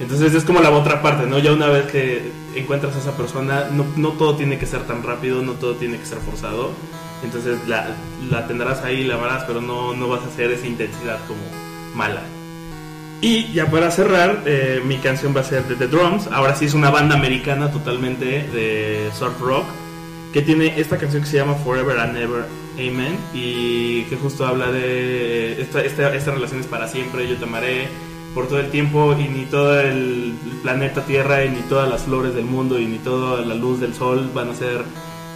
Entonces 0.01 0.35
es 0.35 0.45
como 0.45 0.61
la 0.61 0.71
otra 0.71 1.01
parte, 1.01 1.27
¿no? 1.27 1.39
Ya 1.39 1.53
una 1.53 1.69
vez 1.69 1.91
que 1.91 2.33
encuentras 2.57 2.97
a 2.97 2.99
esa 2.99 3.17
persona, 3.17 3.69
no, 3.71 4.09
todo 4.11 4.35
tiene 4.37 4.59
que 4.59 4.67
ser 4.67 4.83
tan 4.87 5.03
rápido, 5.03 5.43
no 5.43 5.53
todo 5.53 5.77
tiene 5.77 5.99
que 5.99 6.07
ser 6.07 6.19
forzado. 6.19 6.73
Entonces 7.23 7.59
la, 7.69 7.95
la 8.29 8.49
tendrás 8.49 8.83
ahí, 8.83 9.05
la 9.05 9.15
amarás, 9.15 9.45
pero 9.45 9.61
no, 9.61 9.95
no 9.95 10.09
vas 10.09 10.23
a 10.23 10.27
hacer 10.27 10.51
esa 10.51 10.67
intensidad 10.67 11.19
como 11.29 11.41
mala. 11.95 12.23
Y 13.21 13.53
ya 13.53 13.71
para 13.71 13.93
cerrar, 13.93 14.43
eh, 14.47 14.83
mi 14.85 14.97
canción 14.97 15.33
va 15.35 15.43
a 15.43 15.45
ser 15.45 15.65
de 15.69 15.77
The 15.77 15.87
Drums. 15.87 16.27
Ahora 16.33 16.57
sí 16.57 16.65
es 16.65 16.75
una 16.75 16.91
banda 16.91 17.15
americana 17.15 17.71
totalmente 17.71 18.25
de 18.25 19.11
surf 19.17 19.41
rock 19.41 19.67
que 20.33 20.43
tiene 20.43 20.81
esta 20.81 20.99
canción 20.99 21.23
que 21.23 21.29
se 21.29 21.37
llama 21.37 21.55
Forever 21.55 22.01
and 22.01 22.17
Ever 22.17 22.62
Amen 22.75 23.19
y 23.35 24.05
que 24.05 24.17
justo 24.17 24.47
habla 24.47 24.73
de 24.73 25.61
esta, 25.61 25.83
esta, 25.83 26.15
esta 26.15 26.31
relación 26.31 26.61
es 26.61 26.67
para 26.67 26.89
siempre, 26.89 27.29
yo 27.29 27.37
te 27.37 27.45
amaré 27.45 27.89
por 28.35 28.49
todo 28.49 28.61
el 28.61 28.71
tiempo 28.71 29.15
y 29.19 29.29
ni 29.29 29.45
todo 29.45 29.79
el 29.79 30.35
planeta 30.63 31.05
Tierra 31.05 31.45
y 31.45 31.51
ni 31.51 31.61
todas 31.63 31.89
las 31.89 32.03
flores 32.03 32.35
del 32.35 32.47
mundo 32.47 32.79
y 32.79 32.87
ni 32.87 32.99
toda 32.99 33.43
la 33.43 33.55
luz 33.55 33.81
del 33.81 33.95
sol 33.95 34.31
van 34.35 34.51
a 34.51 34.55
ser 34.55 34.85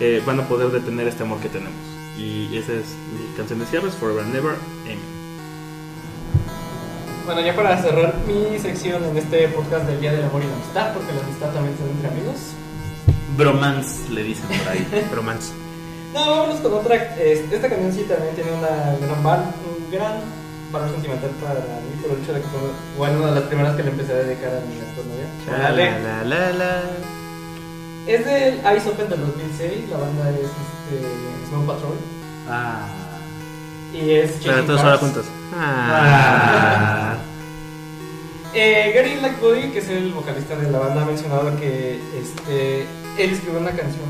eh, 0.00 0.22
van 0.26 0.40
a 0.40 0.48
poder 0.48 0.70
detener 0.70 1.08
este 1.08 1.22
amor 1.22 1.40
que 1.40 1.48
tenemos. 1.48 1.74
Y 2.18 2.56
esa 2.56 2.72
es 2.72 2.96
mi 3.12 3.36
canción 3.36 3.58
de 3.58 3.66
cierre, 3.66 3.90
Forever 3.90 4.24
and 4.24 4.34
Ever 4.34 4.54
Amen. 4.84 5.16
Bueno, 7.26 7.40
ya 7.40 7.56
para 7.56 7.76
cerrar 7.82 8.14
mi 8.26 8.58
sección 8.58 9.04
en 9.04 9.16
este 9.16 9.48
podcast 9.48 9.86
del 9.86 10.00
Día 10.00 10.12
del 10.12 10.24
Amor 10.24 10.42
y 10.42 10.46
la 10.46 10.54
Amistad, 10.54 10.94
porque 10.94 11.12
la 11.12 11.20
amistad 11.22 11.52
también 11.52 11.74
está 11.74 11.90
entre 11.90 12.08
amigos. 12.08 12.36
Bromance 13.36 14.08
le 14.10 14.22
dicen 14.22 14.46
por 14.46 14.68
ahí. 14.68 15.06
Romance. 15.14 15.65
No, 16.16 16.30
vámonos 16.30 16.60
con 16.60 16.72
otra. 16.72 16.96
es- 17.18 17.52
Esta 17.52 17.68
canción 17.68 17.92
sí 17.92 18.02
también 18.08 18.34
tiene 18.34 18.52
una 18.52 18.96
gran 19.06 19.22
val- 19.22 19.52
un 19.68 19.90
gran 19.92 20.14
valor 20.72 20.90
sentimental 20.90 21.30
para 21.42 21.60
mí 21.60 22.00
por 22.02 22.10
el 22.16 22.22
hecho 22.22 22.32
de 22.32 22.40
que 22.40 22.46
fue 22.48 22.60
bueno, 22.96 23.18
una 23.18 23.28
de 23.28 23.34
las 23.40 23.44
primeras 23.44 23.76
que 23.76 23.82
le 23.82 23.90
empecé 23.90 24.12
a 24.12 24.16
dedicar 24.16 24.50
a 24.50 24.60
mi 24.60 24.80
actual 24.80 25.06
novia. 25.08 25.28
La, 25.58 25.70
la, 25.70 26.24
la, 26.24 26.52
la. 26.52 26.82
Es 28.06 28.24
del 28.24 28.54
Ice 28.76 28.88
Open 28.88 29.08
del 29.10 29.20
2006, 29.20 29.88
la 29.90 29.96
banda 29.98 30.30
es 30.30 30.36
este, 30.46 31.48
Snow 31.48 31.66
Patrol 31.66 31.96
Ah. 32.48 32.86
y 33.92 34.10
es 34.12 34.32
Pero 34.44 34.64
todos 34.64 34.80
ahora 34.80 34.98
juntos. 34.98 35.26
Ah. 35.54 37.16
Eh, 38.54 38.92
Gary 38.94 39.16
Blackbody, 39.18 39.70
que 39.70 39.80
es 39.80 39.88
el 39.88 40.12
vocalista 40.12 40.56
de 40.56 40.70
la 40.70 40.78
banda, 40.78 41.02
ha 41.02 41.04
mencionado 41.04 41.54
que 41.58 42.00
este, 42.18 42.86
él 43.18 43.30
escribió 43.32 43.60
una 43.60 43.70
canción 43.70 44.04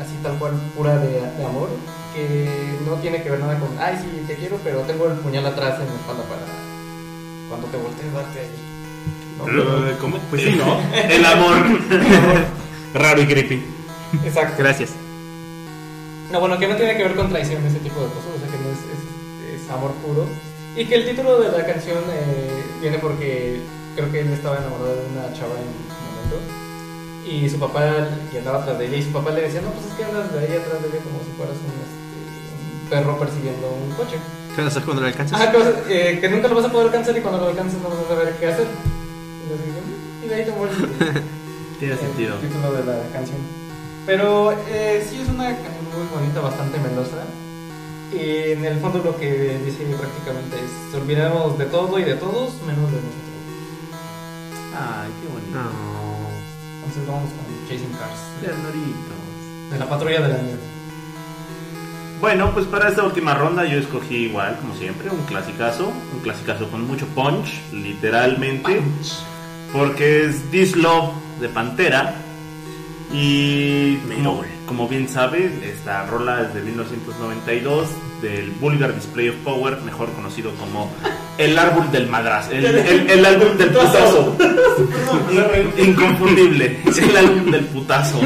así 0.00 0.14
tal 0.22 0.38
cual 0.38 0.52
pura 0.76 0.96
de, 0.98 1.20
de 1.20 1.44
amor 1.44 1.68
que 2.14 2.48
no 2.86 2.94
tiene 2.96 3.22
que 3.22 3.30
ver 3.30 3.40
nada 3.40 3.58
con, 3.58 3.68
ay 3.78 3.96
sí, 4.02 4.24
te 4.26 4.34
quiero, 4.34 4.58
pero 4.64 4.80
tengo 4.80 5.06
el 5.06 5.14
puñal 5.18 5.46
atrás 5.46 5.74
en 5.80 5.86
la 5.86 5.94
espalda 5.94 6.22
para 6.24 6.42
cuando 7.48 7.66
te 7.68 7.76
voltees 7.76 8.12
darte 8.12 8.40
ahí. 8.40 8.50
¿no? 9.38 9.44
Pero, 9.44 9.98
¿cómo? 10.00 10.18
Pues 10.30 10.42
sí, 10.42 10.50
¿no? 10.56 10.80
El 11.08 11.24
amor. 11.24 11.56
Raro 12.94 13.22
y 13.22 13.26
creepy. 13.26 13.62
Exacto. 14.24 14.54
Gracias. 14.58 14.90
No, 16.32 16.40
bueno, 16.40 16.58
que 16.58 16.68
no 16.68 16.76
tiene 16.76 16.96
que 16.96 17.04
ver 17.04 17.14
con 17.14 17.28
traición, 17.28 17.64
ese 17.66 17.78
tipo 17.78 18.00
de 18.00 18.08
cosas, 18.08 18.32
o 18.36 18.38
sea 18.40 18.48
que 18.50 18.58
no 18.62 18.70
es, 18.70 18.78
es- 18.78 19.62
es 19.64 19.70
amor 19.70 19.92
puro. 20.04 20.26
Y 20.76 20.84
que 20.86 20.94
el 20.96 21.06
título 21.08 21.40
de 21.40 21.50
la 21.56 21.64
canción 21.66 21.98
eh, 22.10 22.62
viene 22.80 22.98
porque 22.98 23.60
creo 23.96 24.10
que 24.12 24.20
él 24.20 24.32
estaba 24.32 24.58
enamorado 24.58 24.96
de 24.96 25.06
una 25.06 25.32
chava 25.32 25.54
en 25.56 25.72
su 25.88 26.00
momento. 26.04 26.67
Y 27.28 27.48
su 27.50 27.58
papá, 27.58 28.08
y 28.32 28.36
andaba 28.38 28.62
atrás 28.62 28.78
de 28.78 28.86
ella, 28.86 28.96
y 28.96 29.02
su 29.02 29.10
papá 29.12 29.30
le 29.32 29.42
decía, 29.42 29.60
no, 29.60 29.68
pues 29.70 29.84
es 29.86 29.92
que 29.92 30.04
andas 30.04 30.32
de 30.32 30.38
ahí 30.40 30.52
atrás 30.56 30.80
de 30.80 30.88
ella 30.88 31.00
como 31.04 31.18
si 31.20 31.30
fueras 31.36 31.56
un, 31.60 31.74
este, 31.76 32.18
un 32.56 32.88
perro 32.88 33.18
persiguiendo 33.18 33.68
un 33.68 33.90
coche. 33.94 34.16
¿Qué 34.56 34.62
vas 34.62 34.66
a 34.66 34.70
hacer 34.72 34.82
cuando 34.84 35.02
lo 35.02 35.08
alcances? 35.08 35.36
Ah, 35.38 35.50
que, 35.52 35.58
vas- 35.58 35.84
eh, 35.90 36.18
que 36.20 36.28
nunca 36.30 36.48
lo 36.48 36.54
vas 36.56 36.64
a 36.64 36.72
poder 36.72 36.86
alcanzar 36.88 37.16
y 37.16 37.20
cuando 37.20 37.40
lo 37.40 37.48
alcances 37.48 37.78
no 37.82 37.90
vas 37.90 37.98
a 38.00 38.08
saber 38.08 38.34
qué 38.40 38.46
hacer. 38.46 38.66
Y, 38.66 40.24
"Mm", 40.24 40.28
de 40.28 40.34
ahí 40.34 40.44
te 40.44 40.52
mueres. 40.52 40.76
Tiene 41.78 41.94
el 41.94 42.00
sentido. 42.00 42.36
título 42.38 42.72
de 42.72 42.84
la 42.84 42.96
canción. 43.12 43.38
Pero 44.06 44.52
eh, 44.72 45.06
sí 45.08 45.20
es 45.20 45.28
una 45.28 45.44
canción 45.52 45.84
muy 45.94 46.06
bonita, 46.12 46.40
bastante 46.40 46.78
melosa. 46.80 47.22
Y 48.10 48.52
en 48.56 48.64
el 48.64 48.80
fondo 48.80 48.98
lo 49.04 49.16
que 49.16 49.60
dice 49.64 49.84
prácticamente 49.84 50.56
es: 50.56 50.94
olvidemos 50.94 51.58
de 51.58 51.66
todo 51.66 51.98
y 51.98 52.04
de 52.04 52.14
todos 52.14 52.54
menos 52.66 52.88
de 52.90 52.98
nosotros. 53.04 53.36
Ay, 54.74 55.10
qué 55.20 55.28
bonito. 55.28 55.58
No. 55.58 56.17
Entonces 56.88 57.06
vamos 57.06 57.30
con 57.32 57.68
Chasing 57.68 57.92
Cars, 57.98 58.18
Ternuritos. 58.40 59.70
de 59.70 59.78
la 59.78 59.88
patrulla 59.88 60.20
de 60.22 60.28
la 60.28 60.42
nieve. 60.42 60.60
Bueno, 62.18 62.50
pues 62.54 62.64
para 62.64 62.88
esta 62.88 63.04
última 63.04 63.34
ronda 63.34 63.66
yo 63.66 63.78
escogí 63.78 64.16
igual, 64.24 64.56
como 64.56 64.74
siempre, 64.74 65.10
un 65.10 65.22
clasicazo. 65.26 65.88
Un 65.88 66.20
clasicazo 66.22 66.70
con 66.70 66.86
mucho 66.86 67.06
punch, 67.08 67.60
literalmente. 67.72 68.80
Porque 69.70 70.24
es 70.24 70.50
This 70.50 70.76
Love 70.76 71.12
de 71.40 71.50
Pantera. 71.50 72.14
Y 73.12 73.96
como, 74.16 74.42
como 74.66 74.88
bien 74.88 75.08
sabe, 75.08 75.50
esta 75.64 76.04
rola 76.06 76.42
es 76.42 76.54
de 76.54 76.60
1992 76.62 77.88
del 78.20 78.50
Vulgar 78.60 78.94
Display 78.94 79.30
of 79.30 79.36
Power, 79.44 79.78
mejor 79.82 80.12
conocido 80.12 80.50
como 80.56 80.90
el 81.38 81.56
árbol 81.58 81.90
del 81.90 82.06
madrazo, 82.08 82.50
el, 82.52 82.64
el- 82.66 83.10
el 83.10 83.24
álbum 83.24 83.56
del 83.56 83.70
putazo. 83.70 84.36
In- 85.30 85.72
Inconfundible, 85.88 86.80
el 87.02 87.16
álbum 87.16 87.50
del 87.50 87.64
putazo. 87.66 88.20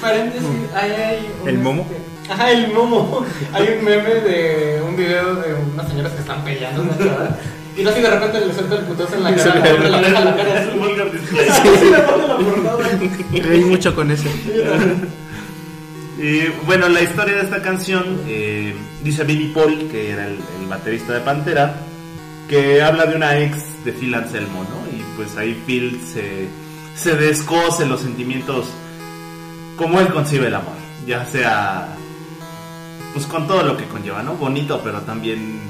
Paréntesis, 0.00 0.48
ahí 0.74 0.90
hay 0.90 1.28
un, 1.42 1.48
¿El 1.48 1.58
momo? 1.58 1.82
este- 1.90 2.32
Ajá, 2.32 2.50
el 2.52 2.72
momo. 2.72 3.22
Hay 3.52 3.68
un 3.78 3.84
meme 3.84 4.14
de 4.14 4.80
un 4.82 4.96
video 4.96 5.34
de 5.34 5.52
unas 5.74 5.86
señoras 5.88 6.10
que 6.12 6.20
están 6.20 6.42
peleando 6.42 6.80
una 6.80 6.96
chava. 6.96 7.36
Y 7.76 7.82
no 7.82 7.90
así 7.90 8.00
de 8.00 8.10
repente 8.10 8.46
le 8.46 8.54
suelta 8.54 8.76
el 8.76 8.84
putazo 8.84 9.16
en 9.16 9.24
la 9.24 9.34
cara. 9.34 9.54
le 9.90 10.08
deja 10.08 10.24
la 10.24 10.36
cara 10.36 10.60
así. 10.60 10.70
pone 10.78 10.96
la 10.96 12.06
portada. 12.38 12.88
Reí 13.32 13.64
mucho 13.64 13.94
con 13.94 14.10
eso. 14.10 14.28
Y 16.18 16.46
bueno, 16.66 16.88
la 16.88 17.02
historia 17.02 17.34
de 17.34 17.42
esta 17.42 17.60
canción 17.60 18.20
eh, 18.28 18.74
dice 19.02 19.24
Billy 19.24 19.48
Paul, 19.52 19.88
que 19.90 20.10
era 20.10 20.26
el, 20.26 20.38
el 20.60 20.66
baterista 20.68 21.12
de 21.12 21.20
Pantera, 21.20 21.74
que 22.48 22.82
habla 22.82 23.06
de 23.06 23.16
una 23.16 23.38
ex 23.38 23.84
de 23.84 23.92
Phil 23.92 24.14
Anselmo, 24.14 24.64
¿no? 24.64 24.96
Y 24.96 25.02
pues 25.16 25.36
ahí 25.36 25.60
Phil 25.66 26.00
se, 26.12 26.48
se 26.94 27.16
descoce 27.16 27.86
los 27.86 28.00
sentimientos 28.00 28.66
como 29.76 30.00
él 30.00 30.08
concibe 30.08 30.46
el 30.46 30.54
amor, 30.54 30.76
ya 31.06 31.26
sea 31.26 31.88
pues 33.12 33.26
con 33.26 33.46
todo 33.46 33.62
lo 33.62 33.76
que 33.76 33.86
conlleva, 33.86 34.22
¿no? 34.22 34.34
Bonito, 34.34 34.80
pero 34.82 35.00
también 35.02 35.60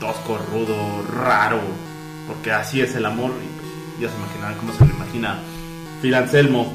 tosco, 0.00 0.38
rudo, 0.38 1.04
raro, 1.14 1.60
porque 2.26 2.50
así 2.50 2.80
es 2.80 2.94
el 2.96 3.06
amor 3.06 3.32
y 3.32 3.60
pues 3.60 3.68
ya 4.00 4.08
se 4.08 4.16
imaginarán 4.16 4.56
cómo 4.56 4.72
se 4.72 4.84
lo 4.84 4.94
imagina 4.94 5.38
Phil 6.02 6.14
Anselmo. 6.14 6.72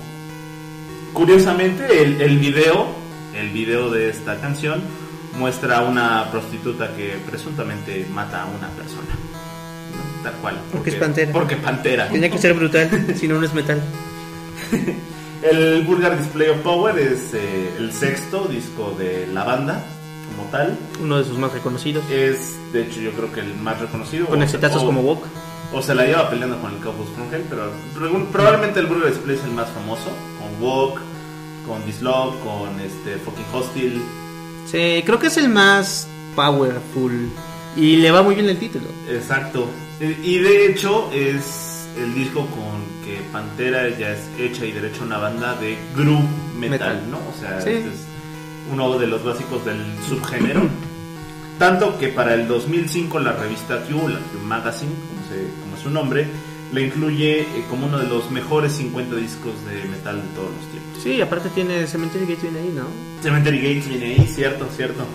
Curiosamente, 1.13 2.03
el, 2.03 2.21
el 2.21 2.37
video, 2.37 2.87
el 3.33 3.49
video 3.49 3.89
de 3.89 4.09
esta 4.09 4.39
canción 4.39 4.81
muestra 5.37 5.77
a 5.77 5.81
una 5.81 6.29
prostituta 6.31 6.95
que 6.95 7.17
presuntamente 7.25 8.05
mata 8.13 8.43
a 8.43 8.45
una 8.45 8.69
persona. 8.69 9.09
¿no? 9.91 10.23
Tal 10.23 10.33
cual. 10.41 10.59
Porque 10.71 10.91
es 10.91 10.95
Pantera. 10.95 11.31
Porque 11.31 11.55
Pantera. 11.55 12.09
Tenía 12.09 12.29
que 12.29 12.37
ser 12.37 12.53
brutal, 12.53 13.15
si 13.19 13.27
no, 13.27 13.39
no 13.39 13.45
es 13.45 13.53
metal. 13.53 13.81
El 15.41 15.83
Vulgar 15.83 16.17
Display 16.17 16.49
of 16.49 16.59
Power 16.59 16.97
es 16.97 17.33
eh, 17.33 17.75
el 17.77 17.91
sexto 17.93 18.47
disco 18.47 18.95
de 18.97 19.27
la 19.27 19.43
banda, 19.43 19.83
como 20.35 20.49
tal. 20.49 20.77
Uno 21.01 21.17
de 21.17 21.23
sus 21.23 21.37
más 21.37 21.51
reconocidos. 21.53 22.03
Es, 22.11 22.55
de 22.73 22.83
hecho, 22.83 22.99
yo 22.99 23.11
creo 23.11 23.31
que 23.31 23.39
el 23.41 23.55
más 23.55 23.79
reconocido. 23.79 24.27
Con 24.27 24.41
exitazos 24.43 24.83
como 24.83 25.01
Walk. 25.01 25.23
O 25.73 25.81
se 25.81 25.95
la 25.95 26.05
lleva 26.05 26.29
peleando 26.29 26.57
con 26.61 26.73
el 26.73 26.79
Cowboys 26.79 27.09
Hell, 27.33 27.43
pero 27.49 27.71
probablemente 28.31 28.79
el 28.79 28.85
Vulgar 28.85 29.09
Display 29.09 29.35
es 29.35 29.43
el 29.43 29.51
más 29.51 29.67
famoso. 29.69 30.09
Con 30.39 30.63
Walk, 30.65 30.99
con 31.67 31.83
Dislove, 31.85 32.35
con 32.43 32.79
este 32.79 33.15
Fucking 33.17 33.45
Hostile. 33.51 33.99
Sí, 34.67 35.03
creo 35.05 35.19
que 35.19 35.27
es 35.27 35.37
el 35.37 35.49
más 35.49 36.07
powerful. 36.35 37.29
Y 37.75 37.97
le 37.97 38.11
va 38.11 38.21
muy 38.21 38.35
bien 38.35 38.47
el 38.47 38.57
título. 38.57 38.85
Exacto. 39.09 39.67
Y 39.99 40.37
de 40.39 40.67
hecho 40.67 41.09
es 41.13 41.87
el 41.97 42.13
disco 42.13 42.41
con 42.47 42.85
que 43.05 43.19
Pantera 43.31 43.89
ya 43.97 44.11
es 44.11 44.19
hecha 44.39 44.65
y 44.65 44.71
derecha 44.71 45.03
una 45.03 45.17
banda 45.17 45.55
de 45.55 45.77
groove 45.95 46.23
metal, 46.57 46.69
Metal. 46.95 47.11
¿no? 47.11 47.17
O 47.17 47.33
sea, 47.39 47.59
Sí. 47.61 47.69
este 47.71 47.89
es 47.89 48.05
uno 48.71 48.97
de 48.97 49.07
los 49.07 49.23
básicos 49.23 49.63
del 49.65 49.77
subgénero. 50.07 50.67
Tanto 51.59 51.97
que 51.97 52.09
para 52.09 52.33
el 52.33 52.47
2005 52.47 53.19
la 53.19 53.31
revista 53.33 53.79
Q, 53.83 54.09
la 54.09 54.19
Q 54.19 54.39
Magazine, 54.45 54.91
como, 55.07 55.21
se- 55.29 55.49
como 55.61 55.75
es 55.77 55.81
su 55.81 55.89
nombre, 55.89 56.27
le 56.73 56.81
incluye 56.81 57.41
eh, 57.41 57.65
como 57.69 57.85
uno 57.87 57.97
de 57.99 58.07
los 58.07 58.29
mejores 58.31 58.73
50 58.73 59.15
discos 59.15 59.53
de 59.65 59.87
metal 59.89 60.17
de 60.21 60.27
todos 60.35 60.49
los 60.51 60.65
tiempos. 60.71 61.01
Sí, 61.03 61.21
aparte 61.21 61.49
tiene 61.49 61.87
Cemetery 61.87 62.25
Gateway 62.25 62.57
ahí, 62.57 62.73
¿no? 62.75 62.83
Cemetery 63.21 63.57
Gates 63.59 63.87
viene 63.87 64.05
ahí, 64.15 64.27
cierto, 64.27 64.67
cierto. 64.75 65.05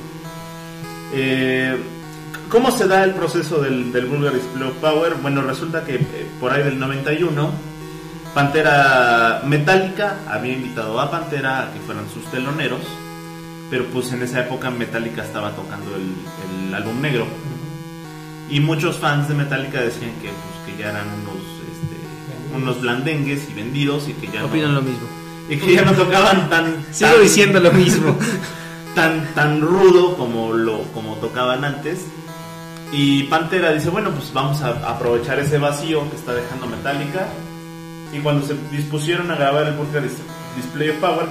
Eh, 1.13 1.77
¿Cómo 2.49 2.71
se 2.71 2.89
da 2.89 3.05
el 3.05 3.13
proceso 3.15 3.61
del, 3.61 3.93
del 3.93 4.09
Display 4.11 4.69
of 4.69 4.77
Power? 4.81 5.15
Bueno, 5.21 5.43
resulta 5.43 5.85
que 5.85 5.97
eh, 5.97 6.27
por 6.41 6.53
ahí 6.53 6.63
del 6.63 6.79
91, 6.79 7.53
Pantera 8.35 9.43
Metallica 9.45 10.19
había 10.29 10.55
invitado 10.55 10.99
a 11.01 11.11
Pantera 11.11 11.65
a 11.65 11.73
que 11.73 11.81
fueran 11.81 12.09
sus 12.13 12.25
teloneros, 12.31 12.81
pero 13.71 13.87
pues 13.87 14.13
en 14.13 14.23
esa 14.23 14.41
época 14.41 14.71
Metallica 14.71 15.23
estaba 15.23 15.53
tocando 15.55 15.95
el, 15.97 16.15
el 16.67 16.75
álbum 16.75 17.01
negro. 17.01 17.27
Y 18.49 18.59
muchos 18.61 18.97
fans 18.97 19.29
de 19.29 19.35
Metallica 19.35 19.81
decían 19.81 20.11
que, 20.21 20.29
pues, 20.29 20.67
que 20.77 20.83
ya 20.83 20.91
eran 20.91 21.07
unos, 21.23 21.37
este, 21.37 22.57
unos 22.57 22.81
blandengues 22.81 23.49
y 23.49 23.55
vendidos 23.55 24.09
y 24.09 24.15
que 24.15 24.27
ya 24.27 24.45
Opinan 24.45 24.75
no, 24.75 24.81
lo 24.81 24.83
mismo. 24.83 25.07
y 25.49 25.57
que 25.57 25.73
ya 25.75 25.83
no 25.83 25.93
tocaban 25.93 26.51
tan, 26.51 26.85
Sigo 26.91 27.11
tan- 27.13 27.23
diciendo 27.23 27.61
lo 27.61 27.73
mismo. 27.73 28.17
tan 28.97 29.33
tan 29.37 29.61
rudo 29.61 30.17
como 30.17 30.53
lo 30.53 30.83
como 30.93 31.15
tocaban 31.19 31.65
antes 31.65 32.07
y 32.93 33.23
Pantera 33.25 33.73
dice 33.73 33.89
bueno 33.89 34.11
pues 34.11 34.33
vamos 34.33 34.63
a 34.63 34.71
aprovechar 34.91 35.39
ese 35.39 35.59
vacío 35.59 36.11
que 36.11 36.17
está 36.17 36.35
dejando 36.35 36.67
Metallica 36.67 37.29
y 38.13 38.19
cuando 38.19 38.45
se 38.45 38.57
dispusieron 38.73 39.31
a 39.31 39.37
grabar 39.37 39.69
el 39.69 39.79
Dis- 39.79 40.19
Display 40.57 40.89
of 40.89 40.97
Power 40.97 41.27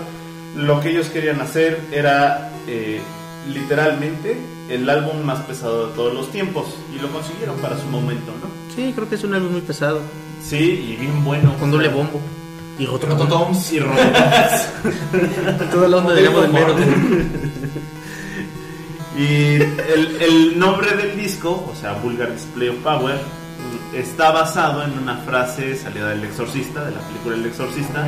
lo 0.56 0.80
que 0.80 0.90
ellos 0.92 1.08
querían 1.10 1.40
hacer 1.42 1.80
era 1.92 2.52
eh, 2.68 3.02
literalmente 3.48 4.38
el 4.70 4.90
álbum 4.90 5.22
más 5.24 5.40
pesado 5.42 5.88
de 5.88 5.94
todos 5.96 6.14
los 6.14 6.32
tiempos 6.32 6.66
y 6.96 7.00
lo 7.00 7.10
consiguieron 7.12 7.58
para 7.58 7.78
su 7.78 7.86
momento 7.88 8.32
no 8.42 8.50
Sí, 8.76 8.92
creo 8.96 9.10
que 9.10 9.16
es 9.16 9.24
un 9.24 9.34
álbum 9.34 9.52
muy 9.52 9.62
pesado. 9.62 10.02
sí 10.44 10.58
y 10.58 10.96
bien 10.96 11.24
bueno 11.24 11.56
Con 11.60 11.72
doble 11.72 11.90
bombo. 11.90 12.20
Y 12.78 12.86
otro 12.88 13.10
Rototoms. 13.10 13.74
y 13.74 13.80
rototoms. 13.80 14.68
Toda 15.72 15.88
la 15.90 15.98
onda 15.98 16.14
del 16.14 16.30
mero. 16.52 16.76
Y 19.18 19.56
el, 19.56 20.18
el 20.22 20.58
nombre 20.60 20.96
del 20.96 21.18
disco, 21.18 21.70
o 21.70 21.76
sea, 21.76 21.94
Vulgar 21.94 22.32
Display 22.32 22.70
of 22.70 22.78
Power, 22.78 23.20
está 23.94 24.32
basado 24.32 24.84
en 24.86 24.98
una 24.98 25.18
frase 25.18 25.76
salida 25.76 26.10
del 26.10 26.24
Exorcista, 26.24 26.86
de 26.86 26.92
la 26.92 27.02
película 27.02 27.36
El 27.36 27.46
Exorcista, 27.46 28.08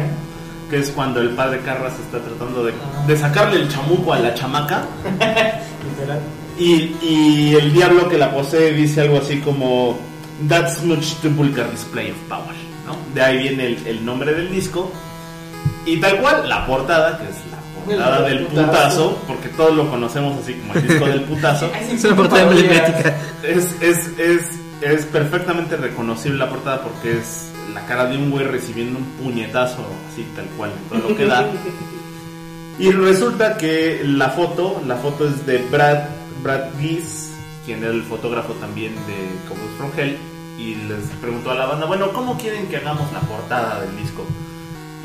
que 0.72 0.80
es 0.80 0.90
cuando 0.90 1.20
el 1.22 1.32
padre 1.32 1.60
Carras 1.60 1.94
está 2.00 2.18
tratando 2.20 2.64
de, 2.64 2.74
de 3.06 3.18
sacarle 3.18 3.60
el 3.62 3.68
chamuco 3.70 4.14
a 4.14 4.20
la 4.20 4.34
chamaca 4.34 4.86
Literal. 5.20 6.20
y, 6.58 6.96
y 7.06 7.56
el 7.60 7.74
diablo 7.74 8.08
que 8.10 8.18
la 8.18 8.32
posee 8.34 8.72
dice 8.74 9.02
algo 9.02 9.18
así 9.20 9.40
como 9.42 10.00
That's 10.48 10.82
much 10.84 11.16
to 11.22 11.30
Vulgar 11.30 11.70
Display 11.70 12.12
of 12.12 12.18
Power, 12.30 12.56
¿no? 12.88 12.96
De 13.14 13.22
ahí 13.22 13.38
viene 13.40 13.68
el, 13.68 13.86
el 13.86 14.04
nombre 14.06 14.34
del 14.34 14.50
disco 14.50 14.92
y 15.86 15.98
tal 15.98 16.18
cual 16.22 16.48
la 16.50 16.66
portada, 16.66 17.18
que 17.20 17.26
es 17.26 17.36
la 17.52 17.58
portada 17.86 18.28
El 18.30 18.38
del 18.38 18.48
putazo. 18.48 18.66
putazo, 18.72 19.22
porque 19.28 19.50
todos 19.50 19.76
lo 19.76 19.90
conocemos 19.90 20.40
así 20.42 20.54
como 20.54 20.74
el 20.74 20.88
disco 20.88 21.06
del 21.06 21.22
putazo. 21.24 21.70
Es 21.92 22.04
una 22.06 22.16
portada 22.16 22.42
emblemática. 22.44 23.16
Es, 23.44 23.76
es, 23.82 24.08
es, 24.18 24.42
es 24.82 25.06
perfectamente 25.06 25.76
reconocible 25.78 26.38
la 26.40 26.50
portada 26.50 26.82
porque 26.82 27.18
es 27.20 27.51
la 27.74 27.86
cara 27.86 28.06
de 28.06 28.18
un 28.18 28.32
güey 28.32 28.46
recibiendo 28.46 29.00
un 29.00 29.06
puñetazo 29.24 29.86
así 30.12 30.26
tal 30.36 30.46
cual, 30.58 30.72
todo 30.90 31.10
lo 31.10 31.16
que 31.16 31.26
da. 31.26 31.48
Y 32.80 32.92
resulta 32.92 33.58
que 33.58 34.02
la 34.04 34.30
foto, 34.30 34.82
la 34.88 34.96
foto 34.96 35.28
es 35.28 35.46
de 35.46 35.60
Brad, 35.70 36.00
Brad 36.42 36.72
Geese, 36.80 37.32
quien 37.66 37.84
era 37.84 37.94
el 37.94 38.04
fotógrafo 38.04 38.54
también 38.54 38.96
de 39.06 39.48
Cowboys 39.48 39.72
from 39.78 39.92
Hell, 39.96 40.18
y 40.58 40.76
les 40.76 41.06
preguntó 41.22 41.52
a 41.52 41.56
la 41.56 41.66
banda, 41.66 41.86
bueno, 41.86 42.12
¿cómo 42.12 42.38
quieren 42.38 42.68
que 42.68 42.78
hagamos 42.78 43.12
la 43.14 43.20
portada 43.20 43.82
del 43.82 43.96
disco? 43.98 44.26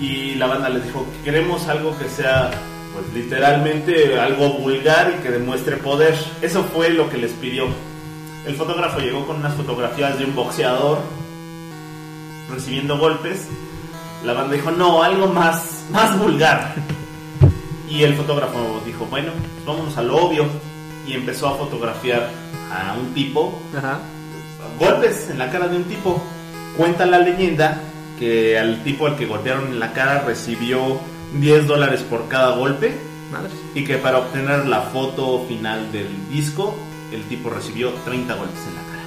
Y 0.01 0.35
la 0.35 0.47
banda 0.47 0.69
les 0.69 0.85
dijo, 0.85 1.07
queremos 1.25 1.67
algo 1.69 1.97
que 1.99 2.09
sea, 2.09 2.51
pues 2.95 3.13
literalmente 3.15 4.19
algo 4.19 4.55
vulgar 4.55 5.15
y 5.19 5.23
que 5.23 5.31
demuestre 5.31 5.77
poder. 5.77 6.15
Eso 6.43 6.65
fue 6.65 6.91
lo 6.91 7.09
que 7.09 7.19
les 7.19 7.33
pidió. 7.33 7.67
El 8.47 8.55
fotógrafo 8.55 9.01
llegó 9.01 9.27
con 9.27 9.37
unas 9.37 9.55
fotografías 9.55 10.19
de 10.19 10.25
un 10.25 10.35
boxeador 10.35 11.01
recibiendo 12.51 12.99
golpes. 12.99 13.47
La 14.25 14.33
banda 14.33 14.55
dijo, 14.55 14.71
no, 14.71 15.03
algo 15.03 15.27
más, 15.29 15.85
más 15.91 16.19
vulgar. 16.19 16.75
Y 17.89 18.03
el 18.03 18.15
fotógrafo 18.15 18.83
dijo, 18.85 19.07
bueno, 19.07 19.33
pues 19.33 19.65
vámonos 19.65 19.97
a 19.97 20.03
lo 20.03 20.17
obvio. 20.17 20.47
Y 21.07 21.13
empezó 21.13 21.49
a 21.49 21.55
fotografiar 21.57 22.31
a 22.73 22.95
un 22.99 23.15
tipo, 23.15 23.61
Ajá. 23.77 24.01
golpes 24.79 25.31
en 25.31 25.39
la 25.39 25.51
cara 25.51 25.69
de 25.69 25.77
un 25.77 25.85
tipo. 25.85 26.23
Cuenta 26.77 27.07
la 27.07 27.19
leyenda 27.21 27.81
que 28.19 28.59
al 28.59 28.83
tipo 28.83 29.07
al 29.07 29.17
que 29.17 29.27
golpearon 29.27 29.69
en 29.69 29.79
la 29.79 29.93
cara 29.93 30.23
recibió 30.23 30.99
10 31.39 31.67
dólares 31.67 32.01
por 32.03 32.29
cada 32.29 32.57
golpe 32.57 32.99
Madres. 33.31 33.53
y 33.75 33.85
que 33.85 33.99
para 33.99 34.19
obtener 34.19 34.67
la 34.67 34.81
foto 34.83 35.45
final 35.47 35.93
del 35.93 36.09
disco 36.31 36.75
el 37.13 37.23
tipo 37.25 37.51
recibió 37.51 37.91
30 38.05 38.35
golpes 38.35 38.59
en 38.69 38.75
la 38.75 38.81
cara. 38.83 39.03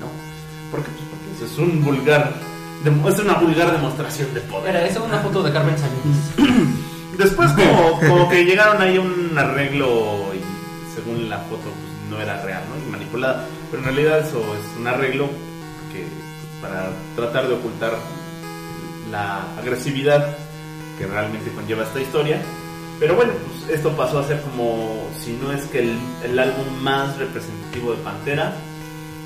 ¿No? 0.00 0.06
¿Por 0.70 0.82
qué? 0.84 0.90
Pues 0.90 1.04
porque 1.10 1.11
es 1.42 1.58
un 1.58 1.84
vulgar, 1.84 2.32
es 2.84 3.18
una 3.18 3.34
vulgar 3.34 3.72
demostración 3.72 4.32
de 4.34 4.40
poder. 4.42 4.74
Mira, 4.74 4.86
esa 4.86 5.00
es 5.00 5.04
una 5.04 5.18
foto 5.18 5.42
de 5.42 5.52
Carmen 5.52 5.76
Sánchez. 5.78 6.58
Después 7.18 7.50
como, 7.52 8.00
como 8.00 8.28
que 8.28 8.44
llegaron 8.44 8.80
ahí 8.80 8.96
a 8.96 9.00
un 9.00 9.36
arreglo 9.36 10.32
y 10.34 10.94
según 10.94 11.28
la 11.28 11.38
foto 11.40 11.62
pues, 11.62 12.10
no 12.10 12.20
era 12.20 12.42
real, 12.42 12.62
¿no? 12.68 12.86
Y 12.86 12.90
manipulada. 12.90 13.46
Pero 13.70 13.82
en 13.82 13.94
realidad 13.94 14.20
eso 14.20 14.38
es 14.38 14.80
un 14.80 14.86
arreglo 14.86 15.26
que 15.92 16.00
pues, 16.00 16.62
para 16.62 16.90
tratar 17.14 17.48
de 17.48 17.54
ocultar 17.54 17.98
la 19.10 19.42
agresividad 19.58 20.36
que 20.98 21.06
realmente 21.06 21.50
conlleva 21.52 21.84
esta 21.84 22.00
historia. 22.00 22.40
Pero 22.98 23.16
bueno, 23.16 23.32
pues 23.46 23.78
esto 23.78 23.90
pasó 23.96 24.20
a 24.20 24.26
ser 24.26 24.40
como, 24.42 25.08
si 25.18 25.32
no 25.32 25.52
es 25.52 25.66
que 25.66 25.80
el, 25.80 25.98
el 26.24 26.38
álbum 26.38 26.66
más 26.82 27.16
representativo 27.18 27.92
de 27.92 27.98
Pantera. 27.98 28.54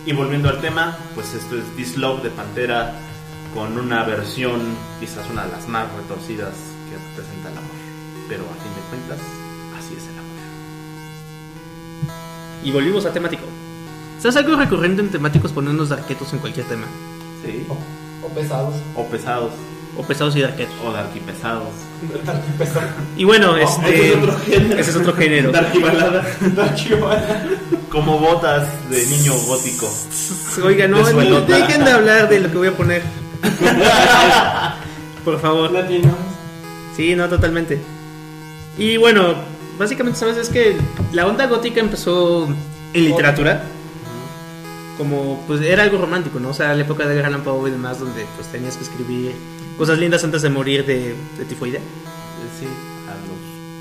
Y 0.07 0.13
volviendo 0.13 0.49
al 0.49 0.61
tema, 0.61 0.97
pues 1.15 1.35
esto 1.35 1.57
es 1.59 1.65
This 1.77 1.97
Love 1.97 2.23
de 2.23 2.31
Pantera 2.31 2.93
con 3.55 3.77
una 3.79 4.05
versión 4.05 4.61
quizás 5.01 5.29
una 5.31 5.45
de 5.47 5.53
las 5.53 5.67
más 5.69 5.87
retorcidas 5.97 6.55
que 6.89 6.97
representa 7.11 7.51
el 7.51 7.59
amor. 7.59 7.71
Pero 8.29 8.45
a 8.45 8.55
fin 8.63 8.73
de 8.75 8.81
cuentas, 8.89 9.19
así 9.79 9.95
es 9.97 10.05
el 10.05 10.19
amor. 10.19 10.27
Y 12.63 12.71
volvimos 12.71 13.05
a 13.07 13.13
temático. 13.13 13.43
¿Sabes 14.21 14.37
algo 14.37 14.55
recurrente 14.57 15.03
en 15.03 15.11
temáticos 15.11 15.53
ponernos 15.53 15.89
darquetos 15.89 16.33
en 16.33 16.39
cualquier 16.39 16.67
tema? 16.67 16.87
Sí. 17.45 17.67
O 18.23 18.29
pesados. 18.29 18.75
O 18.95 19.05
pesados, 19.07 19.53
O 19.97 20.03
pesados 20.03 20.37
y 20.37 20.41
darquetos. 20.43 20.75
o 20.85 20.93
darquipesados. 20.93 21.69
Darky 22.25 22.51
pesado. 22.59 22.87
Y 23.17 23.25
bueno, 23.25 23.53
Oh, 23.53 23.57
este. 23.57 24.13
ese 24.13 24.17
es 24.17 24.17
otro 24.17 24.37
género. 24.39 24.79
ese 24.79 24.91
es 24.91 24.97
otro 24.97 25.17
género. 25.17 25.53
Como 27.97 28.19
botas 28.19 28.69
de 28.91 29.07
niño 29.07 29.33
gótico. 29.47 29.91
Oiga, 30.63 30.87
no, 30.87 30.99
De 30.99 31.13
suelota. 31.13 31.57
dejen 31.57 31.83
de 31.83 31.91
hablar 31.93 32.29
de 32.29 32.41
lo 32.41 32.51
que 32.51 32.59
voy 32.59 32.69
a 32.69 32.77
poner. 32.77 33.03
Por 35.25 35.41
favor. 35.41 35.73
Latinos. 35.73 36.15
Sí, 36.95 37.17
no, 37.17 37.27
totalmente. 37.27 37.81
Y 38.77 38.99
bueno, 38.99 39.35
básicamente, 39.79 40.19
¿sabes? 40.19 40.37
Es 40.37 40.51
que 40.51 40.77
la 41.13 41.27
onda 41.27 41.47
gótica 41.47 41.81
empezó 41.81 42.47
en 42.93 43.05
literatura. 43.07 43.65
Como, 44.99 45.43
pues 45.47 45.63
era 45.63 45.83
algo 45.83 45.97
romántico, 45.97 46.39
¿no? 46.39 46.51
O 46.51 46.55
sea, 46.55 46.75
la 46.75 46.83
época 46.83 47.07
de 47.07 47.25
Allan 47.25 47.45
Poe 47.45 47.71
y 47.71 47.73
demás, 47.73 47.99
donde 47.99 48.27
pues 48.37 48.47
tenías 48.49 48.77
que 48.77 48.85
escribir 48.85 49.33
cosas 49.79 49.97
lindas 49.99 50.23
antes 50.23 50.43
de 50.43 50.51
morir 50.51 50.85
de, 50.85 51.17
de 51.39 51.45
tifoidea. 51.47 51.81
Sí, 52.61 52.67
a 53.09 53.15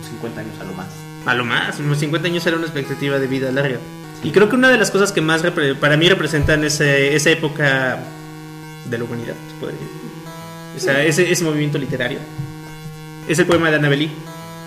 los 0.02 0.08
50 0.10 0.40
años 0.40 0.54
a 0.62 0.64
lo 0.64 0.72
más. 0.72 0.88
A 1.26 1.34
lo 1.34 1.44
más, 1.44 1.80
unos 1.80 1.98
50 1.98 2.30
años 2.30 2.46
era 2.48 2.56
una 2.56 2.66
expectativa 2.66 3.20
de 3.20 3.28
vida 3.28 3.52
larga. 3.52 3.80
Y 4.24 4.32
creo 4.32 4.50
que 4.50 4.56
una 4.56 4.70
de 4.70 4.78
las 4.78 4.90
cosas 4.92 5.12
que 5.12 5.22
más 5.22 5.44
para 5.80 5.98
mí 5.98 6.10
representan 6.10 6.64
ese- 6.64 7.16
esa 7.16 7.30
época 7.30 8.00
de 8.86 8.98
la 8.98 9.04
humanidad, 9.04 9.36
se 9.50 9.56
puede 9.60 9.74
decir. 9.74 9.88
O 10.76 10.80
sea, 10.80 11.04
ese, 11.04 11.32
ese 11.32 11.44
movimiento 11.44 11.78
literario. 11.78 12.20
Es 13.28 13.40
el 13.40 13.46
poema 13.46 13.70
de 13.70 13.78
Annabelle 13.78 14.10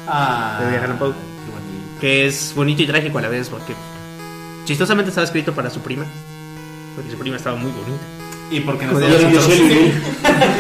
Ah, 0.07 0.61
De 0.71 0.77
Allan 0.79 0.99
Poe. 0.99 1.13
Que 2.01 2.27
es 2.27 2.53
bonito 2.55 2.83
y 2.83 2.87
trágico 2.87 3.19
a 3.19 3.23
la 3.23 3.29
vez, 3.29 3.49
porque 3.49 3.75
chistosamente 4.65 5.09
estaba 5.11 5.25
escrito 5.27 5.53
para 5.53 5.69
su 5.71 5.81
prima, 5.81 6.05
porque 6.95 7.11
su 7.11 7.19
prima 7.19 7.37
estaba 7.37 7.57
muy 7.57 7.73
bonita. 7.73 8.03
Y 8.51 8.61
porque 8.61 8.85
en 8.85 8.91
Estados 8.93 9.23
Unidos, 9.47 9.49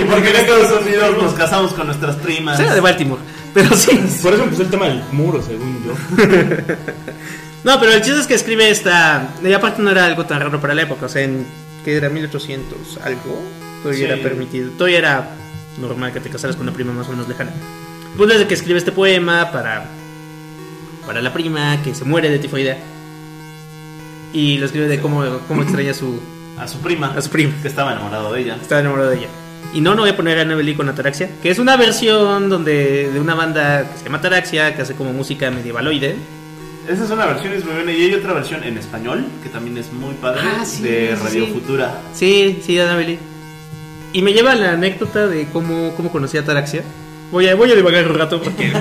y 0.01 0.05
porque 0.05 0.31
en 0.31 0.37
Estados 0.37 0.83
Unidos 0.83 1.17
nos 1.23 1.33
casamos 1.35 1.73
con 1.73 1.87
nuestras 1.87 2.17
primas. 2.17 2.59
Era 2.61 2.75
de 2.75 2.81
Baltimore, 2.81 3.23
pero 3.55 3.75
sí. 3.77 3.93
Por 4.23 4.35
eso 4.35 4.43
empezó 4.43 4.63
el 4.63 4.69
tema 4.71 4.89
del 4.89 5.03
muro, 5.13 5.41
según 5.43 5.83
yo. 5.85 5.95
No, 7.65 7.79
pero 7.81 7.93
el 7.93 8.03
chiste 8.03 8.21
es 8.21 8.27
que 8.27 8.35
escribe 8.35 8.71
esta. 8.71 9.29
Y 9.43 9.53
aparte 9.53 9.83
no 9.83 9.91
era 9.91 10.05
algo 10.07 10.25
tan 10.27 10.41
raro 10.41 10.61
para 10.61 10.75
la 10.75 10.83
época, 10.83 11.07
o 11.07 11.09
sea, 11.09 11.23
en. 11.23 11.47
que 11.85 11.97
era 11.97 12.09
1800 12.09 12.99
algo? 13.05 13.43
Todavía 13.83 14.07
Sí. 14.07 14.13
era 14.13 14.23
permitido. 14.23 14.71
Todavía 14.73 14.99
era 14.99 15.31
normal 15.81 16.13
que 16.13 16.21
te 16.21 16.29
casaras 16.31 16.57
con 16.57 16.65
una 16.69 16.73
prima 16.75 16.93
más 16.93 17.07
o 17.09 17.11
menos 17.11 17.29
lejana. 17.29 17.53
Pues 18.17 18.29
desde 18.31 18.47
que 18.47 18.55
escribe 18.55 18.79
este 18.79 18.93
poema 18.93 19.51
para. 19.53 19.87
para 21.07 21.21
la 21.21 21.33
prima 21.33 21.81
que 21.83 21.95
se 21.95 22.05
muere 22.05 22.31
de 22.31 22.39
tifoidea. 22.39 22.79
Y 24.33 24.59
lo 24.59 24.67
escribe 24.67 24.89
de 24.89 25.01
cómo, 25.01 25.25
cómo 25.49 25.63
extraña 25.63 25.93
a 25.93 25.95
su, 25.95 26.21
A 26.59 26.69
su 26.69 26.79
prima. 26.79 27.15
a 27.17 27.23
su 27.23 27.31
prima. 27.31 27.53
Que 27.63 27.69
estaba 27.69 27.93
enamorado 27.93 28.33
de 28.33 28.41
ella. 28.43 28.57
Estaba 28.61 28.81
enamorado 28.81 29.11
de 29.11 29.19
ella. 29.19 29.29
Y 29.75 29.81
no, 29.81 29.95
no 29.95 30.03
voy 30.03 30.11
a 30.11 30.17
poner 30.17 30.39
a 30.39 30.43
Annabelle 30.43 30.77
con 30.77 30.89
Ataraxia, 30.89 31.29
que 31.43 31.51
es 31.51 31.59
una 31.59 31.77
versión 31.77 32.49
donde 32.49 33.11
de 33.13 33.21
una 33.21 33.35
banda 33.35 33.91
que 33.91 33.99
se 33.99 34.05
llama 34.05 34.19
Ataraxia, 34.19 34.75
que 34.75 34.83
hace 34.83 34.95
como 34.95 35.13
música 35.13 35.51
medievaloide. 35.51 36.17
Esa 36.89 37.05
es 37.05 37.11
una 37.11 37.27
versión 37.27 37.53
es 37.53 37.65
muy 37.65 37.75
buena 37.75 37.93
y 37.93 38.03
hay 38.05 38.15
otra 38.15 38.33
versión 38.33 38.65
en 38.65 38.79
español 38.79 39.27
que 39.43 39.49
también 39.51 39.77
es 39.77 39.93
muy 39.93 40.15
padre 40.15 40.41
Ah, 40.43 40.65
sí, 40.65 40.83
de 40.83 41.15
Radio 41.23 41.45
sí. 41.47 41.51
Futura. 41.53 42.01
Sí, 42.15 42.61
sí, 42.65 42.79
Annabelle. 42.81 43.19
Y 44.13 44.23
me 44.23 44.33
lleva 44.33 44.53
a 44.53 44.57
la 44.57 44.73
anécdota 44.73 45.27
de 45.27 45.47
cómo, 45.53 45.93
cómo 45.97 46.11
conocí 46.11 46.39
a 46.39 46.41
Ataraxia. 46.41 46.83
Voy 47.31 47.47
a, 47.47 47.55
voy 47.55 47.71
a 47.71 47.75
divagar 47.75 48.11
un 48.11 48.19
rato 48.19 48.41
porque 48.41 48.73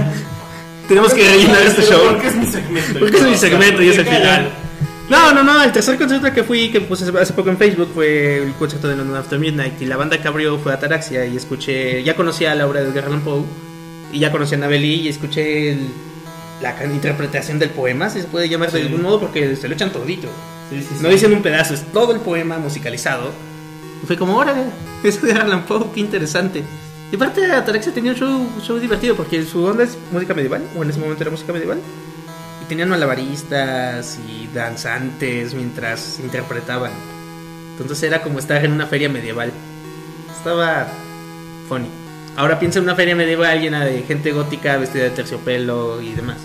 tenemos 0.87 1.13
que 1.13 1.29
rellenar 1.29 1.61
este 1.63 1.81
show. 1.83 1.99
Porque 2.11 2.27
es 2.27 2.35
mi 2.35 2.45
segmento. 2.45 2.99
Porque 2.99 3.17
es 3.17 3.23
mi 3.23 3.35
segmento 3.35 3.81
y 3.83 3.89
es 3.89 3.97
el 3.97 4.05
final. 4.05 4.49
No, 5.09 5.33
no, 5.33 5.43
no, 5.43 5.61
el 5.63 5.71
tercer 5.71 5.97
concierto 5.97 6.31
que 6.33 6.43
fui, 6.43 6.69
que 6.69 6.81
puse 6.81 7.05
hace 7.19 7.33
poco 7.33 7.49
en 7.49 7.57
Facebook, 7.57 7.91
fue 7.93 8.37
el 8.43 8.53
concierto 8.53 8.87
de 8.87 8.95
London 8.95 9.17
After 9.17 9.37
Midnight. 9.39 9.81
Y 9.81 9.85
la 9.85 9.97
banda 9.97 10.17
que 10.21 10.27
abrió 10.27 10.57
fue 10.59 10.71
Ataraxia. 10.73 11.25
Y 11.25 11.35
escuché, 11.35 12.03
ya 12.03 12.15
conocía 12.15 12.53
a 12.53 12.55
Laura 12.55 12.79
de 12.81 12.89
Edgar 12.89 13.05
Allan 13.05 13.21
Poe. 13.21 13.43
Y 14.13 14.19
ya 14.19 14.31
conocí 14.31 14.55
a 14.55 14.57
Annabelle 14.57 14.85
y 14.87 15.07
escuché 15.09 15.71
el- 15.73 15.89
la 16.61 16.75
interpretación 16.85 17.59
del 17.59 17.69
poema, 17.69 18.09
si 18.09 18.21
se 18.21 18.27
puede 18.27 18.49
llamar 18.49 18.71
de 18.71 18.79
Sí. 18.79 18.85
algún 18.87 19.01
modo, 19.03 19.19
porque 19.19 19.55
se 19.55 19.67
lo 19.67 19.73
echan 19.75 19.91
todito. 19.91 20.27
Sí. 20.69 20.85
No 21.01 21.09
dicen 21.09 21.31
un 21.33 21.41
pedazo, 21.41 21.73
es 21.73 21.83
todo 21.93 22.13
el 22.13 22.19
poema 22.19 22.57
musicalizado. 22.57 23.31
Y 24.03 24.05
fue 24.05 24.17
como, 24.17 24.35
órale, 24.37 24.63
eso 25.03 25.25
de 25.25 25.33
Allan 25.33 25.65
Poe, 25.65 25.85
qué 25.93 25.99
interesante. 26.01 26.63
Y 27.11 27.15
aparte, 27.15 27.45
Ataraxia 27.45 27.93
tenía 27.93 28.11
un 28.11 28.17
show, 28.17 28.49
un 28.55 28.61
show 28.61 28.77
divertido 28.79 29.15
porque 29.15 29.43
su 29.45 29.63
onda 29.63 29.83
es 29.83 29.97
música 30.11 30.33
medieval, 30.33 30.63
o 30.77 30.83
en 30.83 30.89
ese 30.89 30.99
momento 30.99 31.23
era 31.23 31.31
música 31.31 31.53
medieval. 31.53 31.79
Y 32.61 32.65
tenían 32.67 32.89
malabaristas 32.89 34.19
y 34.27 34.47
danzantes 34.53 35.53
mientras 35.53 36.19
interpretaban. 36.19 36.91
Entonces 37.71 38.03
era 38.03 38.21
como 38.21 38.39
estar 38.39 38.65
en 38.65 38.73
una 38.73 38.87
feria 38.87 39.07
medieval. 39.07 39.51
Estaba 40.35 40.87
funny. 41.69 41.87
Ahora 42.37 42.59
piensa 42.59 42.77
en 42.77 42.85
una 42.85 42.95
feria 42.95 43.15
medieval 43.15 43.59
llena 43.59 43.83
de 43.83 44.03
gente 44.03 44.31
gótica 44.31 44.77
vestida 44.77 45.05
de 45.05 45.09
terciopelo 45.09 46.01
y 46.01 46.13
demás. 46.13 46.37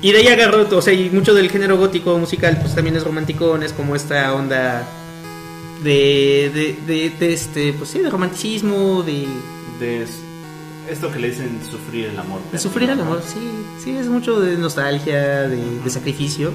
Y 0.00 0.12
de 0.12 0.18
ahí 0.18 0.28
agarró, 0.28 0.66
o 0.76 0.82
sea, 0.82 0.94
y 0.94 1.10
mucho 1.10 1.34
del 1.34 1.50
género 1.50 1.76
gótico 1.76 2.18
musical, 2.18 2.58
pues 2.60 2.74
también 2.74 2.96
es 2.96 3.04
romántico, 3.04 3.56
es 3.58 3.72
como 3.74 3.94
esta 3.94 4.34
onda 4.34 4.88
de, 5.84 6.50
de, 6.52 6.76
de, 6.86 7.10
de 7.10 7.32
este, 7.32 7.72
pues 7.74 7.90
sí, 7.90 7.98
de 8.00 8.08
romanticismo, 8.10 9.02
de, 9.02 9.28
De 9.78 10.06
esto 10.90 11.12
que 11.12 11.18
le 11.18 11.28
dicen 11.30 11.60
sufrir 11.70 12.06
el 12.06 12.18
amor. 12.18 12.40
de 12.50 12.58
sufrir 12.58 12.90
el 12.90 13.00
amor, 13.00 13.22
sí, 13.24 13.38
sí, 13.84 13.96
es 13.96 14.06
mucho 14.08 14.40
de 14.40 14.56
nostalgia, 14.56 15.42
de, 15.42 15.80
de 15.80 15.90
sacrificio. 15.90 16.50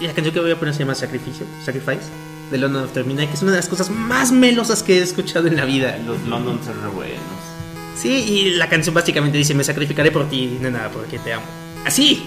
Y 0.00 0.08
la 0.08 0.12
canción 0.12 0.34
que 0.34 0.40
voy 0.40 0.50
a 0.50 0.58
poner 0.58 0.74
se 0.74 0.80
llama 0.80 0.96
Sacrificio, 0.96 1.46
Sacrifice, 1.64 2.10
de 2.52 2.58
London 2.58 2.84
After 2.84 3.04
Midnight, 3.04 3.30
que 3.30 3.36
es 3.36 3.42
una 3.42 3.50
de 3.52 3.56
las 3.56 3.68
cosas 3.68 3.90
más 3.90 4.30
melosas 4.30 4.82
que 4.82 4.98
he 4.98 5.02
escuchado 5.02 5.48
en 5.48 5.56
la 5.56 5.64
vida. 5.64 5.98
Los 6.06 6.20
London 6.28 6.60
son 6.64 6.80
re 6.82 6.88
buenos. 6.88 7.16
Sí, 7.98 8.10
y 8.10 8.50
la 8.52 8.68
canción 8.68 8.94
básicamente 8.94 9.38
dice, 9.38 9.54
me 9.54 9.64
sacrificaré 9.64 10.10
por 10.12 10.28
ti, 10.28 10.58
nena, 10.60 10.88
porque 10.92 11.18
te 11.18 11.32
amo. 11.32 11.44
Así. 11.84 12.22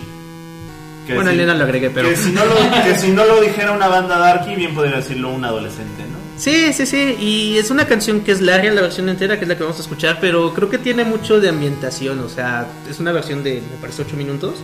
Que 1.07 1.13
Bueno, 1.15 1.29
si- 1.29 1.35
Elena 1.35 1.53
lo 1.53 1.63
agregué, 1.65 1.89
pero... 1.91 2.09
Que 2.09 2.15
si, 2.15 2.31
no 2.31 2.43
lo, 2.45 2.55
que 2.83 2.95
si 2.97 3.09
no 3.11 3.25
lo 3.25 3.39
dijera 3.41 3.71
una 3.71 3.87
banda 3.87 4.17
darky, 4.17 4.55
bien 4.55 4.73
podría 4.73 4.97
decirlo 4.97 5.29
un 5.29 5.45
adolescente, 5.45 6.03
¿no? 6.03 6.15
Sí, 6.37 6.73
sí, 6.73 6.85
sí, 6.85 7.15
y 7.19 7.57
es 7.57 7.69
una 7.71 7.85
canción 7.87 8.21
que 8.21 8.31
es 8.33 8.41
larga, 8.41 8.69
la 8.71 8.81
versión 8.81 9.07
entera, 9.07 9.37
que 9.37 9.43
es 9.45 9.47
la 9.47 9.55
que 9.55 9.63
vamos 9.63 9.77
a 9.77 9.81
escuchar, 9.81 10.17
pero 10.19 10.53
creo 10.53 10.69
que 10.69 10.77
tiene 10.77 11.05
mucho 11.05 11.39
de 11.39 11.47
ambientación, 11.49 12.19
o 12.19 12.27
sea, 12.27 12.67
es 12.89 12.99
una 12.99 13.11
versión 13.13 13.41
de, 13.43 13.61
me 13.61 13.77
parece, 13.79 14.01
8 14.01 14.17
minutos, 14.17 14.55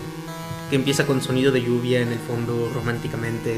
que 0.70 0.76
empieza 0.76 1.05
con 1.05 1.22
sonido 1.22 1.51
de 1.51 1.62
lluvia 1.62 2.01
en 2.01 2.12
el 2.12 2.20
fondo, 2.20 2.70
románticamente, 2.74 3.55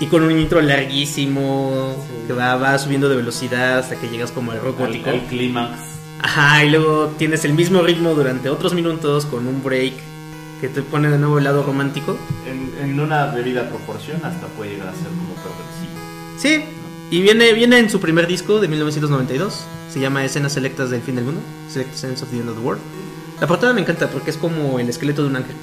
y 0.00 0.06
con 0.06 0.22
un 0.22 0.30
intro 0.38 0.60
larguísimo, 0.60 1.96
que 2.26 2.32
va, 2.32 2.56
va 2.56 2.78
subiendo 2.78 3.08
de 3.08 3.16
velocidad 3.16 3.78
hasta 3.78 3.96
que 3.96 4.08
llegas 4.08 4.30
como 4.30 4.52
al 4.52 4.60
rock 4.60 4.78
gótico. 4.78 5.10
al 5.10 5.22
clímax. 5.26 5.78
Ajá, 6.20 6.64
y 6.64 6.70
luego 6.70 7.14
tienes 7.18 7.44
el 7.44 7.54
mismo 7.54 7.82
ritmo 7.82 8.14
durante 8.14 8.48
otros 8.48 8.74
minutos 8.74 9.26
con 9.26 9.46
un 9.46 9.62
break 9.62 9.94
que 10.60 10.68
te 10.68 10.82
pone 10.82 11.08
de 11.08 11.18
nuevo 11.18 11.38
el 11.38 11.44
lado 11.44 11.62
romántico. 11.62 12.16
En, 12.46 12.72
en 12.82 13.00
una 13.00 13.28
debida 13.28 13.68
proporción 13.68 14.24
hasta 14.24 14.46
puede 14.48 14.72
llegar 14.72 14.88
a 14.88 14.92
ser 14.92 15.08
como 15.08 15.34
progresivo. 15.34 15.92
Sí, 16.38 16.64
y 17.10 17.22
viene, 17.22 17.52
viene 17.52 17.78
en 17.78 17.88
su 17.88 18.00
primer 18.00 18.26
disco 18.26 18.60
de 18.60 18.68
1992. 18.68 19.64
Se 19.92 20.00
llama 20.00 20.24
Escenas 20.24 20.52
Selectas 20.52 20.90
del 20.90 21.00
Fin 21.00 21.14
del 21.14 21.24
Mundo. 21.24 21.40
Select 21.68 21.94
Scenes 21.94 22.22
of 22.22 22.30
the 22.30 22.38
End 22.38 22.48
of 22.48 22.56
the 22.56 22.62
World. 22.62 22.82
La 23.40 23.46
portada 23.46 23.72
me 23.72 23.80
encanta 23.80 24.08
porque 24.10 24.30
es 24.30 24.36
como 24.36 24.78
el 24.78 24.88
esqueleto 24.88 25.22
de 25.22 25.28
un 25.28 25.36
ángel. 25.36 25.54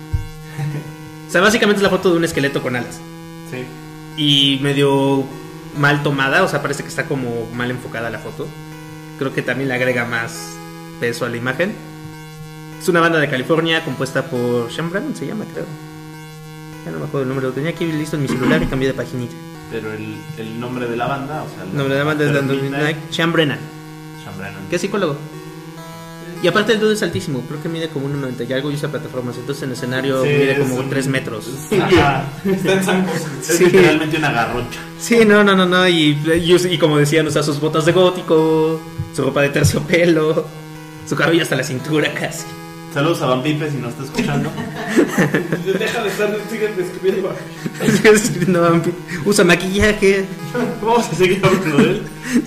O 1.27 1.31
sea, 1.31 1.41
básicamente 1.41 1.79
es 1.79 1.83
la 1.83 1.89
foto 1.89 2.11
de 2.11 2.17
un 2.17 2.23
esqueleto 2.23 2.61
con 2.61 2.75
alas. 2.75 2.99
Sí. 3.51 3.57
Y 4.17 4.59
medio 4.61 5.25
mal 5.77 6.03
tomada, 6.03 6.43
o 6.43 6.47
sea, 6.47 6.61
parece 6.61 6.83
que 6.83 6.89
está 6.89 7.05
como 7.05 7.47
mal 7.53 7.69
enfocada 7.69 8.09
la 8.09 8.19
foto. 8.19 8.47
Creo 9.17 9.33
que 9.33 9.41
también 9.41 9.69
le 9.69 9.75
agrega 9.75 10.05
más 10.05 10.53
peso 10.99 11.25
a 11.25 11.29
la 11.29 11.37
imagen. 11.37 11.73
Es 12.79 12.87
una 12.89 13.01
banda 13.01 13.19
de 13.19 13.29
California 13.29 13.83
compuesta 13.83 14.23
por 14.25 14.71
Sean 14.71 14.91
se 15.15 15.25
llama, 15.25 15.45
creo. 15.51 15.65
Ya 16.85 16.91
no 16.91 16.99
me 16.99 17.05
acuerdo 17.05 17.23
el 17.23 17.29
nombre, 17.29 17.47
lo 17.47 17.53
tenía 17.53 17.71
aquí 17.71 17.85
listo 17.85 18.15
en 18.15 18.21
mi 18.21 18.27
celular 18.27 18.61
y 18.61 18.67
cambié 18.67 18.89
de 18.89 18.93
paginita. 18.93 19.33
Pero 19.71 19.91
el, 19.91 20.17
el 20.37 20.59
nombre 20.59 20.87
de 20.87 20.95
la 20.95 21.07
banda, 21.07 21.43
o 21.43 21.49
sea, 21.49 21.63
El 21.63 21.75
nombre 21.75 21.95
de 21.95 21.99
la 21.99 22.05
banda 22.05 22.25
es 22.25 22.43
Midnight, 22.43 22.97
Sean 23.09 23.31
Brennan, 23.33 23.59
Sean 24.23 24.37
Brennan. 24.37 24.61
es 24.69 24.81
psicólogo. 24.81 25.17
Y 26.43 26.47
aparte 26.47 26.73
el 26.73 26.79
dude 26.79 26.93
es 26.93 27.01
altísimo, 27.01 27.41
creo 27.47 27.61
que 27.63 27.69
mide 27.69 27.89
como 27.89 28.07
1,90 28.07 28.47
y 28.47 28.53
algo 28.53 28.69
y 28.69 28.75
usa 28.75 28.89
plataformas, 28.89 29.35
entonces 29.37 29.63
en 29.63 29.69
el 29.69 29.75
escenario 29.75 30.21
Sí, 30.21 30.27
mide 30.29 30.51
es 30.51 30.59
como 30.59 30.75
un- 30.75 30.89
3 30.89 31.07
metros. 31.07 31.49
Ajá. 31.81 32.25
Está 32.45 32.73
en 32.73 32.83
zancos. 32.83 33.15
Es 33.41 33.57
Sí. 33.57 33.65
literalmente 33.65 34.17
una 34.17 34.31
garrocha. 34.31 34.79
Sí, 34.99 35.19
no, 35.25 35.43
no, 35.43 35.55
no, 35.55 35.65
no, 35.65 35.87
y, 35.87 36.17
y, 36.25 36.55
y 36.73 36.77
como 36.77 36.97
decían, 36.97 37.25
usa 37.27 37.41
sus 37.41 37.59
botas 37.59 37.85
de 37.85 37.93
gótico, 37.93 38.79
su 39.15 39.23
ropa 39.23 39.41
de 39.41 39.49
terciopelo, 39.49 40.45
su 41.07 41.15
cabello 41.15 41.41
hasta 41.43 41.55
la 41.55 41.63
cintura 41.63 42.13
casi. 42.13 42.43
Saludos 42.95 43.21
a 43.23 43.25
Van 43.25 43.43
Pipe 43.43 43.69
si 43.69 43.75
nos 43.75 43.91
está 43.91 44.05
escuchando. 44.05 44.49
Deja 45.79 46.01
de 46.01 46.07
estar, 46.07 46.33
sigue 46.49 46.69
describiendo. 46.77 47.35
No, 48.47 48.81
usa 49.25 49.43
maquillaje, 49.43 50.25
Vamos 50.81 51.09
a 51.09 51.13
seguir 51.15 51.41
hablando 51.43 51.77
de 51.77 51.83
él. 51.83 52.01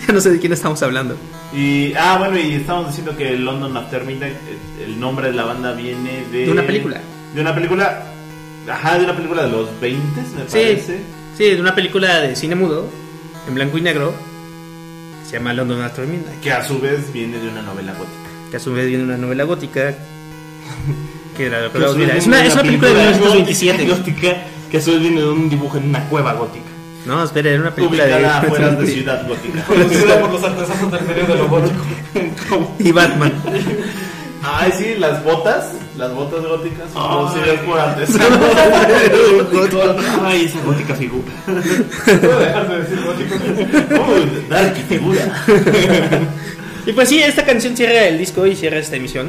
ya 0.06 0.14
no 0.14 0.20
sé 0.22 0.30
de 0.30 0.38
quién 0.40 0.54
estamos 0.54 0.82
hablando. 0.82 1.16
Y, 1.54 1.92
ah, 1.98 2.16
bueno, 2.18 2.38
y 2.38 2.54
estamos 2.54 2.86
diciendo 2.86 3.14
que 3.14 3.36
London 3.36 3.76
After 3.76 4.04
Midnight, 4.04 4.32
eh, 4.48 4.84
el 4.86 4.98
nombre 4.98 5.26
de 5.28 5.34
la 5.34 5.44
banda 5.44 5.74
viene 5.74 6.24
de... 6.32 6.46
De 6.46 6.50
una 6.50 6.66
película. 6.66 6.98
De 7.34 7.42
una 7.42 7.54
película, 7.54 8.04
ajá, 8.70 8.98
de 8.98 9.04
una 9.04 9.14
película 9.16 9.42
de 9.42 9.50
los 9.50 9.68
20, 9.82 10.00
me 10.20 10.24
Sí, 10.24 10.32
parece. 10.50 11.00
sí, 11.36 11.44
de 11.44 11.60
una 11.60 11.74
película 11.74 12.20
de 12.22 12.34
cine 12.36 12.54
mudo, 12.54 12.88
en 13.46 13.54
blanco 13.54 13.76
y 13.76 13.82
negro, 13.82 14.14
que 15.22 15.28
se 15.28 15.36
llama 15.36 15.52
London 15.52 15.82
After 15.82 16.06
Midnight. 16.06 16.40
Que 16.40 16.52
a 16.52 16.66
su 16.66 16.80
vez 16.80 17.12
viene 17.12 17.38
de 17.38 17.48
una 17.48 17.60
novela 17.60 17.92
gótica. 17.92 18.50
que 18.50 18.56
a 18.56 18.60
su 18.60 18.72
vez 18.72 18.86
viene 18.86 19.04
una 19.04 19.18
novela 19.18 19.44
gótica 19.44 19.94
que 21.36 21.46
era 21.46 21.60
lo 21.62 21.72
que 21.72 21.78
Que 21.78 21.84
a 21.84 21.88
vamos 21.88 21.92
su 21.92 21.96
a 21.96 21.98
mirar. 22.00 22.14
vez 22.16 22.22
Es 22.22 22.26
una, 22.26 22.44
es 22.46 22.52
una 22.54 22.62
película 22.62 22.88
de 22.90 22.94
pintura 22.96 23.18
1927. 23.18 23.86
Gótica, 23.86 24.36
que 24.70 24.76
vez 24.78 25.00
viene 25.00 25.20
de 25.20 25.28
un 25.28 25.48
dibujo 25.50 25.76
en 25.78 25.88
una 25.88 26.04
cueva 26.08 26.32
gótica. 26.34 26.64
No, 27.06 27.22
espera, 27.24 27.50
era 27.50 27.60
una 27.60 27.74
película 27.74 28.04
Ubicada 28.04 28.38
afuera 28.38 28.68
de 28.70 28.84
de 28.84 28.92
Ciudad 28.92 29.26
Gótica. 29.26 29.62
Conocida 29.64 30.20
por 30.20 30.30
los 30.30 30.42
artesanos 30.44 30.90
del 30.92 31.00
periodo 31.04 31.32
de 31.32 31.38
lo 31.38 31.48
gótico. 31.48 32.74
y 32.78 32.92
Batman. 32.92 33.32
Ay, 34.42 34.72
sí, 34.76 34.94
las 34.98 35.24
botas, 35.24 35.72
las 35.96 36.12
botas 36.14 36.44
góticas 36.44 36.90
son 36.92 37.02
Ay. 37.02 37.08
producidas 37.16 37.60
por 37.64 37.78
artesanos. 37.80 38.38
Ay, 40.22 40.44
esa 40.44 40.60
gótica 40.64 40.94
figura. 40.94 41.32
Puedo 41.46 42.38
dejar 42.40 42.68
de 42.68 42.78
decir 42.78 43.00
gótico. 43.04 43.34
Uy, 44.12 44.44
Dark 44.48 44.74
figura. 44.88 45.44
Y 46.86 46.92
pues 46.92 47.08
sí, 47.10 47.18
esta 47.20 47.44
canción 47.44 47.76
cierra 47.76 48.06
el 48.06 48.16
disco 48.16 48.46
y 48.46 48.56
cierra 48.56 48.78
esta 48.78 48.96
emisión 48.96 49.28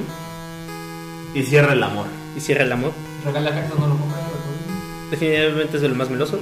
Y 1.33 1.43
cierra 1.43 1.73
el 1.73 1.83
amor. 1.83 2.07
y 2.35 2.39
cierra 2.41 2.63
el 2.63 2.71
amor. 2.71 2.91
Regala 3.25 3.51
Jackson, 3.51 3.79
no 3.79 3.87
lo 3.87 3.97
compran. 3.97 4.21
Definitivamente 5.11 5.75
es 5.77 5.81
de 5.81 5.89
lo 5.89 5.95
más 5.95 6.09
meloso 6.09 6.39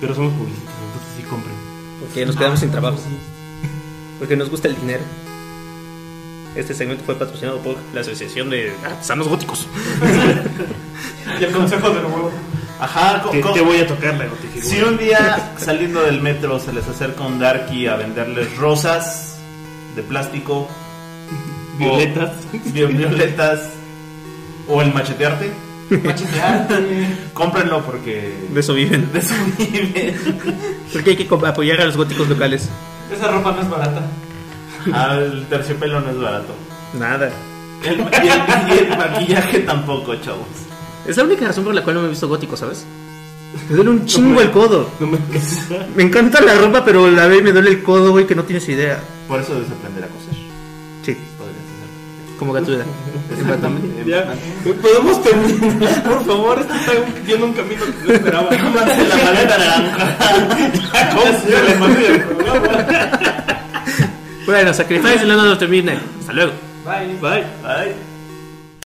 Pero 0.00 0.14
somos 0.14 0.32
publicistas, 0.34 0.72
entonces 0.86 1.10
sí 1.16 1.22
compren. 1.24 1.54
porque 2.00 2.24
nos 2.26 2.36
quedamos 2.36 2.60
sin 2.60 2.70
trabajo, 2.70 2.98
porque 4.20 4.36
nos 4.36 4.48
gusta 4.50 4.68
el 4.68 4.76
dinero. 4.76 5.02
Este 6.54 6.72
segmento 6.74 7.04
fue 7.04 7.16
patrocinado 7.16 7.58
por 7.58 7.76
la 7.92 8.00
Asociación 8.00 8.48
de 8.50 8.72
Artesanos 8.84 9.28
Góticos. 9.28 9.66
Y 11.40 11.44
el 11.44 11.52
consejo 11.52 11.90
de 11.90 12.00
lo 12.00 12.08
huevo. 12.08 12.30
Ajá, 12.80 13.22
Te, 13.30 13.42
te 13.42 13.60
voy 13.60 13.78
a 13.78 13.86
tocar 13.86 14.14
la 14.16 14.26
gótica 14.26 14.62
Si 14.62 14.80
un 14.82 14.96
día 14.98 15.52
saliendo 15.58 16.02
del 16.02 16.20
metro 16.22 16.58
se 16.60 16.72
les 16.72 16.86
acerca 16.88 17.24
un 17.24 17.38
darky 17.38 17.86
a 17.86 17.96
venderles 17.96 18.56
rosas 18.56 19.36
de 19.96 20.02
plástico, 20.02 20.68
Violetas. 21.78 22.32
vi- 22.72 22.84
violetas 22.86 23.70
o 24.68 24.82
el 24.82 24.92
machetearte, 24.92 25.50
Machetearte. 25.90 27.06
cómprenlo 27.32 27.82
porque 27.84 28.34
De 28.50 28.60
eso 28.60 28.74
viven. 28.74 29.10
de 29.12 29.18
eso 29.20 29.34
viven. 29.58 30.16
Porque 30.92 31.10
hay 31.10 31.16
que 31.16 31.28
apoyar 31.46 31.80
a 31.80 31.84
los 31.86 31.96
góticos 31.96 32.28
locales. 32.28 32.68
Esa 33.12 33.28
ropa 33.28 33.52
no 33.52 33.62
es 33.62 33.68
barata. 33.68 34.02
Al 34.92 35.46
terciopelo 35.48 36.00
no 36.00 36.10
es 36.10 36.18
barato. 36.18 36.54
Nada. 36.94 37.30
El, 37.84 37.98
y, 37.98 38.02
el, 38.02 38.74
y 38.74 38.78
el 38.84 38.96
maquillaje 38.98 39.58
tampoco, 39.60 40.14
chavos. 40.16 40.46
Es 41.06 41.16
la 41.16 41.24
única 41.24 41.46
razón 41.46 41.64
por 41.64 41.74
la 41.74 41.82
cual 41.82 41.96
no 41.96 42.00
me 42.02 42.06
he 42.06 42.10
visto 42.10 42.26
gótico, 42.28 42.56
¿sabes? 42.56 42.84
Me 43.68 43.76
duele 43.76 43.90
un 43.90 44.06
chingo 44.06 44.40
el 44.40 44.50
codo. 44.50 44.88
No 45.00 45.06
me 45.08 45.18
Me 45.94 46.02
encanta 46.04 46.40
la 46.40 46.54
ropa, 46.54 46.84
pero 46.84 47.10
la 47.10 47.26
ve 47.26 47.38
y 47.38 47.42
me 47.42 47.52
duele 47.52 47.70
el 47.70 47.82
codo, 47.82 48.10
güey, 48.12 48.26
que 48.26 48.34
no 48.34 48.44
tienes 48.44 48.68
idea. 48.68 49.00
Por 49.28 49.40
eso 49.40 49.54
debes 49.54 49.70
aprender 49.70 50.04
como 52.38 52.52
gatuda. 52.52 52.84
Ya, 54.06 54.24
podemos 54.80 55.20
terminar, 55.20 56.02
por 56.04 56.24
favor. 56.24 56.60
Esto 56.60 56.74
está 56.74 56.92
yendo 57.26 57.46
un 57.46 57.52
camino 57.54 57.82
que 57.84 58.06
no 58.06 58.14
esperaba. 58.14 58.48
Cómanse 58.50 59.08
la 59.08 59.16
maleta 59.16 59.58
naranja. 59.58 60.16
Ya, 60.92 61.10
¿cómo 61.10 61.40
se 61.40 61.50
le 61.50 61.74
mandé 61.74 62.06
el 62.06 62.20
programa? 62.20 62.86
Bueno, 64.46 64.72
Sacrifice 64.72 65.24
London 65.26 65.48
of 65.52 65.58
the 65.58 65.66
Midnight. 65.66 66.00
Hasta 66.20 66.32
luego. 66.34 66.52
Bye. 66.84 67.16
Bye. 67.20 67.44
Ay. 67.64 68.15